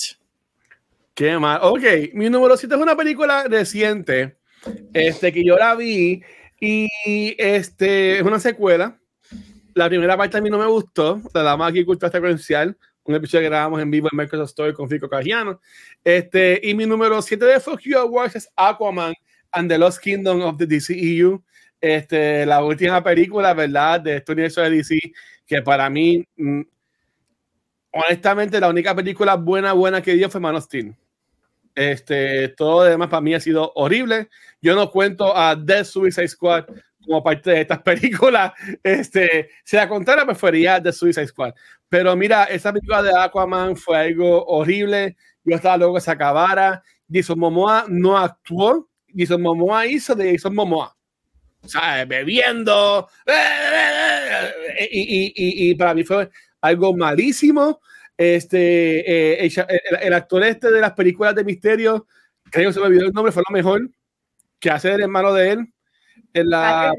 [1.13, 1.59] Qué mal.
[1.63, 1.83] Ok,
[2.13, 4.37] mi número 7 es una película reciente
[4.93, 6.21] este, que yo la vi.
[6.59, 6.87] Y
[7.37, 8.99] este es una secuela
[9.75, 13.43] la primera parte a mí no me gustó, la damos aquí cultura secuencial, un episodio
[13.43, 15.59] que grabamos en vivo en Microsoft Story con Fico Cajiano.
[16.03, 19.13] Este, y mi número 7 de Fuck You Awards es Aquaman
[19.55, 21.41] and the Lost Kingdom of the DCEU.
[21.81, 24.01] Este, la última película, ¿verdad?
[24.01, 24.99] De este universo de DC,
[25.45, 26.61] que para mí, mm,
[27.91, 30.95] honestamente, la única película buena, buena que dio fue Man of Steel.
[31.75, 34.29] Este, todo lo demás para mí ha sido horrible.
[34.61, 36.65] Yo no cuento a The Suicide Squad
[37.05, 38.53] como parte de estas películas.
[38.81, 41.53] Este, si la contara, prefería The Suicide Squad.
[41.89, 45.15] Pero mira, esa película de Aquaman fue algo horrible.
[45.43, 46.83] Yo estaba luego que se acabara.
[47.11, 48.89] Jason Momoa no actuó.
[49.15, 50.95] Jason Momoa hizo de Jason Momoa.
[51.61, 53.07] O sea, bebiendo.
[54.79, 56.29] Y, y, y, y para mí fue
[56.61, 57.79] algo malísimo.
[58.17, 59.51] Este, eh,
[60.01, 62.07] el, actor este de las películas de misterio,
[62.49, 63.89] creo que se me olvidó el nombre, fue lo mejor
[64.59, 65.73] que hace el hermano de él
[66.33, 66.93] en la.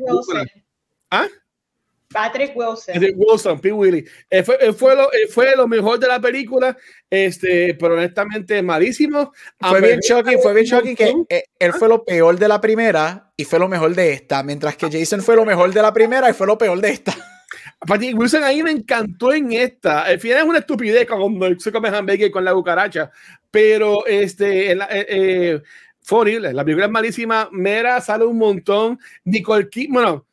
[1.10, 1.26] ¿Ah?
[2.12, 2.94] Patrick Wilson.
[2.94, 3.72] Patrick Wilson, P.
[3.72, 4.04] Willy.
[4.30, 6.76] Él fue, él fue, lo, él fue, lo, mejor de la película,
[7.10, 9.32] este, pero honestamente malísimo.
[9.58, 13.32] Fue bien shocking, fue bien shocking que eh, él fue lo peor de la primera
[13.36, 16.30] y fue lo mejor de esta, mientras que Jason fue lo mejor de la primera
[16.30, 17.14] y fue lo peor de esta.
[17.86, 20.02] Patrick Wilson ahí me encantó en esta.
[20.02, 23.10] Al final es una estupidez cuando se come hamburger con la cucaracha,
[23.50, 25.62] pero este, eh, eh,
[26.00, 26.52] fue horrible.
[26.52, 27.48] La película es malísima.
[27.52, 28.98] Mera sale un montón.
[29.24, 30.26] Nicole Kidman, bueno,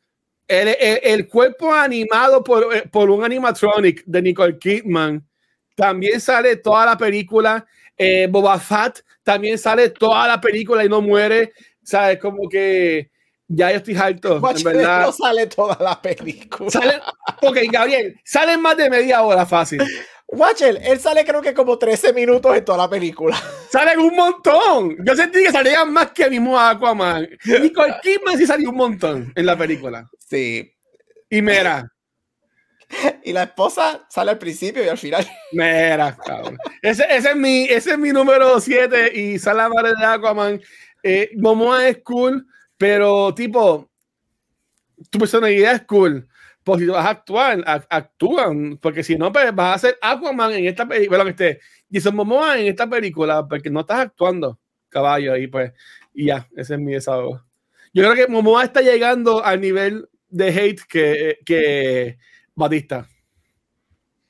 [0.48, 5.26] el, el, cuerpo animado por, por, un animatronic de Nicole Kidman
[5.74, 7.66] también sale toda la película.
[7.96, 11.52] Eh, Boba Fett también sale toda la película y no muere.
[11.82, 12.18] ¿Sabes?
[12.18, 13.10] Como que
[13.46, 14.36] ya yo estoy harto.
[14.36, 15.06] en verdad.
[15.06, 16.70] No sale toda la película.
[16.70, 17.00] Sale,
[17.42, 19.82] ok, Gabriel, salen más de media hora fácil.
[20.34, 23.36] Watch él sale creo que como 13 minutos en toda la película.
[23.70, 24.96] Salen un montón.
[25.04, 27.28] Yo sentí que salían más que el mismo Aquaman.
[27.44, 30.08] Nicole Kidman sí salió un montón en la película.
[30.18, 30.72] Sí.
[31.30, 31.90] Y mira.
[33.24, 35.26] Y la esposa sale al principio y al final.
[35.52, 36.56] Mira, cabrón.
[36.80, 40.60] Ese, ese, es, mi, ese es mi número 7 y sale la madre de Aquaman.
[41.02, 42.46] Eh, Momoa es cool,
[42.76, 43.90] pero tipo,
[45.10, 46.28] tu personalidad es cool
[46.64, 50.66] pues si vas a actuar, actúan, porque si no, pues vas a hacer Aquaman en
[50.66, 51.60] esta película, que esté
[51.92, 54.58] Jason Momoa en esta película, porque no estás actuando,
[54.88, 55.72] caballo, y pues,
[56.14, 57.42] y ya, ese es mi desahogo.
[57.92, 62.18] Yo creo que Momoa está llegando al nivel de hate que, que
[62.54, 63.06] Batista.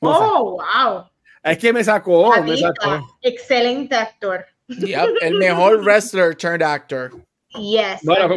[0.01, 1.05] oh, wow.
[1.43, 3.17] Es que me sacó, me sacó.
[3.23, 4.45] Excelente actor.
[4.69, 7.13] el mejor wrestler turned actor.
[7.51, 8.01] Yes.
[8.03, 8.37] Bueno,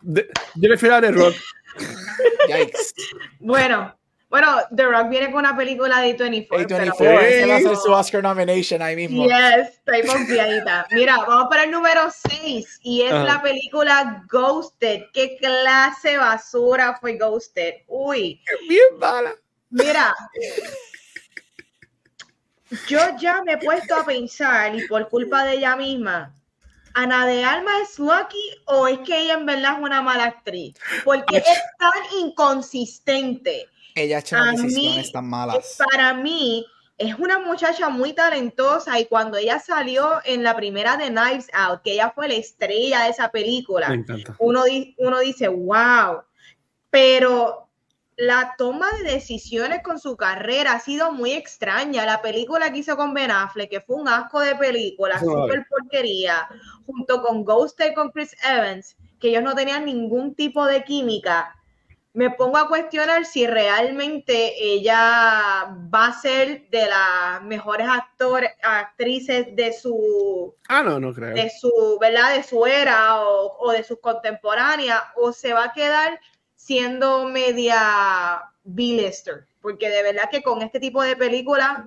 [0.00, 1.34] yo prefiero a The Rock.
[2.48, 2.94] Yikes.
[3.40, 3.96] Bueno,
[4.34, 6.66] bueno, The Rock viene con una película de 24.
[6.66, 7.48] A24, pero...
[7.48, 9.26] va a ser su Oscar nomination ahí mismo.
[9.26, 10.88] Yes, estoy confiadita.
[10.90, 15.04] Mira, vamos para el número 6 y es la película Ghosted.
[15.12, 17.74] ¿Qué clase basura fue Ghosted?
[17.86, 18.42] Uy.
[18.68, 19.36] Bien mala.
[19.70, 20.12] Mira.
[22.88, 26.34] Yo ya me he puesto a pensar y por culpa de ella misma,
[26.94, 30.76] Ana de Alma es Lucky o es que ella en verdad es una mala actriz?
[31.04, 31.44] Porque es
[31.78, 33.68] tan inconsistente.
[33.94, 35.78] Ella ha hecho decisiones tan malas.
[35.90, 36.64] Para mí,
[36.96, 41.82] es una muchacha muy talentosa y cuando ella salió en la primera de Knives Out,
[41.82, 43.88] que ella fue la estrella de esa película,
[44.38, 44.62] uno,
[44.98, 46.22] uno dice, wow,
[46.90, 47.68] pero
[48.16, 52.06] la toma de decisiones con su carrera ha sido muy extraña.
[52.06, 56.48] La película que hizo con Ben Affleck, que fue un asco de película, súper porquería,
[56.86, 61.54] junto con Ghost con Chris Evans, que ellos no tenían ningún tipo de química.
[62.12, 69.54] me pongo a cuestionar si realmente ella va a ser de las mejores actores, actrices
[69.56, 71.34] de su, ah, no, no creo.
[71.34, 72.36] de su, ¿verdad?
[72.36, 76.20] De su era o, o de sus contemporáneas, o se va a quedar
[76.54, 81.78] siendo media B-lister, porque de verdad que con este tipo de películas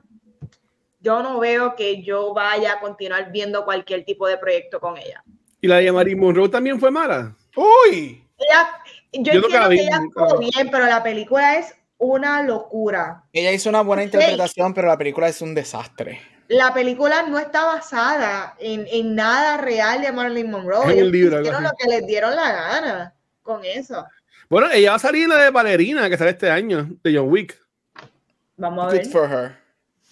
[1.08, 5.24] yo no veo que yo vaya a continuar viendo cualquier tipo de proyecto con ella.
[5.62, 7.34] ¿Y la de Marie Monroe también fue mala?
[7.56, 8.22] ¡Uy!
[8.38, 8.70] Ella,
[9.14, 13.24] yo, entiendo que ella actuó bien, pero la película es una locura.
[13.32, 16.20] Ella hizo una buena interpretación, pero la película es un desastre.
[16.50, 20.94] La película no está basada en, en nada real de Marilyn Monroe.
[20.94, 24.06] Es un libro, hicieron lo que les dieron la gana con eso.
[24.50, 27.32] Bueno, ella va a salir en la de Valerina que sale este año, de John
[27.32, 27.58] Wick.
[28.58, 29.06] Vamos a ver.
[29.06, 29.56] Good for her.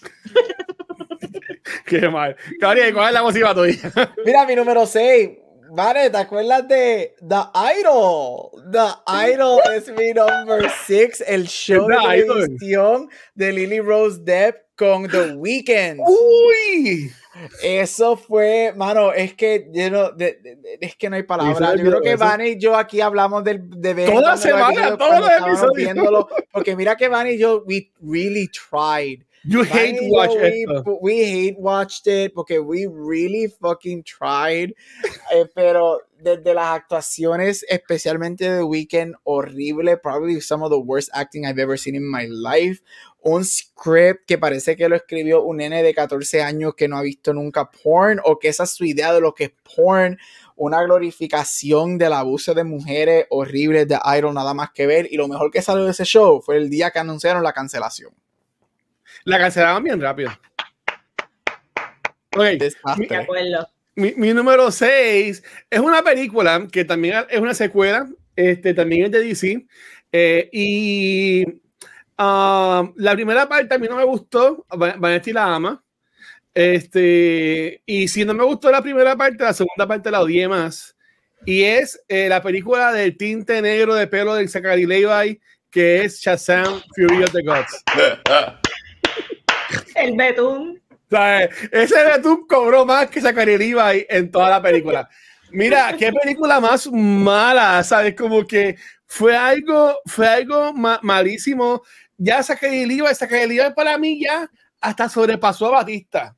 [1.85, 2.35] Qué mal.
[2.59, 3.91] Gabriel, ¿cuál es la música tuya?
[4.25, 5.29] Mira, mi número 6.
[5.71, 8.71] Vale, ¿te acuerdas de The Idol?
[8.71, 15.09] The Idol es mi number 6, el show de televisión de Lily Rose Depp con
[15.09, 15.99] The Weeknd.
[15.99, 17.11] ¡Uy!
[17.61, 21.77] Eso fue, mano, es que yo no, de, de, es que no hay palabras.
[21.77, 24.09] Yo creo que Vane y yo aquí hablamos de, de ver.
[24.09, 25.75] Toda semana, todos los episodios.
[25.75, 29.23] Viéndolo, porque mira que Vane y yo, we really tried.
[29.47, 30.65] You hate watch we,
[31.01, 34.73] we, hate watched it porque we really fucking tried.
[35.31, 39.97] Eh, pero desde las actuaciones, especialmente de Weekend, horrible.
[39.97, 42.81] Probably some of the worst acting I've ever seen in my life.
[43.21, 47.03] Un script que parece que lo escribió un nene de 14 años que no ha
[47.03, 50.17] visto nunca porn o que esa es su idea de lo que es porn.
[50.55, 55.07] Una glorificación del abuso de mujeres horribles de Idol, nada más que ver.
[55.11, 58.24] Y lo mejor que salió de ese show fue el día que anunciaron la cancelación.
[59.23, 60.31] La cancelaban bien rápido.
[62.35, 62.59] Okay.
[63.95, 69.11] Mi, mi, número 6 es una película que también es una secuela, este, también es
[69.11, 69.65] de DC.
[70.11, 71.45] Eh, y
[72.17, 75.83] um, la primera parte a mí no me gustó, Vanessa la ama.
[76.53, 80.95] Este, y si no me gustó la primera parte, la segunda parte la odié más.
[81.45, 85.39] Y es eh, la película del tinte negro de pelo de Zachary Levi,
[85.69, 87.83] que es Shazam Fury of the Gods.
[89.95, 90.81] El betún.
[91.71, 95.09] Ese betún cobró más que Zachary Levi en toda la película.
[95.51, 98.15] Mira, qué película más mala, ¿sabes?
[98.15, 98.75] Como que
[99.05, 101.83] fue algo, fue algo malísimo.
[102.17, 104.49] Ya Zachary Levi, Zachary Levi para mí ya
[104.81, 106.35] hasta sobrepasó a Batista.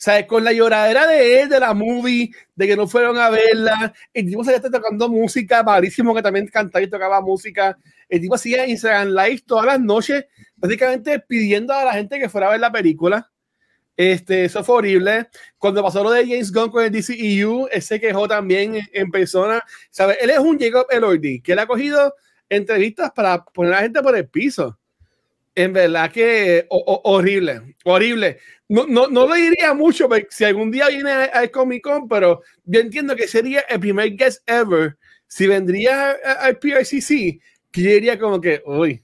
[0.00, 0.24] ¿Sabes?
[0.24, 3.92] Con la lloradera de él, de la movie, de que no fueron a verla.
[4.14, 7.76] El tipo se está tocando música, malísimo que también cantaba y tocaba música.
[8.08, 10.24] El tipo hacía Instagram Live todas las noches,
[10.56, 13.30] básicamente pidiendo a la gente que fuera a ver la película.
[13.94, 15.28] Este, eso fue horrible.
[15.58, 19.62] Cuando pasó lo de James Gunn con el DCEU, él se quejó también en, persona.
[19.90, 20.16] ¿Sabes?
[20.22, 22.14] Él es un Jacob Elordi, que él ha cogido
[22.48, 24.79] entrevistas para poner a la gente por el piso.
[25.54, 28.38] En verdad que horrible, horrible.
[28.68, 32.80] No, no, no lo diría mucho si algún día viene al Comic Con, pero yo
[32.80, 34.96] entiendo que sería el primer guest ever.
[35.26, 37.40] Si vendría al PRCC,
[37.70, 39.02] que yo diría como que, uy,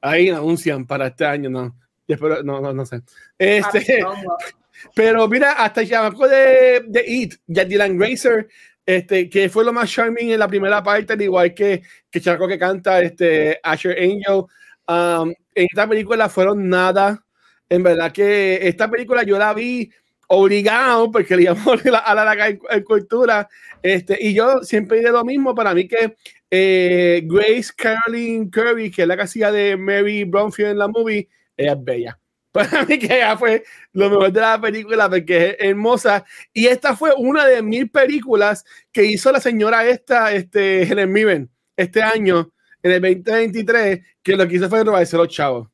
[0.00, 1.76] ahí anuncian para este año, no.
[2.06, 3.02] Espero, no, no, no sé.
[3.38, 4.00] Este,
[4.94, 8.48] pero mira, hasta ya me de, de It, ya Dylan Grazer,
[8.84, 12.48] este, que fue lo más charming en la primera parte, al igual que, que Chaco
[12.48, 14.44] que canta este, Asher Angel.
[14.88, 17.22] Um, en esta película fueron nada.
[17.68, 19.90] En verdad que esta película yo la vi
[20.28, 23.48] obligado porque le llamó a la, cultura.
[23.82, 25.54] Este, y yo siempre diré lo mismo.
[25.54, 26.16] Para mí que
[26.50, 31.72] eh, Grace Caroline Kirby, que es la casilla de Mary Bromfield en la movie, ella
[31.72, 32.18] es bella.
[32.52, 33.62] Para mí que ella fue
[33.92, 36.24] lo mejor de la película porque es hermosa.
[36.52, 41.50] Y esta fue una de mil películas que hizo la señora esta, este, Helen Mirren,
[41.76, 42.50] este año,
[42.82, 45.68] en el 2023, que lo que hizo fue robarse los chavos.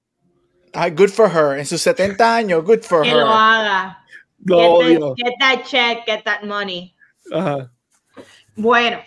[0.73, 1.59] Ay, good for her.
[1.59, 3.17] En sus 70 años, good for que her.
[3.17, 4.05] lo haga.
[4.45, 6.95] Lo get, the, get that check, get that money.
[7.33, 7.71] Ajá.
[8.57, 8.99] Bueno,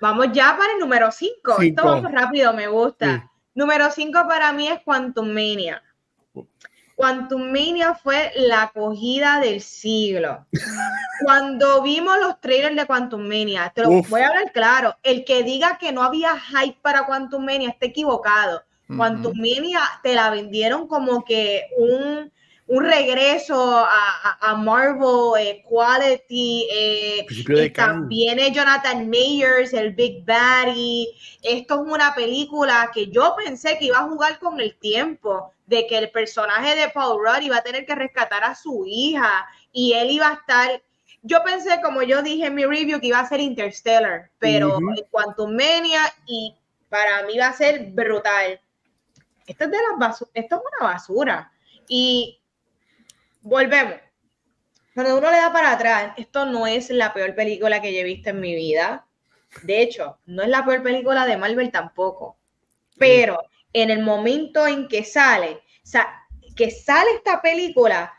[0.00, 1.62] vamos ya para el número 5.
[1.62, 3.16] Esto vamos rápido, me gusta.
[3.16, 3.22] Sí.
[3.54, 5.82] Número 5 para mí es Quantum Mania.
[6.94, 10.46] Quantum Mania fue la acogida del siglo.
[11.24, 14.10] Cuando vimos los trailers de Quantum Mania, te lo Uf.
[14.10, 17.86] voy a hablar claro, el que diga que no había hype para Quantum Mania está
[17.86, 18.62] equivocado.
[18.96, 22.30] Quantum Mania te la vendieron como que un,
[22.66, 23.88] un regreso a,
[24.22, 26.66] a- a Marvel eh, Quality.
[26.70, 31.08] eh, y también es Jonathan Mayers, el Big Daddy.
[31.42, 35.86] Esto es una película que yo pensé que iba a jugar con el tiempo, de
[35.86, 39.92] que el personaje de Paul Rudd iba a tener que rescatar a su hija y
[39.92, 40.82] él iba a estar.
[41.22, 44.90] Yo pensé, como yo dije en mi review, que iba a ser Interstellar, pero Ujú.
[44.90, 46.54] en Quantum Mania y
[46.88, 48.58] para mí va a ser brutal.
[49.46, 51.50] Esto es, de las esto es una basura.
[51.88, 52.40] Y
[53.44, 53.96] volvemos.
[54.94, 58.04] Cuando uno le da para atrás, esto no es la peor película que yo he
[58.04, 59.06] visto en mi vida.
[59.62, 62.38] De hecho, no es la peor película de Marvel tampoco.
[62.96, 63.40] Pero
[63.72, 65.60] en el momento en que sale,
[66.56, 68.14] que sale esta película,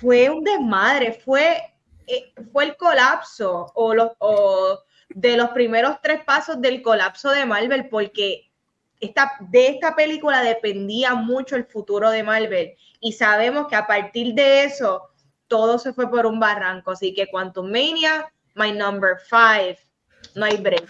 [0.00, 1.62] fue un desmadre, fue,
[2.06, 7.46] eh, fue el colapso o, los, o de los primeros tres pasos del colapso de
[7.46, 8.50] Marvel, porque
[8.98, 12.76] esta, de esta película dependía mucho el futuro de Marvel.
[13.00, 15.10] Y sabemos que a partir de eso,
[15.48, 16.92] todo se fue por un barranco.
[16.92, 19.78] Así que Quantum Mania, my number five.
[20.34, 20.86] No hay break.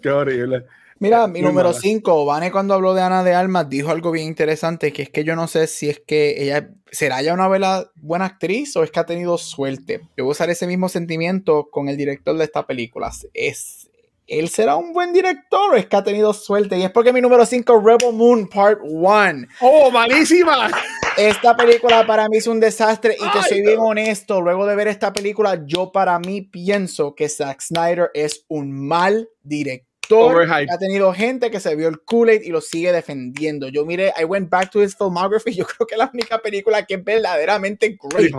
[0.00, 0.64] Qué horrible.
[1.00, 4.92] Mira, mi número 5, Vane cuando habló de Ana de Almas dijo algo bien interesante,
[4.92, 8.76] que es que yo no sé si es que ella será ya una buena actriz
[8.76, 10.00] o es que ha tenido suerte.
[10.16, 13.10] Yo voy a usar ese mismo sentimiento con el director de esta película.
[13.34, 13.83] Es,
[14.26, 16.78] ¿Él será un buen director es que ha tenido suerte?
[16.78, 19.46] Y es porque mi número 5, Rebel Moon Part 1.
[19.60, 20.70] ¡Oh, malísima!
[21.16, 24.88] Esta película para mí es un desastre y te soy bien honesto, luego de ver
[24.88, 31.12] esta película, yo para mí pienso que Zack Snyder es un mal director ha tenido
[31.12, 33.68] gente que se vio el Kool-Aid y lo sigue defendiendo.
[33.68, 35.52] Yo mire, I went back to his filmography.
[35.54, 38.32] Yo creo que la única película que es verdaderamente great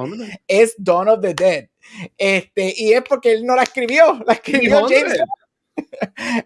[0.47, 1.69] es Dawn of the Dead.
[2.17, 5.19] Este, y es porque él no la escribió, la escribió James.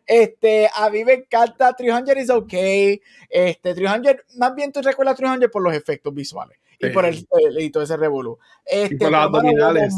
[0.06, 3.01] Este, a mí me encanta 300 is okay.
[3.30, 7.26] Este, 300, más bien tú recuerdas 300 por los efectos visuales y por el,
[7.57, 8.38] y todo ese revolú.
[8.65, 9.93] Este, y por las abdominales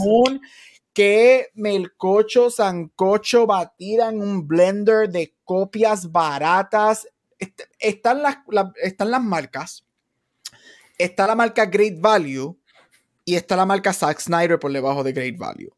[0.93, 7.07] que melcocho, sancocho batida en un blender de copias baratas.
[7.79, 8.37] Están las,
[8.81, 9.85] están las marcas.
[10.97, 12.57] Está la marca Great Value
[13.25, 15.71] y está la marca Zack Snyder por debajo de Great Value.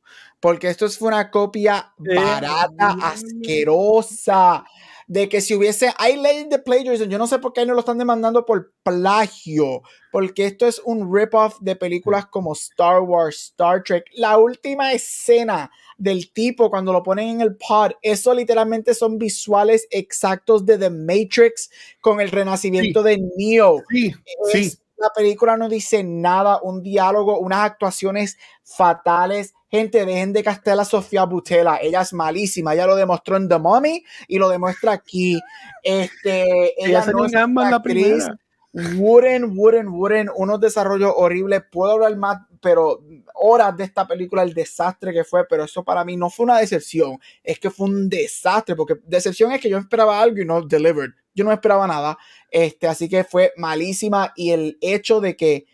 [0.43, 4.65] Porque esto fue una copia barata, asquerosa
[5.07, 7.79] de que si hubiese, hay leyes de plagiarism, yo no sé por qué no lo
[7.79, 13.83] están demandando por plagio, porque esto es un rip-off de películas como Star Wars, Star
[13.83, 14.03] Trek.
[14.15, 19.87] La última escena del tipo cuando lo ponen en el pod, eso literalmente son visuales
[19.91, 21.69] exactos de The Matrix
[22.01, 23.81] con el renacimiento de Neo.
[23.89, 24.13] Sí,
[24.51, 24.77] sí.
[25.03, 30.85] La película no dice nada, un diálogo, unas actuaciones fatales Gente, dejen de castelar a
[30.85, 31.79] Sofía Butela.
[31.81, 32.75] Ella es malísima.
[32.75, 35.41] Ella lo demostró en The Mummy y lo demuestra aquí.
[35.81, 38.37] Este, ella, no es la primera.
[38.71, 41.63] Wooden, Wooden, Wooden, unos desarrollos horribles.
[41.71, 43.01] Puedo hablar más, pero
[43.33, 46.59] horas de esta película, el desastre que fue, pero eso para mí no fue una
[46.59, 50.61] decepción, es que fue un desastre, porque decepción es que yo esperaba algo y no
[50.61, 51.11] delivered.
[51.35, 52.15] Yo no esperaba nada,
[52.53, 55.65] este, así que fue malísima y el hecho de que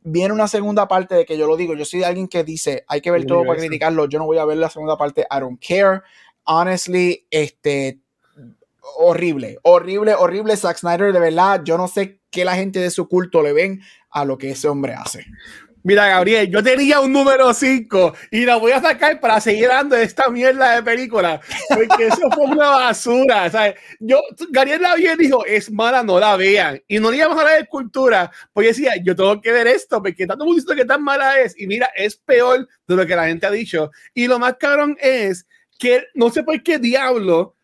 [0.00, 3.02] viene una segunda parte de que yo lo digo, yo soy alguien que dice, hay
[3.02, 5.62] que ver todo para criticarlo, yo no voy a ver la segunda parte, I don't
[5.62, 6.00] care.
[6.44, 8.00] Honestly, este,
[8.96, 13.08] horrible, horrible, horrible Zack Snyder, de verdad, yo no sé qué la gente de su
[13.08, 15.26] culto le ven a lo que ese hombre hace.
[15.84, 19.96] Mira, Gabriel, yo tenía un número 5 y la voy a sacar para seguir dando
[19.96, 23.50] esta mierda de película, porque eso fue una basura.
[23.50, 23.74] ¿sabes?
[23.98, 26.80] Yo, Gabriel la vio y dijo, es mala, no la vean.
[26.86, 30.00] Y no le íbamos a hablar de cultura, pues decía, yo tengo que ver esto,
[30.00, 31.58] porque tanto mundo que tan mala es.
[31.58, 33.90] Y mira, es peor de lo que la gente ha dicho.
[34.14, 35.46] Y lo más cabrón es
[35.80, 37.56] que no sé por qué diablo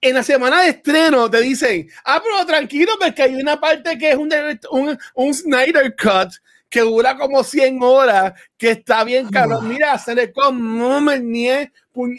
[0.00, 4.10] en la semana de estreno te dicen, ah, pero tranquilo, porque hay una parte que
[4.10, 4.30] es un,
[4.70, 6.32] un, un Snyder Cut
[6.70, 9.68] que dura como 100 horas, que está bien cabrón.
[9.68, 11.70] Mira, se le como me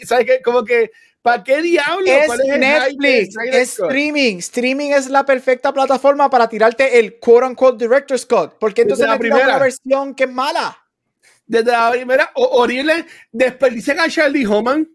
[0.04, 0.42] ¿sabes qué?
[0.42, 0.92] Como que,
[1.22, 2.06] ¿para qué diablos?
[2.06, 4.36] Es, Netflix, es streaming.
[4.36, 9.18] Streaming es la perfecta plataforma para tirarte el quote unquote director's cut, porque entonces la
[9.18, 10.78] primera versión que es mala.
[11.46, 14.88] Desde la primera, horrible, desperdician a Charlie Homan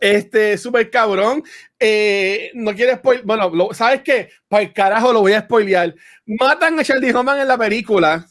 [0.00, 1.44] este, súper cabrón.
[1.78, 3.24] Eh, no quiere spoiler.
[3.24, 4.30] Bueno, ¿sabes qué?
[4.48, 5.94] Para el carajo lo voy a spoilear.
[6.26, 8.26] Matan a Charlie Homan en la película.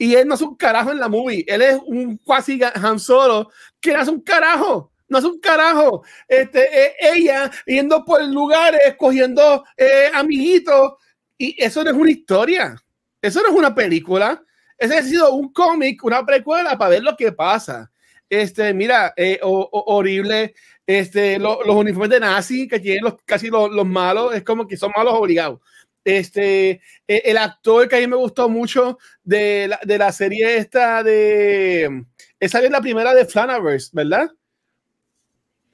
[0.00, 1.44] Y él no es un carajo en la movie.
[1.46, 3.50] Él es un cuasi Han Solo
[3.82, 4.90] que es un carajo.
[5.06, 6.04] No es un carajo.
[6.26, 10.94] Este, eh, ella yendo por lugares, cogiendo eh, amiguitos.
[11.36, 12.82] Y eso no es una historia.
[13.20, 14.42] Eso no es una película.
[14.78, 17.92] Ese ha sido un cómic, una precuela para ver lo que pasa.
[18.26, 20.54] Este, mira, eh, horrible.
[20.86, 24.78] Este, los uniformes de nazi que tienen los, casi los, los malos, es como que
[24.78, 25.60] son malos obligados.
[26.04, 30.56] Este, e, el actor que a mí me gustó mucho de la, de la serie
[30.56, 32.04] esta de.
[32.38, 34.30] Esa es la primera de Flanaverse, ¿verdad?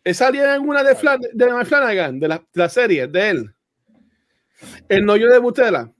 [0.07, 3.55] Esa en alguna de, Flan, de Flanagan, de la, la, serie, de él.
[4.89, 5.93] El novio de Butela.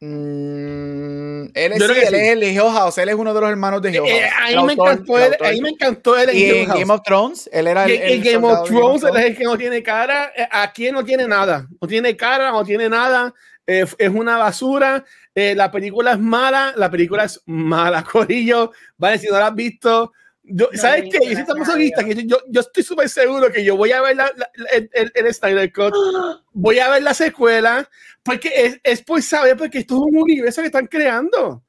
[0.00, 1.07] Mm,
[1.54, 3.90] él, es, sí, él es el Hill House, él es uno de los hermanos de
[3.90, 4.42] Hill eh, House.
[4.42, 7.66] ahí, me encantó él, ahí me encantó él en y en Game of Thrones, él
[7.66, 10.90] era el, en Game of Thrones, él es el que no tiene cara, eh, aquí
[10.90, 13.34] no tiene nada, no tiene cara, no tiene nada,
[13.66, 15.04] eh, es una basura,
[15.34, 19.54] eh, la película es mala, la película es mala, Corillo, vale, si no la has
[19.54, 20.12] visto,
[20.50, 21.34] yo, ¿sabes qué?
[21.34, 24.32] Yo, que yo, yo, estoy súper seguro que yo voy a ver la,
[24.72, 25.94] el, el, el Snyder Cut,
[26.52, 27.88] voy a ver la secuela,
[28.22, 31.62] porque es, es por saber, porque esto es un universo que están creando.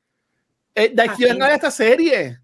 [0.76, 2.40] Eh, de aquí venga esta serie,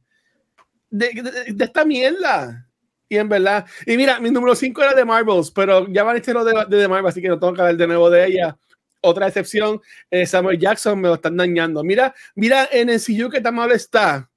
[0.90, 2.68] de, de, de, esta mierda.
[3.08, 6.34] Y en verdad, y mira, mi número 5 era de Marvels, pero ya van a
[6.34, 8.58] lo de, de, de Marvel, así que no tengo que hablar de nuevo de ella.
[9.02, 9.80] Otra excepción,
[10.10, 11.84] eh, Samuel Jackson me lo están dañando.
[11.84, 14.30] Mira, mira en el CU que tan mal está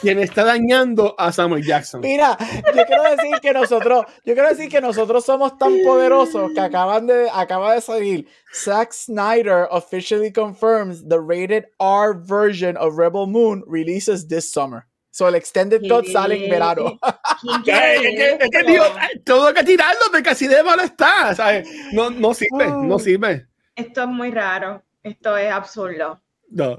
[0.00, 2.00] quien está dañando a Samuel Jackson.
[2.00, 2.36] Mira,
[2.74, 7.06] yo quiero decir que nosotros, yo quiero decir que nosotros somos tan poderosos que acaban
[7.06, 8.28] de, acaba de salir.
[8.54, 14.86] Zack Snyder officially confirms the rated R version of Rebel Moon releases this summer.
[15.10, 16.98] So el extended cut sale en verano.
[17.66, 18.84] es que, digo,
[19.24, 21.34] todo que tirarlo porque así de malo está.
[21.34, 21.66] ¿sabes?
[21.92, 23.46] No, no sirve, no sirve.
[23.74, 24.82] Esto es muy raro.
[25.02, 26.20] Esto es absurdo.
[26.50, 26.78] No.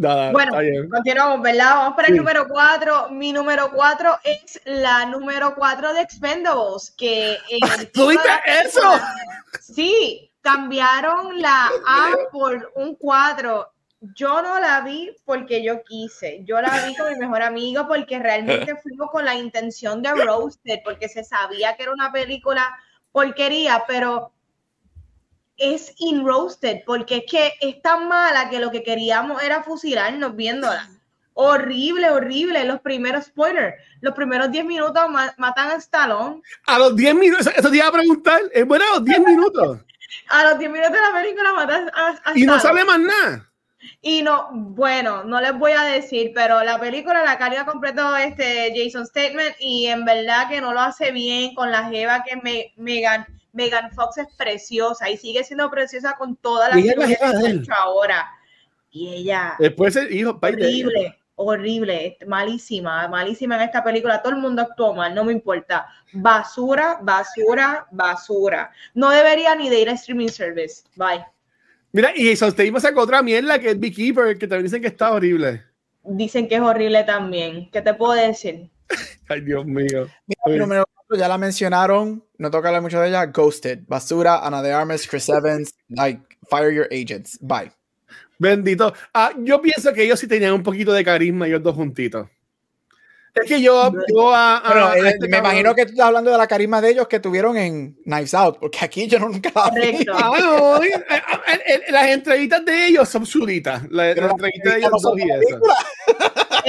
[0.00, 0.52] Nada, bueno,
[0.90, 1.74] continuamos, ¿verdad?
[1.74, 3.10] Vamos para el número 4.
[3.10, 6.94] Mi número 4 es la número 4 de Expendables.
[6.96, 7.36] Que
[7.92, 8.30] ¿Tuviste
[8.64, 8.80] eso?
[9.60, 13.72] Sí, cambiaron la A por un 4.
[14.14, 16.44] Yo no la vi porque yo quise.
[16.44, 20.78] Yo la vi con mi mejor amigo porque realmente fuimos con la intención de Roasted,
[20.82, 22.74] porque se sabía que era una película
[23.12, 24.32] porquería, pero
[25.60, 30.34] es in roasted, porque es que es tan mala que lo que queríamos era fusilarnos
[30.34, 30.88] viéndola.
[31.34, 32.64] Horrible, horrible.
[32.64, 35.02] Los primeros spoilers, los primeros 10 minutos
[35.36, 36.42] matan a Stallone.
[36.66, 39.78] A los 10 minutos, eso te iba a preguntar, es bueno a los 10 minutos.
[40.28, 43.50] a los 10 minutos de la película matan a, a Y no sale más nada.
[44.02, 48.72] Y no, bueno, no les voy a decir, pero la película la calidad completo este
[48.74, 52.72] Jason Statement y en verdad que no lo hace bien con la jeva que me,
[52.76, 57.72] Megan Megan Fox es preciosa y sigue siendo preciosa con todas las que ha hecho
[57.74, 58.28] ahora.
[58.90, 59.54] Y ella.
[59.58, 64.20] Después el hijo, horrible, horrible, malísima, malísima en esta película.
[64.20, 65.86] Todo el mundo actuó mal, no me importa.
[66.12, 68.70] Basura, basura, basura.
[68.94, 70.82] No debería ni de ir a streaming service.
[70.96, 71.24] Bye.
[71.92, 75.64] Mira, y sostenimos sacó otra mierda que es Beekeeper, que también dicen que está horrible.
[76.04, 77.70] Dicen que es horrible también.
[77.70, 78.70] ¿Qué te puedo decir?
[79.28, 80.08] Ay, Dios mío.
[80.46, 80.84] Mira,
[81.18, 83.26] ya la mencionaron, no toca hablar mucho de ella.
[83.26, 87.38] Ghosted, Basura, Ana de Armas, Chris Evans, like, fire your agents.
[87.40, 87.72] Bye.
[88.38, 88.94] Bendito.
[89.12, 92.28] Ah, yo pienso que ellos sí tenían un poquito de carisma, ellos dos juntitos.
[93.34, 96.38] Es que yo, yo a, a, eh, este me imagino que tú estás hablando de
[96.38, 100.04] la carisma de ellos que tuvieron en Knives Out, porque aquí yo nunca la vi.
[100.12, 100.90] Ah, no, eh,
[101.66, 103.82] eh, las entrevistas de ellos son suditas.
[103.90, 105.60] Las, las entrevistas de ellos son y eso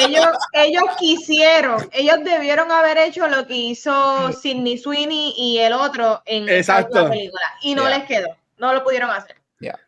[0.06, 6.22] ellos, ellos quisieron, ellos debieron haber hecho lo que hizo Sidney Sweeney y el otro
[6.26, 7.04] en Exacto.
[7.04, 7.44] la película.
[7.62, 9.36] Y no les quedó, no lo pudieron hacer.
[9.60, 9.80] Yeah.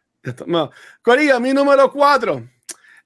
[0.45, 0.71] No.
[1.39, 2.47] Mi número cuatro.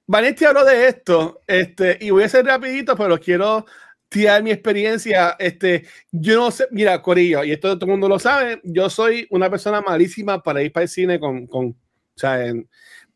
[0.06, 3.66] Vanetti habló de esto, este, y voy a ser rapidito, pero quiero
[4.08, 5.36] tirar mi experiencia.
[5.38, 9.26] Este, yo no sé, mira, Corillo, y esto todo el mundo lo sabe, yo soy
[9.30, 12.68] una persona malísima para ir para el cine con, con o sea, en,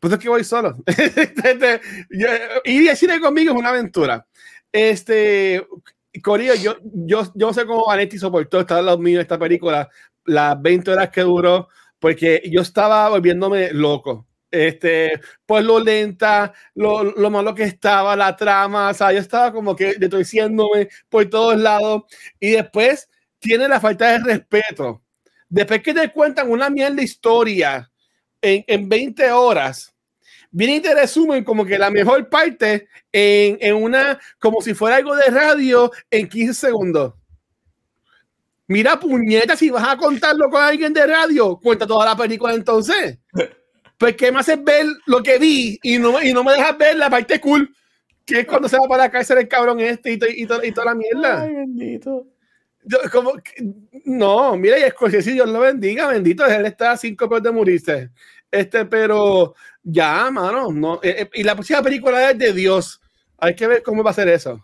[0.03, 0.75] pues es que voy solo.
[0.85, 1.79] Este,
[2.65, 4.27] ir al cine conmigo es una aventura.
[4.69, 5.65] Este,
[6.21, 9.89] Corillo, yo, yo, yo sé cómo Vanetti soportó estar al lado mío esta película,
[10.25, 11.69] las 20 horas que duró,
[11.99, 14.27] porque yo estaba volviéndome loco.
[14.51, 19.53] Este, pues lo lenta, lo, lo malo que estaba, la trama, o sea, yo estaba
[19.53, 22.03] como que detorciéndome por todos lados.
[22.41, 23.09] Y después
[23.39, 25.01] tiene la falta de respeto.
[25.47, 27.89] Después que te cuentan una mierda historia
[28.41, 29.92] en, en 20 horas,
[30.53, 34.97] viene y te resumen como que la mejor parte en, en, una, como si fuera
[34.97, 37.13] algo de radio en 15 segundos.
[38.67, 43.17] Mira, puñeta, si vas a contarlo con alguien de radio, cuenta toda la película entonces.
[43.97, 46.95] Pues, ¿qué me haces ver lo que vi y no, y no me dejas ver
[46.97, 47.75] la parte cool?
[48.25, 50.85] Que es cuando se va para la cárcel el cabrón este y, y, y toda
[50.85, 51.41] la mierda.
[51.41, 52.27] Ay, bendito.
[52.85, 53.33] Yo, como,
[54.05, 58.09] no, mira, y Scorsese, Dios lo bendiga, bendito, él está a cinco pesos de morirse.
[58.51, 60.95] Este, pero ya, mano, no.
[61.03, 63.01] Eh, eh, y la próxima película es de Dios.
[63.37, 64.61] Hay que ver cómo va a ser eso.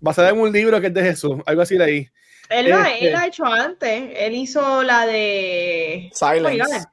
[0.00, 2.08] Basada en un libro que es de Jesús, algo así de ahí.
[2.48, 4.10] Él lo este, él ha hecho antes.
[4.14, 6.10] Él hizo la de.
[6.12, 6.86] Silence.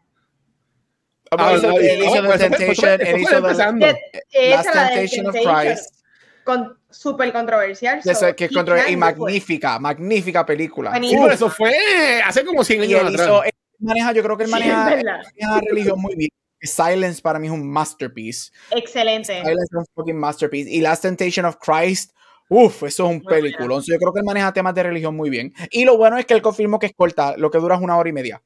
[1.31, 5.95] Ah, hizo, él hizo The Temptation, él hizo Last Temptation of Christ.
[6.43, 8.01] Con, súper controversial.
[8.03, 10.93] So, que controver y magnífica, magnífica película.
[10.99, 13.27] Sí, pero eso fue hace como 100 años atrás.
[13.27, 13.43] Hizo,
[13.79, 16.29] maneja, yo creo que él maneja, sí, maneja la religión muy bien.
[16.67, 18.51] Silence para mí es un masterpiece.
[18.71, 19.33] Excelente.
[19.39, 20.69] Silence es un fucking masterpiece.
[20.69, 22.11] Y Last Temptation of Christ,
[22.49, 23.79] uff, eso es un película.
[23.85, 25.53] Yo creo que él maneja temas de religión muy bien.
[25.71, 27.97] Y lo bueno es que él confirmó que es corta, lo que dura es una
[27.97, 28.41] hora y media.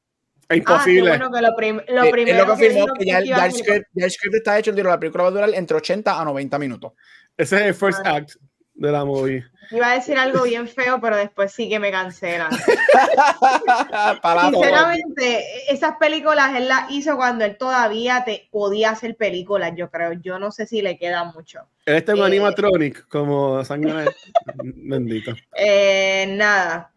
[0.48, 1.10] Es imposible.
[1.12, 4.10] Ah, bueno que lo, prim lo Eh, primero lo que, ya, el script, ya el
[4.10, 6.92] script está hecho, dijo, la película va a durar entre 80 a 90 minutos.
[7.36, 8.16] Ese es el first Ah.
[8.16, 8.36] act
[8.78, 9.44] de la movie.
[9.70, 12.50] Iba a decir algo bien feo, pero después sí que me cancelan.
[14.50, 20.12] Sinceramente, esas películas él las hizo cuando él todavía te podía hacer películas, yo creo.
[20.14, 21.60] Yo no sé si le queda mucho.
[21.84, 22.28] Este es un Eh.
[22.28, 24.06] animatronic, como sangre.
[24.54, 25.32] Bendito.
[25.54, 26.90] Eh, nada.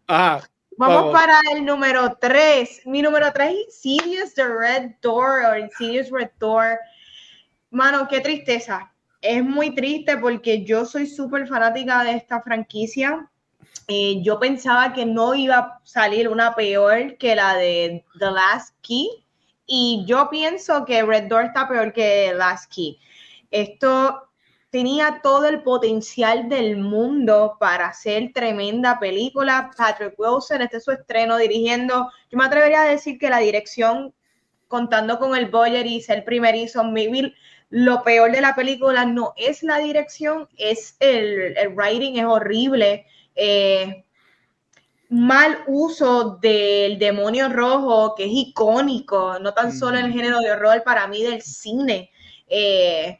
[0.78, 1.12] Vamos.
[1.12, 2.86] para el número 3.
[2.86, 6.78] Mi número 3 es Insidious The Red Door o Insidious Red Door.
[7.70, 8.91] Mano, qué tristeza.
[9.22, 13.30] Es muy triste porque yo soy súper fanática de esta franquicia.
[13.86, 18.76] Eh, yo pensaba que no iba a salir una peor que la de The Last
[18.82, 19.08] Key.
[19.64, 22.98] Y yo pienso que Red Door está peor que Last Key.
[23.52, 24.28] Esto
[24.70, 29.70] tenía todo el potencial del mundo para hacer tremenda película.
[29.76, 32.10] Patrick Wilson, este es su estreno dirigiendo.
[32.30, 34.12] Yo me atrevería a decir que la dirección,
[34.66, 37.32] contando con el budget y ser primerizo, maybe
[37.72, 43.06] lo peor de la película no es la dirección, es el, el writing, es horrible.
[43.34, 44.04] Eh,
[45.08, 50.52] mal uso del demonio rojo, que es icónico, no tan solo en el género de
[50.52, 52.10] horror, para mí del cine.
[52.46, 53.18] Eh,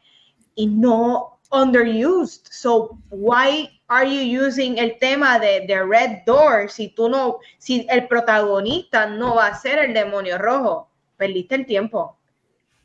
[0.53, 2.45] y no underused.
[2.51, 7.87] So why are you using el tema de, de Red Door si tú no, si
[7.89, 10.91] el protagonista no va a ser el demonio rojo?
[11.17, 12.19] Perdiste el tiempo.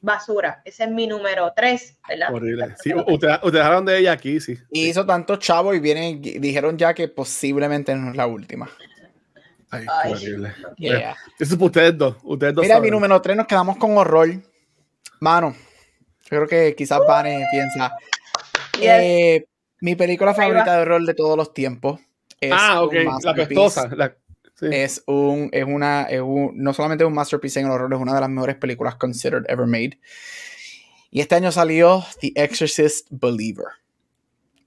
[0.00, 0.62] Basura.
[0.64, 2.32] Ese es mi número 3, ¿verdad?
[2.32, 2.74] Horrible.
[2.82, 4.56] Sí, ustedes usted hablaron de ella aquí, sí.
[4.70, 8.70] Y hizo tanto chavo y vienen, dijeron ya que posiblemente no es la última.
[9.70, 10.54] Ay, horrible.
[10.76, 11.16] Yeah.
[11.38, 12.16] Eso es para ustedes dos.
[12.22, 12.90] Ustedes dos Mira, saben.
[12.90, 14.28] mi número 3 nos quedamos con horror.
[15.20, 15.54] Mano,
[16.22, 17.92] yo creo que quizás Vane piensa.
[18.74, 18.84] Yes.
[18.84, 19.46] Eh,
[19.80, 22.00] mi película favorita de horror de todos los tiempos.
[22.40, 22.94] Es ah, ok.
[23.22, 23.88] La pestosa.
[23.94, 24.16] La,
[24.58, 24.66] sí.
[24.70, 28.14] Es un, es una, es un- no solamente un masterpiece en el horror, es una
[28.14, 29.98] de las mejores películas considered ever made.
[31.10, 33.66] Y este año salió The Exorcist Believer.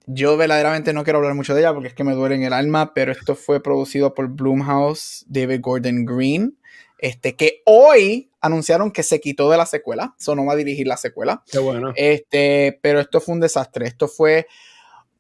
[0.08, 2.54] Yo verdaderamente no quiero hablar mucho de ella porque es que me duele en el
[2.54, 6.58] alma, pero esto fue producido por Blumhouse, David Gordon Green,
[6.98, 10.88] este, que hoy anunciaron que se quitó de la secuela, eso no va a dirigir
[10.88, 11.44] la secuela.
[11.50, 11.94] Qué bueno.
[11.96, 13.86] Este, pero esto fue un desastre.
[13.88, 14.48] Esto fue,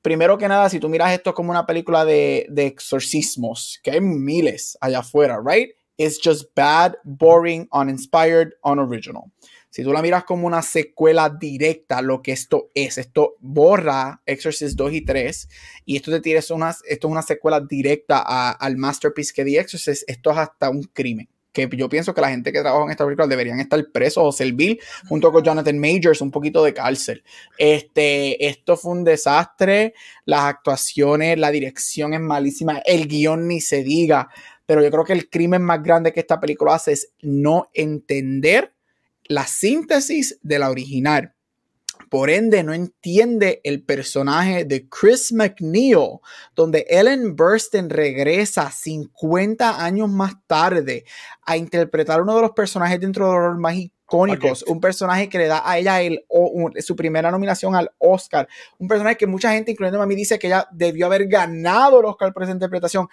[0.01, 4.77] primero que nada, si tú miras esto como una película de, exorcismos, que hay miles
[4.81, 5.71] allá afuera, right?
[5.97, 9.31] It's just bad, boring, uninspired, unoriginal.
[9.69, 14.75] Si tú la miras como una secuela directa, lo que esto es, esto borra Exorcist
[14.75, 15.49] 2 y 3
[15.85, 18.19] y esto te tira una, esto es una secuela directa
[18.51, 21.29] al masterpiece que The Exorcist, esto es hasta un crimen.
[21.51, 24.31] Que yo pienso que la gente que trabaja en esta película deberían estar presos o
[24.31, 27.23] servir junto con Jonathan Majors, un poquito de cárcel.
[27.57, 29.93] Este, esto fue un desastre,
[30.25, 34.29] las actuaciones, la dirección es malísima, el guion ni se diga,
[34.65, 38.73] pero yo creo que el crimen más grande que esta película hace es no entender
[39.25, 41.33] la síntesis de la original.
[42.11, 46.19] Por ende, no entiende el personaje de Chris McNeil,
[46.53, 51.05] donde Ellen Burstyn regresa 50 años más tarde
[51.45, 55.47] a interpretar uno de los personajes dentro del horror más icónicos, un personaje que le
[55.47, 58.45] da a ella el, o- un- su primera nominación al Oscar,
[58.77, 62.05] un personaje que mucha gente, incluyendo a mí, dice que ella debió haber ganado el
[62.07, 63.07] Oscar por esa interpretación,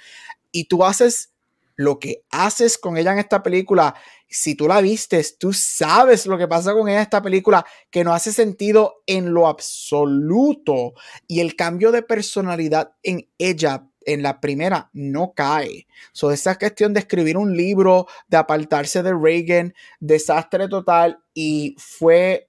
[0.50, 1.32] y tú haces
[1.76, 3.94] lo que haces con ella en esta película,
[4.28, 8.12] si tú la vistes, tú sabes lo que pasa con ella esta película, que no
[8.12, 10.92] hace sentido en lo absoluto.
[11.26, 15.86] Y el cambio de personalidad en ella en la primera no cae.
[16.12, 22.48] So, esa cuestión de escribir un libro, de apartarse de Reagan, desastre total, y fue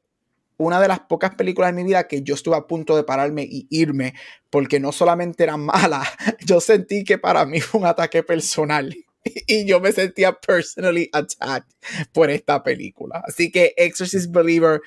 [0.57, 3.43] una de las pocas películas de mi vida que yo estuve a punto de pararme
[3.43, 4.14] y irme,
[4.49, 6.03] porque no solamente era mala,
[6.45, 8.93] yo sentí que para mí fue un ataque personal
[9.48, 11.72] y yo me sentía personally attacked
[12.12, 13.24] por esta película.
[13.26, 14.82] Así que Exorcist Believer,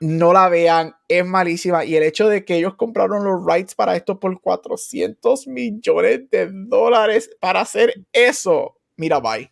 [0.00, 1.84] no la vean, es malísima.
[1.84, 6.50] Y el hecho de que ellos compraron los rights para esto por 400 millones de
[6.52, 9.50] dólares para hacer eso, mira, bye.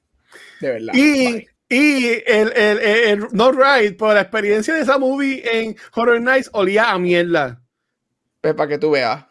[0.60, 0.94] De verdad.
[0.94, 1.48] Y, bye.
[1.68, 6.20] y el, el, el, el No Right, por la experiencia de esa movie en Horror
[6.20, 7.62] Nights, olía a mierda.
[8.40, 9.24] Pues para que tú veas.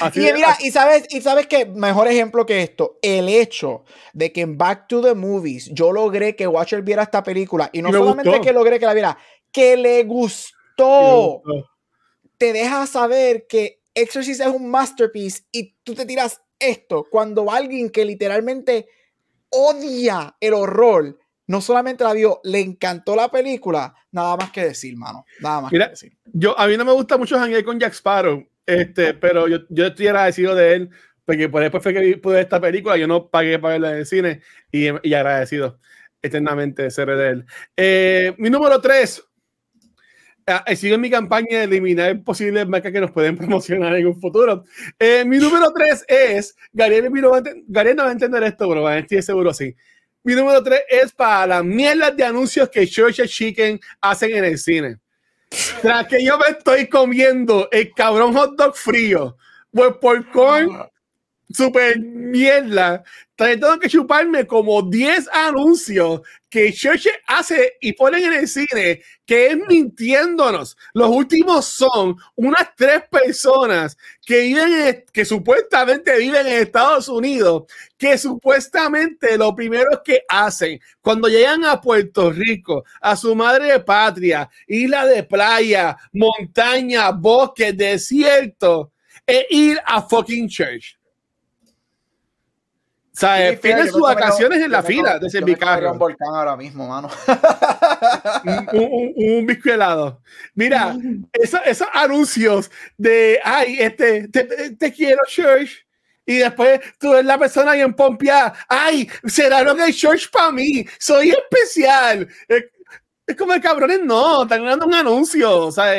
[0.00, 3.84] Así Y de- mira, y sabes, y sabes que mejor ejemplo que esto, el hecho
[4.12, 7.82] de que en Back to the Movies yo logré que Watcher viera esta película y
[7.82, 8.42] no Y me solamente gustó.
[8.42, 9.18] que logré que la viera,
[9.52, 11.42] que le gustó,
[12.38, 17.90] te deja saber que Exorcist es un masterpiece y tú te tiras esto cuando alguien
[17.90, 18.88] que literalmente
[19.50, 24.96] odia el horror no solamente la vio, le encantó la película, nada más que decir,
[24.96, 25.24] mano.
[25.40, 26.16] Nada más Mira, que decir.
[26.32, 29.86] Yo, a mí no me gusta mucho janguear con Jack Sparrow, este, pero yo, yo
[29.86, 30.90] estoy agradecido de él,
[31.24, 34.06] porque por después fue que pude esta película, yo no pagué para verla en el
[34.06, 34.40] cine
[34.72, 35.78] y, y agradecido
[36.22, 37.46] eternamente de ser de él.
[37.76, 39.24] Eh, mi número 3.
[40.66, 44.20] Eh, sigo en mi campaña de eliminar posibles marcas que nos pueden promocionar en un
[44.20, 44.64] futuro.
[44.98, 49.74] Eh, mi número 3 es, Gabriel, no va a entender esto, pero estoy seguro sí.
[50.22, 54.58] Mi número 3 es para las mierdas de anuncios que Church Chicken hacen en el
[54.58, 54.98] cine.
[55.82, 59.36] Tras que yo me estoy comiendo el cabrón hot dog frío,
[59.72, 60.88] pues popcorn
[61.52, 63.02] super mierda.
[63.36, 66.20] Tengo que chuparme como 10 anuncios
[66.50, 70.76] que Church hace y ponen en el cine que es mintiéndonos.
[70.92, 73.96] Los últimos son unas tres personas
[74.26, 77.62] que viven, que supuestamente viven en Estados Unidos,
[77.96, 84.50] que supuestamente lo primero que hacen cuando llegan a Puerto Rico, a su madre patria,
[84.66, 88.92] isla de playa, montaña, bosque, desierto,
[89.26, 90.99] es ir a fucking church
[93.20, 95.92] sea, tienen sus vacaciones en la fila mi carro.
[95.92, 97.10] un volcán ahora mismo, mano.
[98.72, 100.22] un, un, un helado.
[100.54, 100.96] Mira,
[101.32, 105.86] esos, anuncios de, ay, este, te, quiero, Church.
[106.24, 108.54] Y después tú eres la persona bien pompeada.
[108.68, 110.86] Ay, será lo que hay Church para mí.
[110.98, 112.26] Soy especial.
[112.48, 112.64] Es,
[113.36, 115.66] como el cabrones, no, están dando un anuncio.
[115.66, 115.92] O sea,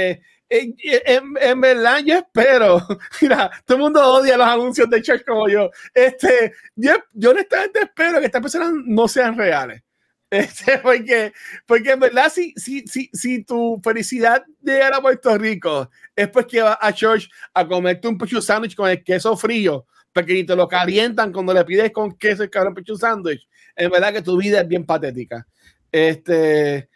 [0.51, 2.85] en, verdad yo espero,
[3.21, 5.69] mira, todo el mundo odia los anuncios de Church como yo.
[5.93, 9.81] Este, yo, yo honestamente espero que estas personas no sean reales.
[10.31, 11.33] Este, porque,
[11.65, 16.29] porque en verdad, si, si, si, si tu felicidad de llegar a Puerto Rico es
[16.29, 20.33] pues que vas a Church a comerte un pecho sándwich con el queso frío, porque
[20.33, 23.45] ni te lo calientan cuando le pides con queso el cabrón pecho sándwich,
[23.75, 25.45] en verdad que tu vida es bien patética.
[25.91, 26.89] Este,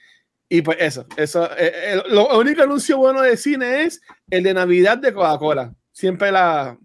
[0.47, 4.53] y pues eso, eso, eh, eh, lo único anuncio bueno de cine es el de
[4.53, 5.73] Navidad de Coca-Cola.
[5.91, 6.77] Siempre la,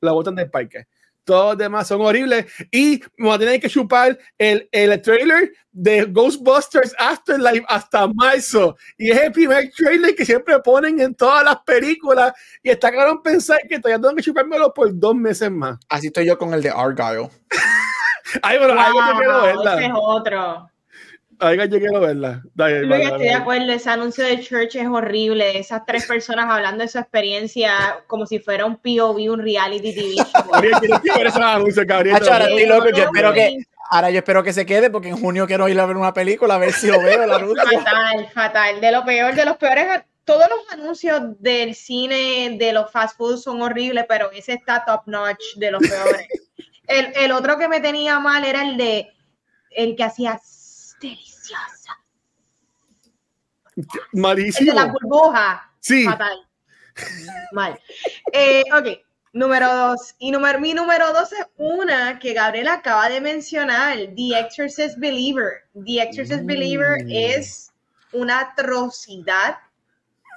[0.00, 0.86] la botan del parque.
[1.24, 2.46] Todos los demás son horribles.
[2.70, 8.76] Y me voy a tener que chupar el, el trailer de Ghostbusters Afterlife hasta marzo.
[8.96, 12.32] Y es el primer trailer que siempre ponen en todas las películas.
[12.62, 15.78] Y está claro pensar que todavía tengo que chupármelo por dos meses más.
[15.88, 17.28] Así estoy yo con el de Argyle.
[18.42, 20.70] Ay, bueno, wow, Ese es otro.
[21.40, 22.42] Oiga, yo quiero verla.
[22.54, 25.58] Dale, estoy de acuerdo, ese anuncio de Church es horrible.
[25.58, 30.16] Esas tres personas hablando de su experiencia como si fuera un POV, un reality TV
[33.90, 36.56] ahora, yo espero que, se quede porque en junio quiero ir a ver una película
[36.56, 37.26] a ver si lo veo.
[37.26, 38.80] La fatal, fatal.
[38.80, 40.02] De lo peor, de los peores.
[40.24, 45.06] Todos los anuncios del cine, de los fast food son horribles, pero ese está top
[45.06, 46.26] notch de los peores.
[46.86, 49.08] el, el otro que me tenía mal era el de
[49.70, 50.38] el que hacía
[51.00, 51.98] deliciosa.
[54.12, 54.72] Malísimo.
[54.74, 55.72] la burbuja.
[55.80, 56.04] Sí.
[56.04, 56.38] Fatal.
[57.52, 57.78] Mal.
[58.32, 58.98] Eh, ok,
[59.32, 60.14] número dos.
[60.18, 65.64] Y número, mi número dos es una que Gabriel acaba de mencionar, The Exorcist Believer.
[65.74, 67.10] The Exorcist Believer mm.
[67.10, 67.72] es
[68.12, 69.58] una atrocidad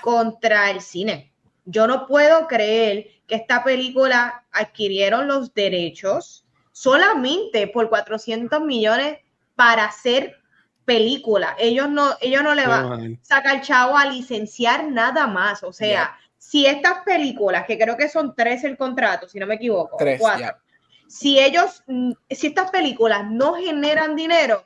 [0.03, 1.31] contra el cine.
[1.65, 9.19] Yo no puedo creer que esta película adquirieron los derechos solamente por 400 millones
[9.55, 10.40] para hacer
[10.85, 11.55] película.
[11.59, 15.63] Ellos no, ellos no le van a sacar chavo a licenciar nada más.
[15.63, 19.55] O sea, si estas películas, que creo que son tres el contrato, si no me
[19.55, 20.57] equivoco, cuatro,
[21.07, 24.65] si ellos, mm, si estas películas no generan dinero,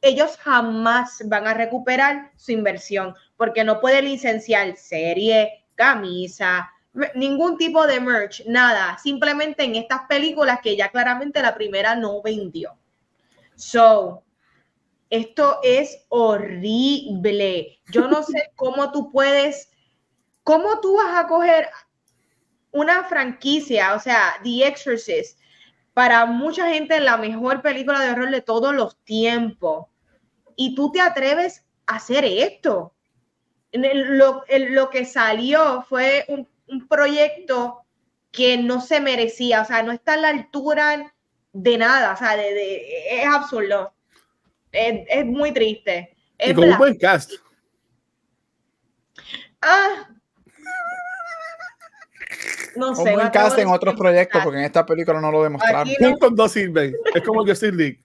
[0.00, 6.70] ellos jamás van a recuperar su inversión, porque no puede licenciar serie, camisa,
[7.14, 12.20] ningún tipo de merch, nada, simplemente en estas películas que ya claramente la primera no
[12.22, 12.76] vendió.
[13.54, 14.24] So,
[15.12, 17.78] esto es horrible.
[17.92, 19.70] Yo no sé cómo tú puedes,
[20.42, 21.68] cómo tú vas a coger
[22.70, 25.38] una franquicia, o sea, The Exorcist,
[25.92, 29.86] para mucha gente la mejor película de horror de todos los tiempos.
[30.56, 32.94] Y tú te atreves a hacer esto.
[33.72, 36.48] Lo, lo que salió fue un,
[36.88, 37.84] proyecto
[38.30, 41.14] que no se merecía, o sea, no está a la altura
[41.52, 43.92] de nada, o sea, es absurdo
[44.72, 46.16] es, muy triste.
[46.38, 47.32] y con un buen cast.
[49.60, 50.08] Ah.
[52.74, 53.02] No sé.
[53.02, 55.92] Un buen cast en otros proyectos, porque en esta película no lo demostraron.
[56.00, 56.18] No.
[56.18, 56.94] con dos sirven.
[57.14, 58.02] Es como yo League.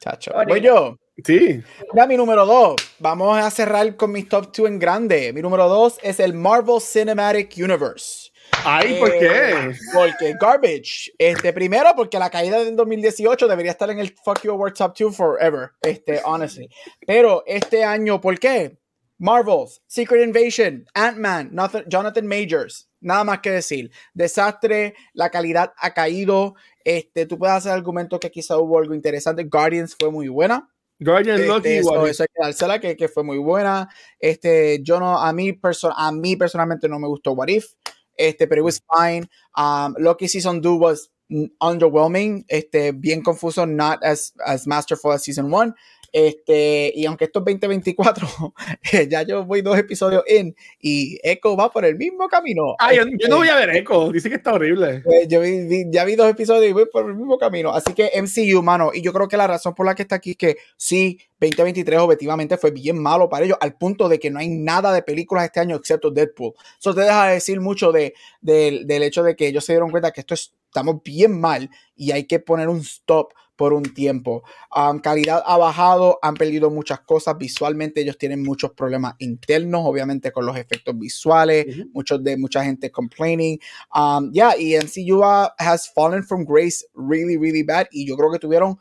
[0.00, 0.32] Chacho.
[0.46, 0.98] Voy yo.
[1.24, 1.62] Sí.
[1.94, 2.76] Ya mi número dos.
[2.98, 5.32] Vamos a cerrar con mis top two en grande.
[5.32, 8.30] Mi número dos es el Marvel Cinematic Universe.
[8.64, 9.50] Ay, ¿por qué?
[9.50, 11.12] Eh, porque garbage.
[11.18, 14.96] Este, primero, porque la caída del 2018 debería estar en el Fuck You Award Top
[14.98, 15.70] 2 forever.
[15.82, 16.68] Este, honestly.
[17.06, 18.78] Pero este año, ¿por qué?
[19.18, 21.56] Marvels, Secret Invasion, Ant-Man,
[21.86, 22.90] Jonathan Majors.
[23.00, 23.90] Nada más que decir.
[24.12, 26.54] Desastre, la calidad ha caído.
[26.84, 29.44] Este, tú puedes hacer argumentos que quizá hubo algo interesante.
[29.44, 30.68] Guardians fue muy buena.
[30.98, 33.88] Guardians este, Loki eso, eso, hay que dársela, que, que, fue muy buena.
[34.18, 37.74] Este, yo no, a mí, perso a mí personalmente no me gustó What If
[38.16, 39.28] este, pero it was fine.
[39.56, 41.08] Um, Loki Season 2 was
[41.60, 45.74] underwhelming, este, bien confuso, not as, as masterful as Season 1.
[46.14, 48.28] Este, y aunque esto es 2024,
[49.10, 52.76] ya yo voy dos episodios in y Echo va por el mismo camino.
[52.78, 55.00] Ah, yo, yo, no voy a ver Echo, dice que está horrible.
[55.00, 57.70] Pues yo vi, vi, ya vi dos episodios y voy por el mismo camino.
[57.70, 60.30] Así que MCU, mano, y yo creo que la razón por la que está aquí
[60.30, 64.38] es que sí, 2023 objetivamente fue bien malo para ellos, al punto de que no
[64.38, 66.52] hay nada de películas este año excepto Deadpool.
[66.78, 69.90] Eso te deja de decir mucho de, de, del hecho de que ellos se dieron
[69.90, 73.82] cuenta que esto es, estamos bien mal y hay que poner un stop por un
[73.94, 74.42] tiempo.
[74.74, 80.32] Um, calidad ha bajado, han perdido muchas cosas visualmente, ellos tienen muchos problemas internos, obviamente
[80.32, 81.90] con los efectos visuales, uh -huh.
[81.92, 83.58] muchos de mucha gente complaining.
[83.94, 85.22] Um, yeah, y MCU
[85.58, 88.78] has fallen from grace really, really bad y yo creo que tuvieron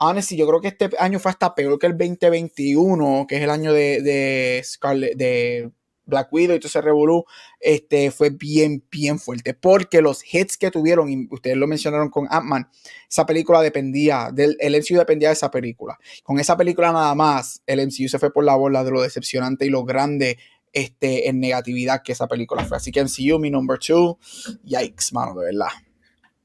[0.00, 3.50] honestly, yo creo que este año fue hasta peor que el 2021, que es el
[3.50, 5.70] año de, de Scarlet, de
[6.10, 7.24] Black Widow y todo ese revolú,
[7.58, 9.54] este, fue bien, bien fuerte.
[9.54, 12.68] Porque los hits que tuvieron, y ustedes lo mencionaron con Ant-Man,
[13.08, 15.98] esa película dependía, del, el MCU dependía de esa película.
[16.22, 19.64] Con esa película nada más, el MCU se fue por la bola de lo decepcionante
[19.64, 20.38] y lo grande
[20.72, 22.76] este, en negatividad que esa película fue.
[22.76, 24.18] Así que MCU, mi number two,
[24.64, 25.68] yikes, mano, de verdad.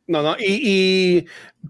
[0.07, 1.25] No, no, y, y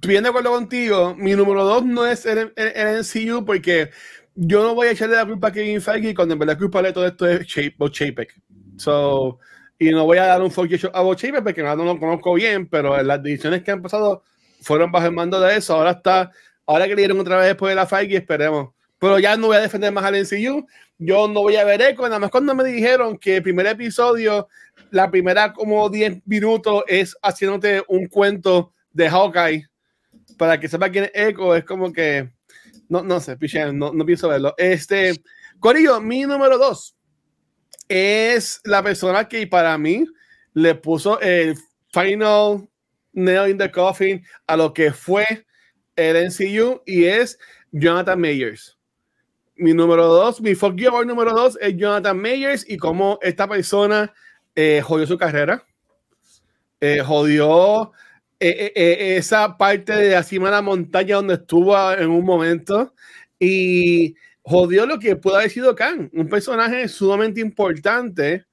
[0.06, 3.92] bien de acuerdo contigo, mi número dos no es el, el, el MCU porque
[4.36, 6.92] yo no voy a echarle la culpa a Kevin Feige cuando en verdad culpa de
[6.92, 7.48] todo esto es
[7.78, 8.36] Bob Chapek.
[8.78, 9.40] So,
[9.80, 12.34] y no voy a dar un fuck you a Bob porque no, no lo conozco
[12.34, 14.24] bien, pero las decisiones que han pasado
[14.62, 15.76] fueron bajo el mando de eso.
[15.76, 16.32] Ahora está,
[16.66, 18.70] ahora que le dieron otra vez después de la Feige, esperemos.
[19.00, 20.66] Pero ya no voy a defender más al MCU.
[20.98, 22.04] Yo no voy a ver Echo.
[22.04, 24.48] Nada más cuando me dijeron que el primer episodio,
[24.92, 29.68] la primera como 10 minutos es haciéndote un cuento de Hawkeye
[30.38, 31.56] para que sepa quién es Echo.
[31.56, 32.35] Es como que
[32.90, 33.38] no, no sé,
[33.74, 34.54] no, no pienso verlo.
[34.58, 35.22] Este,
[35.60, 36.96] Corillo, mi número dos
[37.88, 40.06] es la persona que para mí
[40.54, 41.56] le puso el
[41.92, 42.68] final
[43.14, 45.26] nail in the coffin a lo que fue
[45.96, 47.38] el NCU y es
[47.72, 48.78] Jonathan Mayers.
[49.56, 54.14] Mi número dos, mi fuck you número dos es Jonathan Mayers y cómo esta persona
[54.54, 55.66] eh, jodió su carrera.
[56.82, 57.94] Eh, jodió
[58.40, 62.94] eh, eh, esa parte de cima de la montaña donde estuvo en un momento
[63.40, 68.46] y jodió lo que pudo haber sido Khan, un personaje sumamente importante.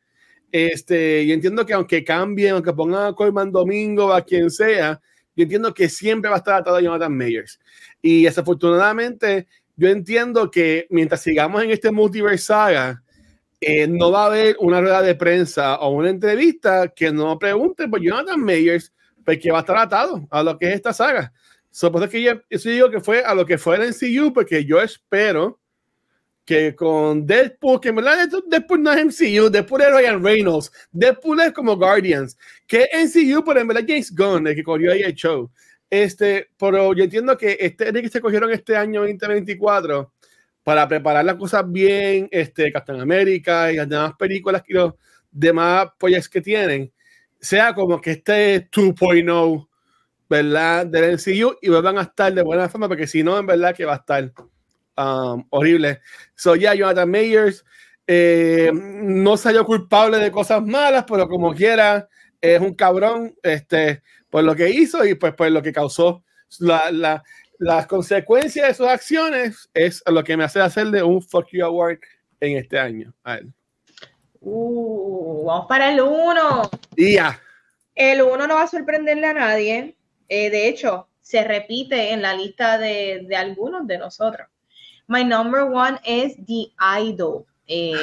[0.50, 5.00] Este, yo entiendo que aunque cambien, aunque pongan a Coleman Domingo, a quien sea,
[5.34, 7.58] yo entiendo que siempre va a estar atado a Jonathan Mayers.
[8.00, 13.02] Y desafortunadamente, yo entiendo que mientras sigamos en este multiverse saga,
[13.60, 17.88] eh, no va a haber una rueda de prensa o una entrevista que no pregunte
[17.88, 18.92] por Jonathan Mayers
[19.24, 21.32] porque va a estar atado a lo que es esta saga.
[21.70, 24.80] Supongo que yo, eso digo que fue a lo que fue el MCU, porque yo
[24.80, 25.58] espero
[26.44, 31.40] que con Deadpool, que en verdad Deadpool no es MCU, Deadpool es Ryan Reynolds, Deadpool
[31.40, 32.36] es como Guardians,
[32.66, 35.50] que MCU, pero en verdad James Gunn, el que corrió ahí el show.
[35.88, 40.12] Este, pero yo entiendo que este que se cogieron este año 2024
[40.62, 44.94] para preparar las cosas bien, este, Captain America y las demás películas y los
[45.30, 46.92] demás proyectos que tienen,
[47.42, 49.68] sea como que este 2.0,
[50.30, 50.86] ¿verdad?
[50.86, 53.84] Del MCU y vuelvan a estar de buena forma, porque si no, en verdad que
[53.84, 54.32] va a estar
[54.96, 56.00] um, horrible.
[56.36, 57.64] So, ya, yeah, Jonathan Mayers
[58.06, 62.08] eh, no salió culpable de cosas malas, pero como quiera,
[62.40, 66.24] es un cabrón este, por lo que hizo y pues por lo que causó.
[66.60, 67.24] La, la,
[67.58, 71.98] las consecuencias de sus acciones es lo que me hace hacerle un fuck you award
[72.40, 73.52] en este año a él.
[74.44, 76.70] Uh, vamos para el 1.
[76.96, 77.40] Y ya.
[77.94, 79.96] El 1 no va a sorprenderle a nadie.
[80.28, 84.48] Eh, de hecho, se repite en la lista de, de, algunos de nosotros.
[85.06, 87.44] My number one es The Idol.
[87.66, 87.94] Eh,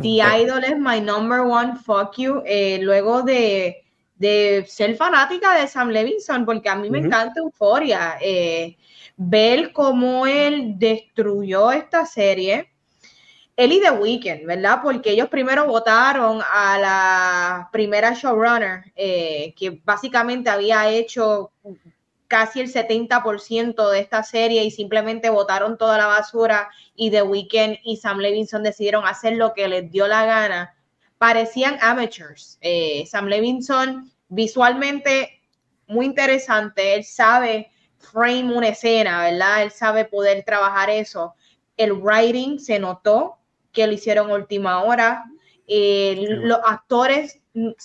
[0.00, 2.42] The Idol es my number one fuck you.
[2.44, 3.84] Eh, luego de,
[4.16, 7.06] de, ser fanática de Sam Levinson, porque a mí me uh -huh.
[7.06, 8.18] encanta Euforia.
[8.20, 8.76] Eh,
[9.16, 12.71] ver cómo él destruyó esta serie
[13.56, 14.80] él y The Weeknd, ¿verdad?
[14.82, 21.52] Porque ellos primero votaron a la primera showrunner, eh, que básicamente había hecho
[22.28, 27.78] casi el 70% de esta serie y simplemente votaron toda la basura y The Weeknd
[27.84, 30.74] y Sam Levinson decidieron hacer lo que les dio la gana
[31.22, 32.58] parecían amateurs.
[32.60, 35.40] Eh, Sam Levinson visualmente
[35.86, 39.62] muy interesante, él sabe frame una escena, ¿verdad?
[39.62, 41.34] Él sabe poder trabajar eso.
[41.76, 43.38] El writing se notó
[43.72, 45.24] que lo hicieron última hora.
[45.66, 47.40] Los actores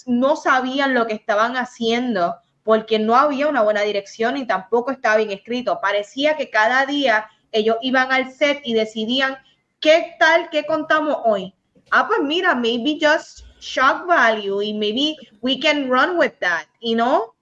[0.05, 5.17] no sabían lo que estaban haciendo porque no había una buena dirección y tampoco estaba
[5.17, 5.79] bien escrito.
[5.81, 9.37] Parecía que cada día ellos iban al set y decidían
[9.79, 11.53] qué tal, qué contamos hoy.
[11.91, 16.65] Ah, pues mira, maybe just shock value y maybe we can run with that.
[16.81, 17.35] Y no,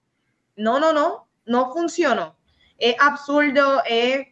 [0.56, 2.36] no, no, no, no funcionó.
[2.78, 4.28] Es absurdo, es,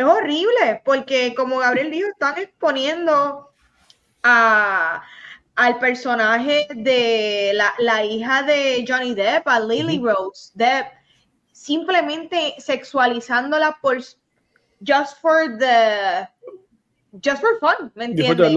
[0.00, 3.50] es horrible, porque como Gabriel dijo, están exponiendo
[4.22, 5.02] a,
[5.54, 10.86] al personaje de la, hija de Johnny Depp, a Lily Rose Depp,
[11.52, 13.98] simplemente sexualizándola por
[14.80, 16.28] just for the
[17.22, 18.56] just for fun, ¿me entiendes?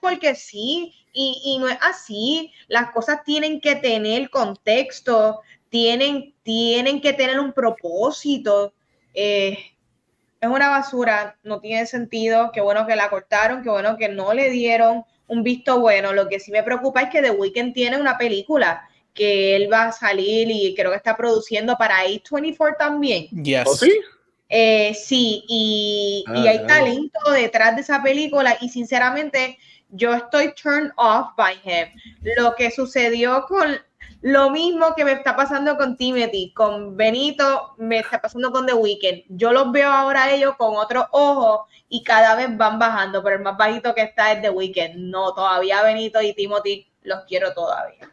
[0.00, 2.52] porque sí, y, y, no es así.
[2.68, 8.72] Las cosas tienen que tener contexto, tienen, tienen que tener un propósito.
[9.12, 9.58] Eh,
[10.40, 12.50] es una basura, no tiene sentido.
[12.52, 16.12] Qué bueno que la cortaron, qué bueno que no le dieron un visto bueno.
[16.12, 19.84] Lo que sí me preocupa es que The Weeknd tiene una película que él va
[19.84, 23.28] a salir y creo que está produciendo para A24 también.
[23.42, 23.64] Yes.
[23.66, 23.92] ¿Oh, sí?
[24.48, 29.58] Eh, sí, y, y ah, hay talento detrás de esa película y sinceramente
[29.90, 31.88] yo estoy turned off by him.
[32.36, 33.78] Lo que sucedió con
[34.22, 38.74] lo mismo que me está pasando con Timothy, con Benito, me está pasando con The
[38.74, 39.24] Weeknd.
[39.28, 43.42] Yo los veo ahora ellos con otros ojos y cada vez van bajando, pero el
[43.42, 44.96] más bajito que está es The Weeknd.
[44.96, 48.10] No, todavía Benito y Timothy los quiero todavía.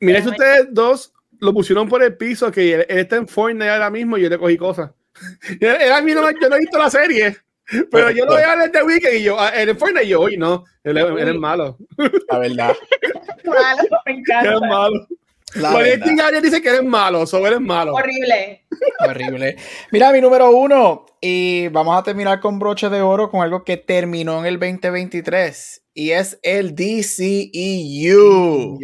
[0.00, 3.90] Mira, si ustedes dos lo pusieron por el piso, que él, está en Fortnite ahora
[3.90, 4.90] mismo y yo le cogí cosas.
[5.60, 7.36] Era mí no, yo no he visto la serie,
[7.90, 10.36] pero yo lo veo en The Weeknd y yo, ah, en Fortnite y yo, oye,
[10.36, 11.78] no, él, es malo.
[12.28, 12.76] La verdad.
[13.44, 14.54] malo, me encanta.
[14.54, 15.06] Es malo.
[15.60, 17.94] Valentín dice que eres malo, so eres malo.
[17.94, 18.64] Horrible.
[19.00, 19.56] Horrible.
[19.90, 21.06] Mira, mi número uno.
[21.20, 25.82] Y vamos a terminar con broche de oro con algo que terminó en el 2023.
[25.94, 28.78] Y es el DCEU.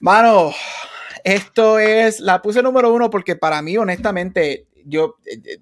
[0.00, 0.52] Mano,
[1.24, 2.20] esto es.
[2.20, 5.16] La puse número uno porque para mí, honestamente, yo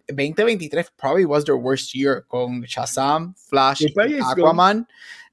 [0.09, 3.85] 2023 probably was their worst year con Shazam, Flash,
[4.25, 4.87] Aquaman.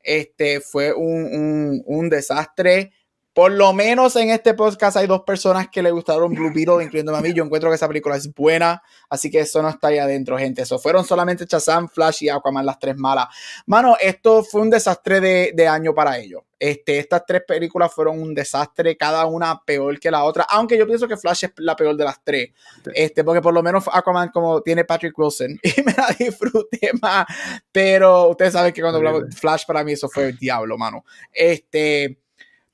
[0.03, 2.91] Este fue un, un, un desastre
[3.33, 7.15] por lo menos en este podcast hay dos personas que le gustaron Blue Beetle, incluyendo
[7.15, 7.33] a mí.
[7.33, 10.61] Yo encuentro que esa película es buena, así que eso no está ahí adentro, gente.
[10.61, 13.27] Eso fueron solamente Shazam, Flash y Aquaman, las tres malas.
[13.65, 15.19] Mano, esto fue un desastre
[15.51, 16.43] de, año para ellos.
[16.59, 20.85] Este, estas tres películas fueron un desastre, cada una peor que la otra, aunque yo
[20.85, 22.51] pienso que Flash es la peor de las tres,
[22.93, 27.25] este, porque por lo menos Aquaman como tiene Patrick Wilson y me la disfruté más,
[27.71, 31.03] pero ustedes saben que cuando hablamos Flash para mí eso fue el diablo, mano.
[31.33, 32.22] Este,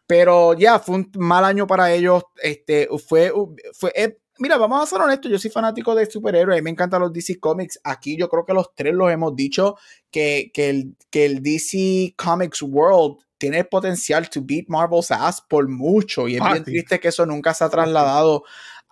[0.10, 2.24] pero ya, fue un mal año para ellos.
[2.42, 3.32] Este, fue,
[3.74, 7.14] fue eh, mira, vamos a ser honestos, yo soy fanático de superhéroes, me encantan los
[7.14, 7.80] DC Comics.
[7.84, 9.76] Aquí yo creo que los tres los hemos dicho
[10.10, 15.44] que, que, el, que el DC Comics World tiene el potencial to beat Marvel's ass
[15.48, 16.28] por mucho.
[16.28, 18.44] Y es bien triste que eso nunca se ha trasladado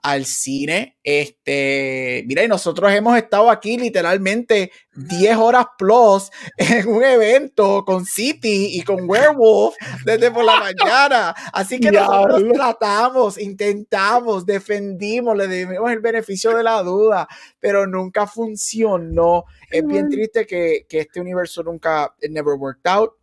[0.04, 0.98] al cine.
[1.04, 8.06] Este, mira, y nosotros hemos estado aquí literalmente 10 horas plus en un evento con
[8.06, 9.76] City y con Werewolf
[10.06, 11.36] desde por la mañana.
[11.54, 17.28] Así que nosotros tratamos, intentamos, defendimos, le dimos el beneficio de la duda,
[17.60, 19.46] pero nunca funcionó.
[19.70, 23.14] Es bien triste que, que este universo nunca, never worked out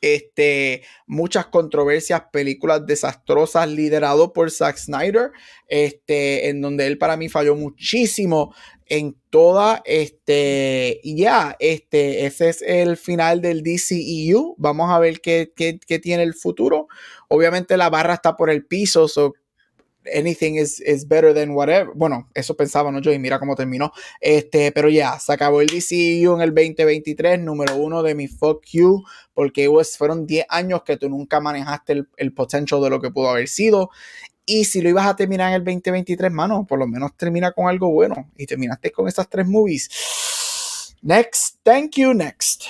[0.00, 5.30] este, muchas controversias, películas desastrosas liderado por Zack Snyder,
[5.66, 8.54] este, en donde él para mí falló muchísimo
[8.86, 15.52] en toda, este, ya, este, ese es el final del DCEU, vamos a ver qué,
[15.54, 16.88] qué, qué, tiene el futuro,
[17.28, 19.34] obviamente la barra está por el piso, so
[20.12, 21.92] anything is, is better than whatever.
[21.94, 23.00] Bueno, eso pensaba, ¿no?
[23.00, 23.92] Yo, y mira cómo terminó.
[24.20, 28.64] Este, pero ya, se acabó el DCU en el 2023, número uno de mi fuck
[28.72, 29.02] you,
[29.34, 33.30] porque fueron 10 años que tú nunca manejaste el, el potential de lo que pudo
[33.30, 33.90] haber sido.
[34.44, 37.68] Y si lo ibas a terminar en el 2023, mano, por lo menos termina con
[37.68, 38.30] algo bueno.
[38.36, 39.90] Y terminaste con esas tres movies.
[41.02, 42.64] Next, thank you, next.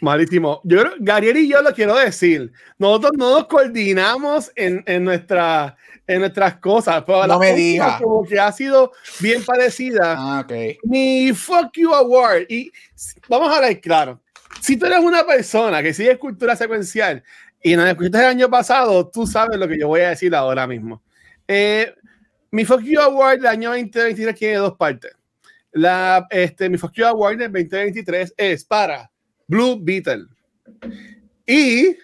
[0.00, 0.60] Malísimo.
[0.64, 2.52] Yo creo, Gabriel y yo lo quiero decir.
[2.78, 7.02] Nosotros no nos coordinamos en, en nuestra en nuestras cosas.
[7.06, 8.00] Pero no me digas.
[8.00, 10.14] Como que ha sido bien parecida.
[10.16, 10.78] Ah, ok.
[10.84, 12.46] Mi Fuck You Award.
[12.48, 12.70] Y
[13.28, 14.20] vamos a ver claro.
[14.60, 17.22] Si tú eres una persona que sigue cultura secuencial
[17.62, 20.66] y nos escuchaste el año pasado, tú sabes lo que yo voy a decir ahora
[20.66, 21.02] mismo.
[21.46, 21.94] Eh,
[22.50, 25.12] mi Fuck You Award del año 2023 tiene dos partes.
[25.72, 29.10] La, este, mi Fuck You Award del 2023 es para
[29.46, 30.26] Blue Beetle.
[31.46, 31.96] y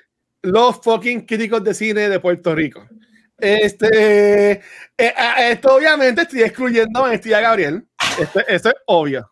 [0.43, 2.87] los fucking críticos de cine de Puerto Rico.
[3.39, 4.53] Este,
[4.97, 5.15] eh,
[5.51, 7.85] esto obviamente estoy excluyendo a Maestría Gabriel.
[8.21, 9.31] Esto, eso es obvio.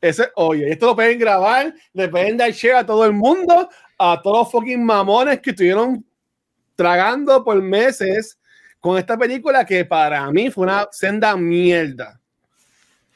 [0.00, 0.68] Eso es obvio.
[0.68, 3.68] Y esto lo pueden grabar, le pueden dar share a todo el mundo,
[3.98, 6.04] a todos los fucking mamones que estuvieron
[6.74, 8.38] tragando por meses
[8.80, 12.20] con esta película que para mí fue una senda mierda.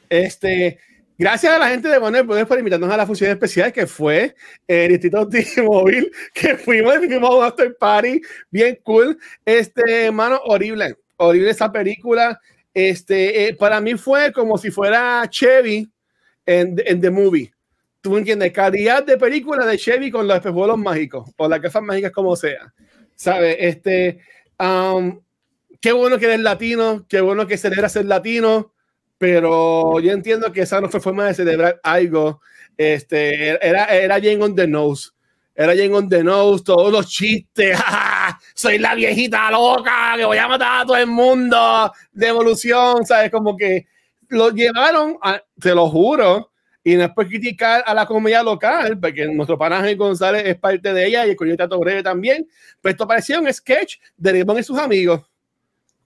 [0.08, 0.78] Este,
[1.18, 4.34] gracias a la gente de Warner Brothers por invitarnos a la función especial que fue
[4.66, 8.20] el Distrito T-Mobile, que fuimos fuimos a un after party
[8.50, 9.18] bien cool.
[9.44, 12.40] Este, hermano, horrible, horrible esa película.
[12.72, 15.90] Este, eh, para mí fue como si fuera Chevy
[16.46, 17.52] en, en The Movie.
[18.00, 22.12] Tú entiendes, calidad de película de Chevy con los espejuelos mágicos o las gafas mágicas
[22.12, 22.72] como sea.
[23.16, 23.56] ¿Sabes?
[23.58, 24.20] Este,
[24.58, 25.20] um,
[25.80, 28.72] qué bueno que eres latino, qué bueno que celebras ser latino,
[29.18, 32.40] pero yo entiendo que esa no fue forma de celebrar algo.
[32.76, 35.10] Este, era, era Jane on the nose.
[35.54, 37.76] Era Jane on the nose, todos los chistes.
[38.54, 43.30] Soy la viejita loca que voy a matar a todo el mundo de evolución, ¿sabes?
[43.32, 43.86] Como que
[44.28, 46.52] lo llevaron, a, te lo juro,
[46.84, 51.26] y después criticar a la comedia local, porque nuestro panaje González es parte de ella
[51.26, 52.46] y el Coyote Breve también.
[52.80, 55.28] Pues esto parecía un sketch de Rimón y sus amigos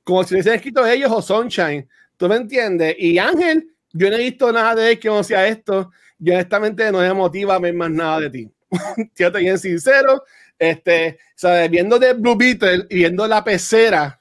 [0.05, 1.89] como si hubiesen escrito ellos o Sunshine.
[2.23, 2.95] ¿Tú me entiendes?
[3.01, 5.91] Y Ángel, yo no he visto nada de él que no sea esto.
[6.21, 8.51] Yo honestamente no me motiva a ver más nada de ti.
[9.17, 10.23] Yo estoy bien sincero.
[10.57, 11.69] Este, ¿sabes?
[11.69, 14.21] Viendo de Blue Beetle y viendo la pecera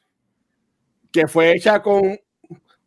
[1.11, 2.19] que fue hecha con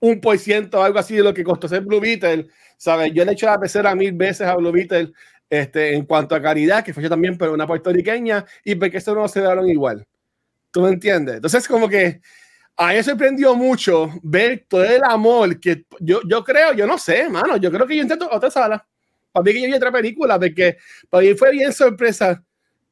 [0.00, 3.12] un por ciento o algo así de lo que costó ser Blue Beetle, ¿sabes?
[3.14, 5.12] Yo le he hecho la pecera mil veces a Blue Beetle
[5.48, 9.14] este, en cuanto a caridad, que fue hecha también por una puertorriqueña, y porque eso
[9.14, 10.04] no se daron igual.
[10.72, 11.36] ¿Tú me entiendes?
[11.36, 12.20] Entonces, como que
[12.76, 16.98] a mí me sorprendió mucho ver todo el amor que yo, yo creo, yo no
[16.98, 18.84] sé, mano, yo creo que yo intento otra sala.
[19.32, 20.76] Para mí que yo vi otra película, porque
[21.08, 22.42] para mí fue bien sorpresa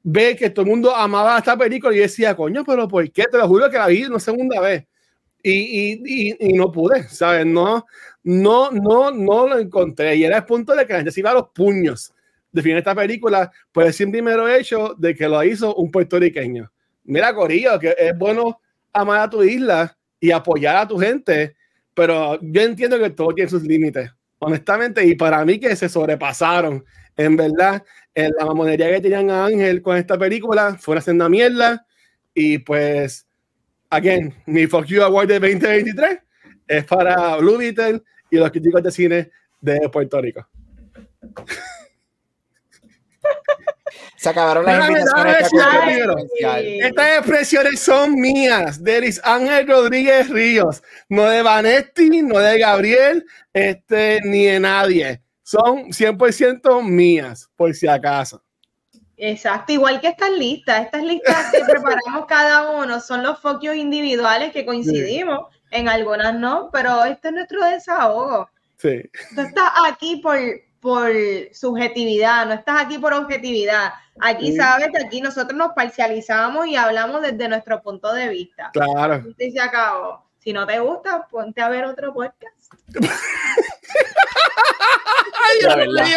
[0.03, 3.25] ver que todo el mundo amaba esta película y decía, coño, pero ¿por qué?
[3.25, 4.85] Te lo juro que la vi una segunda vez.
[5.43, 7.45] Y, y, y, no pude, ¿sabes?
[7.45, 7.85] No,
[8.23, 10.15] no, no, no lo encontré.
[10.17, 12.13] Y era el punto de que la gente se iba a los puños
[12.53, 16.71] de fin esta película por el simple primero hecho de que lo hizo un puertorriqueño.
[17.05, 18.61] Mira, Corillo, que es bueno
[18.93, 21.57] amar a tu isla y apoyar a tu gente,
[21.95, 26.85] pero yo entiendo que todo tiene sus límites, honestamente, y para mí que se sobrepasaron,
[27.17, 27.83] en verdad,
[28.15, 31.87] en la mamonería que tenían a Ángel con esta película fue una senda mierda,
[32.35, 33.27] y pues,
[33.91, 36.19] again, mi Fuck You Award de 2023
[36.69, 40.47] es para Blue Beetle y los críticos de cine de Puerto Rico.
[44.17, 45.51] Se acabaron las invitaciones.
[46.81, 54.21] Estas expresiones son mías, de Ángel Rodríguez Ríos, no de Vanetti, no de Gabriel, este,
[54.25, 55.23] ni de nadie.
[55.43, 58.43] Son 100% mías, por si acaso.
[59.17, 64.53] Exacto, igual que estas listas, estas listas que preparamos cada uno son los focos individuales
[64.53, 68.49] que coincidimos, en algunas no, pero este es nuestro desahogo.
[68.79, 69.03] Sí.
[69.35, 70.37] Tú estás aquí por,
[70.83, 71.13] por
[71.53, 73.93] subjetividad, no estás aquí por objetividad.
[74.21, 78.71] Aquí sabes que aquí nosotros nos parcializamos y hablamos desde nuestro punto de vista.
[78.73, 79.25] Claro.
[79.39, 80.29] Y se acabó.
[80.41, 82.75] Si no te gusta, ponte a ver otro podcast.
[85.45, 86.15] Ay,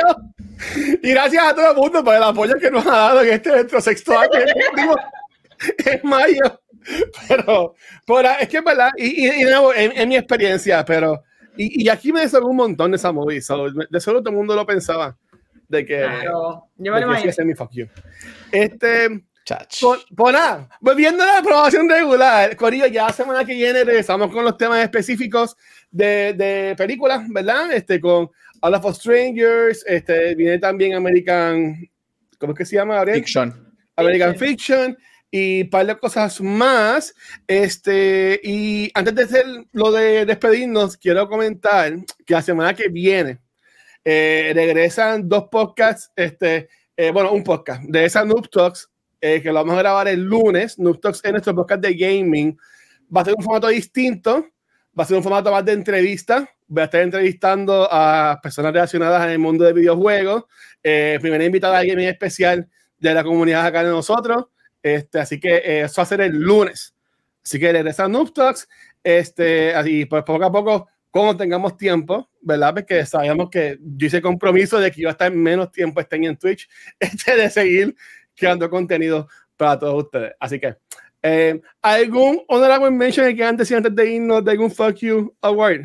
[1.03, 3.49] y gracias a todo el mundo por el apoyo que nos ha dado en este
[3.51, 4.31] nuestro sexto año
[5.85, 6.61] en mayo.
[7.27, 7.75] Pero,
[8.39, 11.23] es que es verdad, y, y, en, mi experiencia, pero
[11.57, 13.39] y, aquí me desoló un montón de esa movie.
[13.89, 15.17] de solo todo el mundo lo pensaba.
[15.67, 15.97] De que.
[15.97, 16.69] Claro.
[16.77, 17.45] Yo me lo imagino.
[17.45, 17.87] mi fuck you.
[18.51, 19.23] Este.
[20.15, 24.43] Pues, nada, volviendo a la aprobación regular, Corillo, ya la semana que viene regresamos con
[24.43, 25.55] los temas específicos
[25.91, 27.71] de, de películas, ¿verdad?
[27.71, 28.27] Este, con
[28.61, 31.75] All of Strangers, este, viene también American,
[32.39, 33.05] ¿cómo es que se llama?
[33.05, 33.53] Fiction.
[33.95, 34.97] American Fiction
[35.35, 37.13] y un par de cosas más.
[37.45, 41.93] Este, y antes de hacer lo de despedirnos, quiero comentar
[42.25, 43.39] que la semana que viene
[44.05, 48.89] eh, regresan dos podcasts, este, eh, bueno, un podcast de esa Noob Talks,
[49.19, 50.79] eh, que lo vamos a grabar el lunes.
[50.79, 52.57] Noob Talks es nuestro podcast de gaming.
[53.13, 54.45] Va a ser un formato distinto,
[54.97, 56.49] va a ser un formato más de entrevista.
[56.65, 60.45] Voy a estar entrevistando a personas relacionadas en el mundo de videojuegos.
[60.81, 64.45] primera invitada a gaming especial de la comunidad acá de nosotros.
[64.85, 66.93] Este, así que eh, eso va a ser el lunes.
[67.43, 68.69] Así que regresan Noob Talks.
[69.03, 72.75] Este, así, pues poco a poco, como tengamos tiempo, ¿verdad?
[72.75, 76.37] Porque sabemos que yo hice compromiso de que yo hasta en menos tiempo estén en
[76.37, 77.95] Twitch, este, de seguir
[78.35, 80.33] creando contenido para todos ustedes.
[80.39, 80.75] Así que,
[81.23, 85.81] eh, ¿algún honorable mention que antes y antes de irnos de algún Fuck You Award?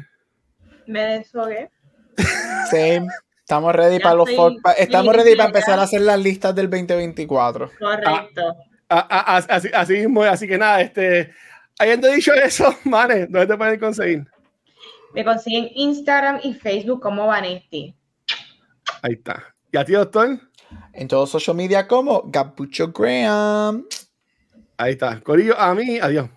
[0.86, 1.70] Me desfogué.
[2.70, 3.06] Same.
[3.39, 4.28] Estamos ready para los
[4.77, 7.70] estamos ready para empezar a hacer las listas del 2024.
[7.78, 8.43] Correcto.
[8.47, 11.30] Ah, así, así, mismo, así que nada, este,
[11.78, 14.26] habiendo dicho eso, Mane, ¿dónde te pueden conseguir?
[15.14, 17.94] Me consiguen Instagram y Facebook como Vanetti.
[19.02, 19.54] Ahí está.
[19.72, 20.38] ¿Y a ti, doctor?
[20.92, 23.86] En todos social media como Gapucho Graham.
[24.76, 25.20] Ahí está.
[25.20, 26.28] Corillo, a mí, adiós.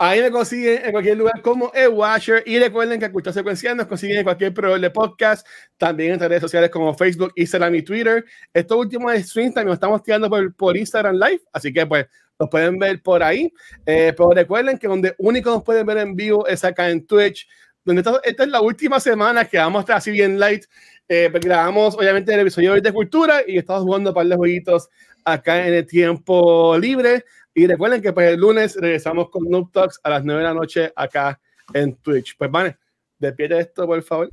[0.00, 2.44] Ahí me consiguen en cualquier lugar como el Watcher.
[2.46, 5.44] Y recuerden que Escuchar Secuencial nos consiguen en cualquier programa de podcast.
[5.76, 8.24] También en redes sociales como Facebook, Instagram y Twitter.
[8.54, 11.40] Estos últimos streams también estamos tirando por, por Instagram Live.
[11.52, 12.06] Así que pues
[12.38, 13.52] los pueden ver por ahí.
[13.84, 17.48] Eh, pero recuerden que donde único nos pueden ver en vivo es acá en Twitch.
[17.84, 20.64] Donde esta, es la última semana que vamos a estar así bien light.
[21.08, 24.88] Eh, pues grabamos obviamente el episodio de Cultura y estamos jugando un par de jueguitos
[25.24, 27.24] acá en el tiempo libre.
[27.58, 30.54] Y recuerden que pues el lunes regresamos con Noob Talks a las 9 de la
[30.54, 31.40] noche acá
[31.74, 32.36] en Twitch.
[32.38, 32.78] Pues vale,
[33.18, 34.30] despierte esto, por favor.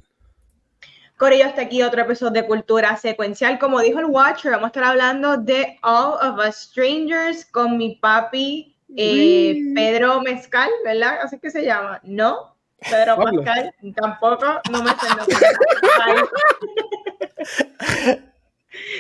[1.18, 3.58] Corillo, hasta aquí otro episodio de Cultura Secuencial.
[3.58, 7.96] Como dijo el Watcher, vamos a estar hablando de All of Us Strangers con mi
[7.96, 11.22] papi eh, Pedro Mezcal, ¿verdad?
[11.24, 12.00] Así que se llama.
[12.04, 12.56] ¿No?
[12.78, 15.08] Pedro Mezcal, tampoco, no me sé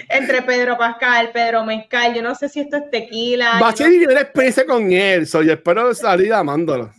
[0.09, 3.59] entre Pedro Pascal, Pedro Mezcal, yo no sé si esto es tequila.
[3.61, 4.11] Va a ser no...
[4.11, 6.91] experiencia con él, soy espero salir amándolo.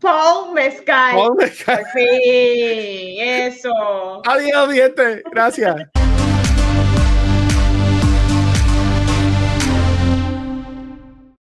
[0.00, 1.14] Paul Mezcal.
[1.14, 1.84] Paul Mezcal.
[1.94, 4.22] Sí, eso.
[4.24, 5.22] Adiós, gente.
[5.30, 5.99] Gracias.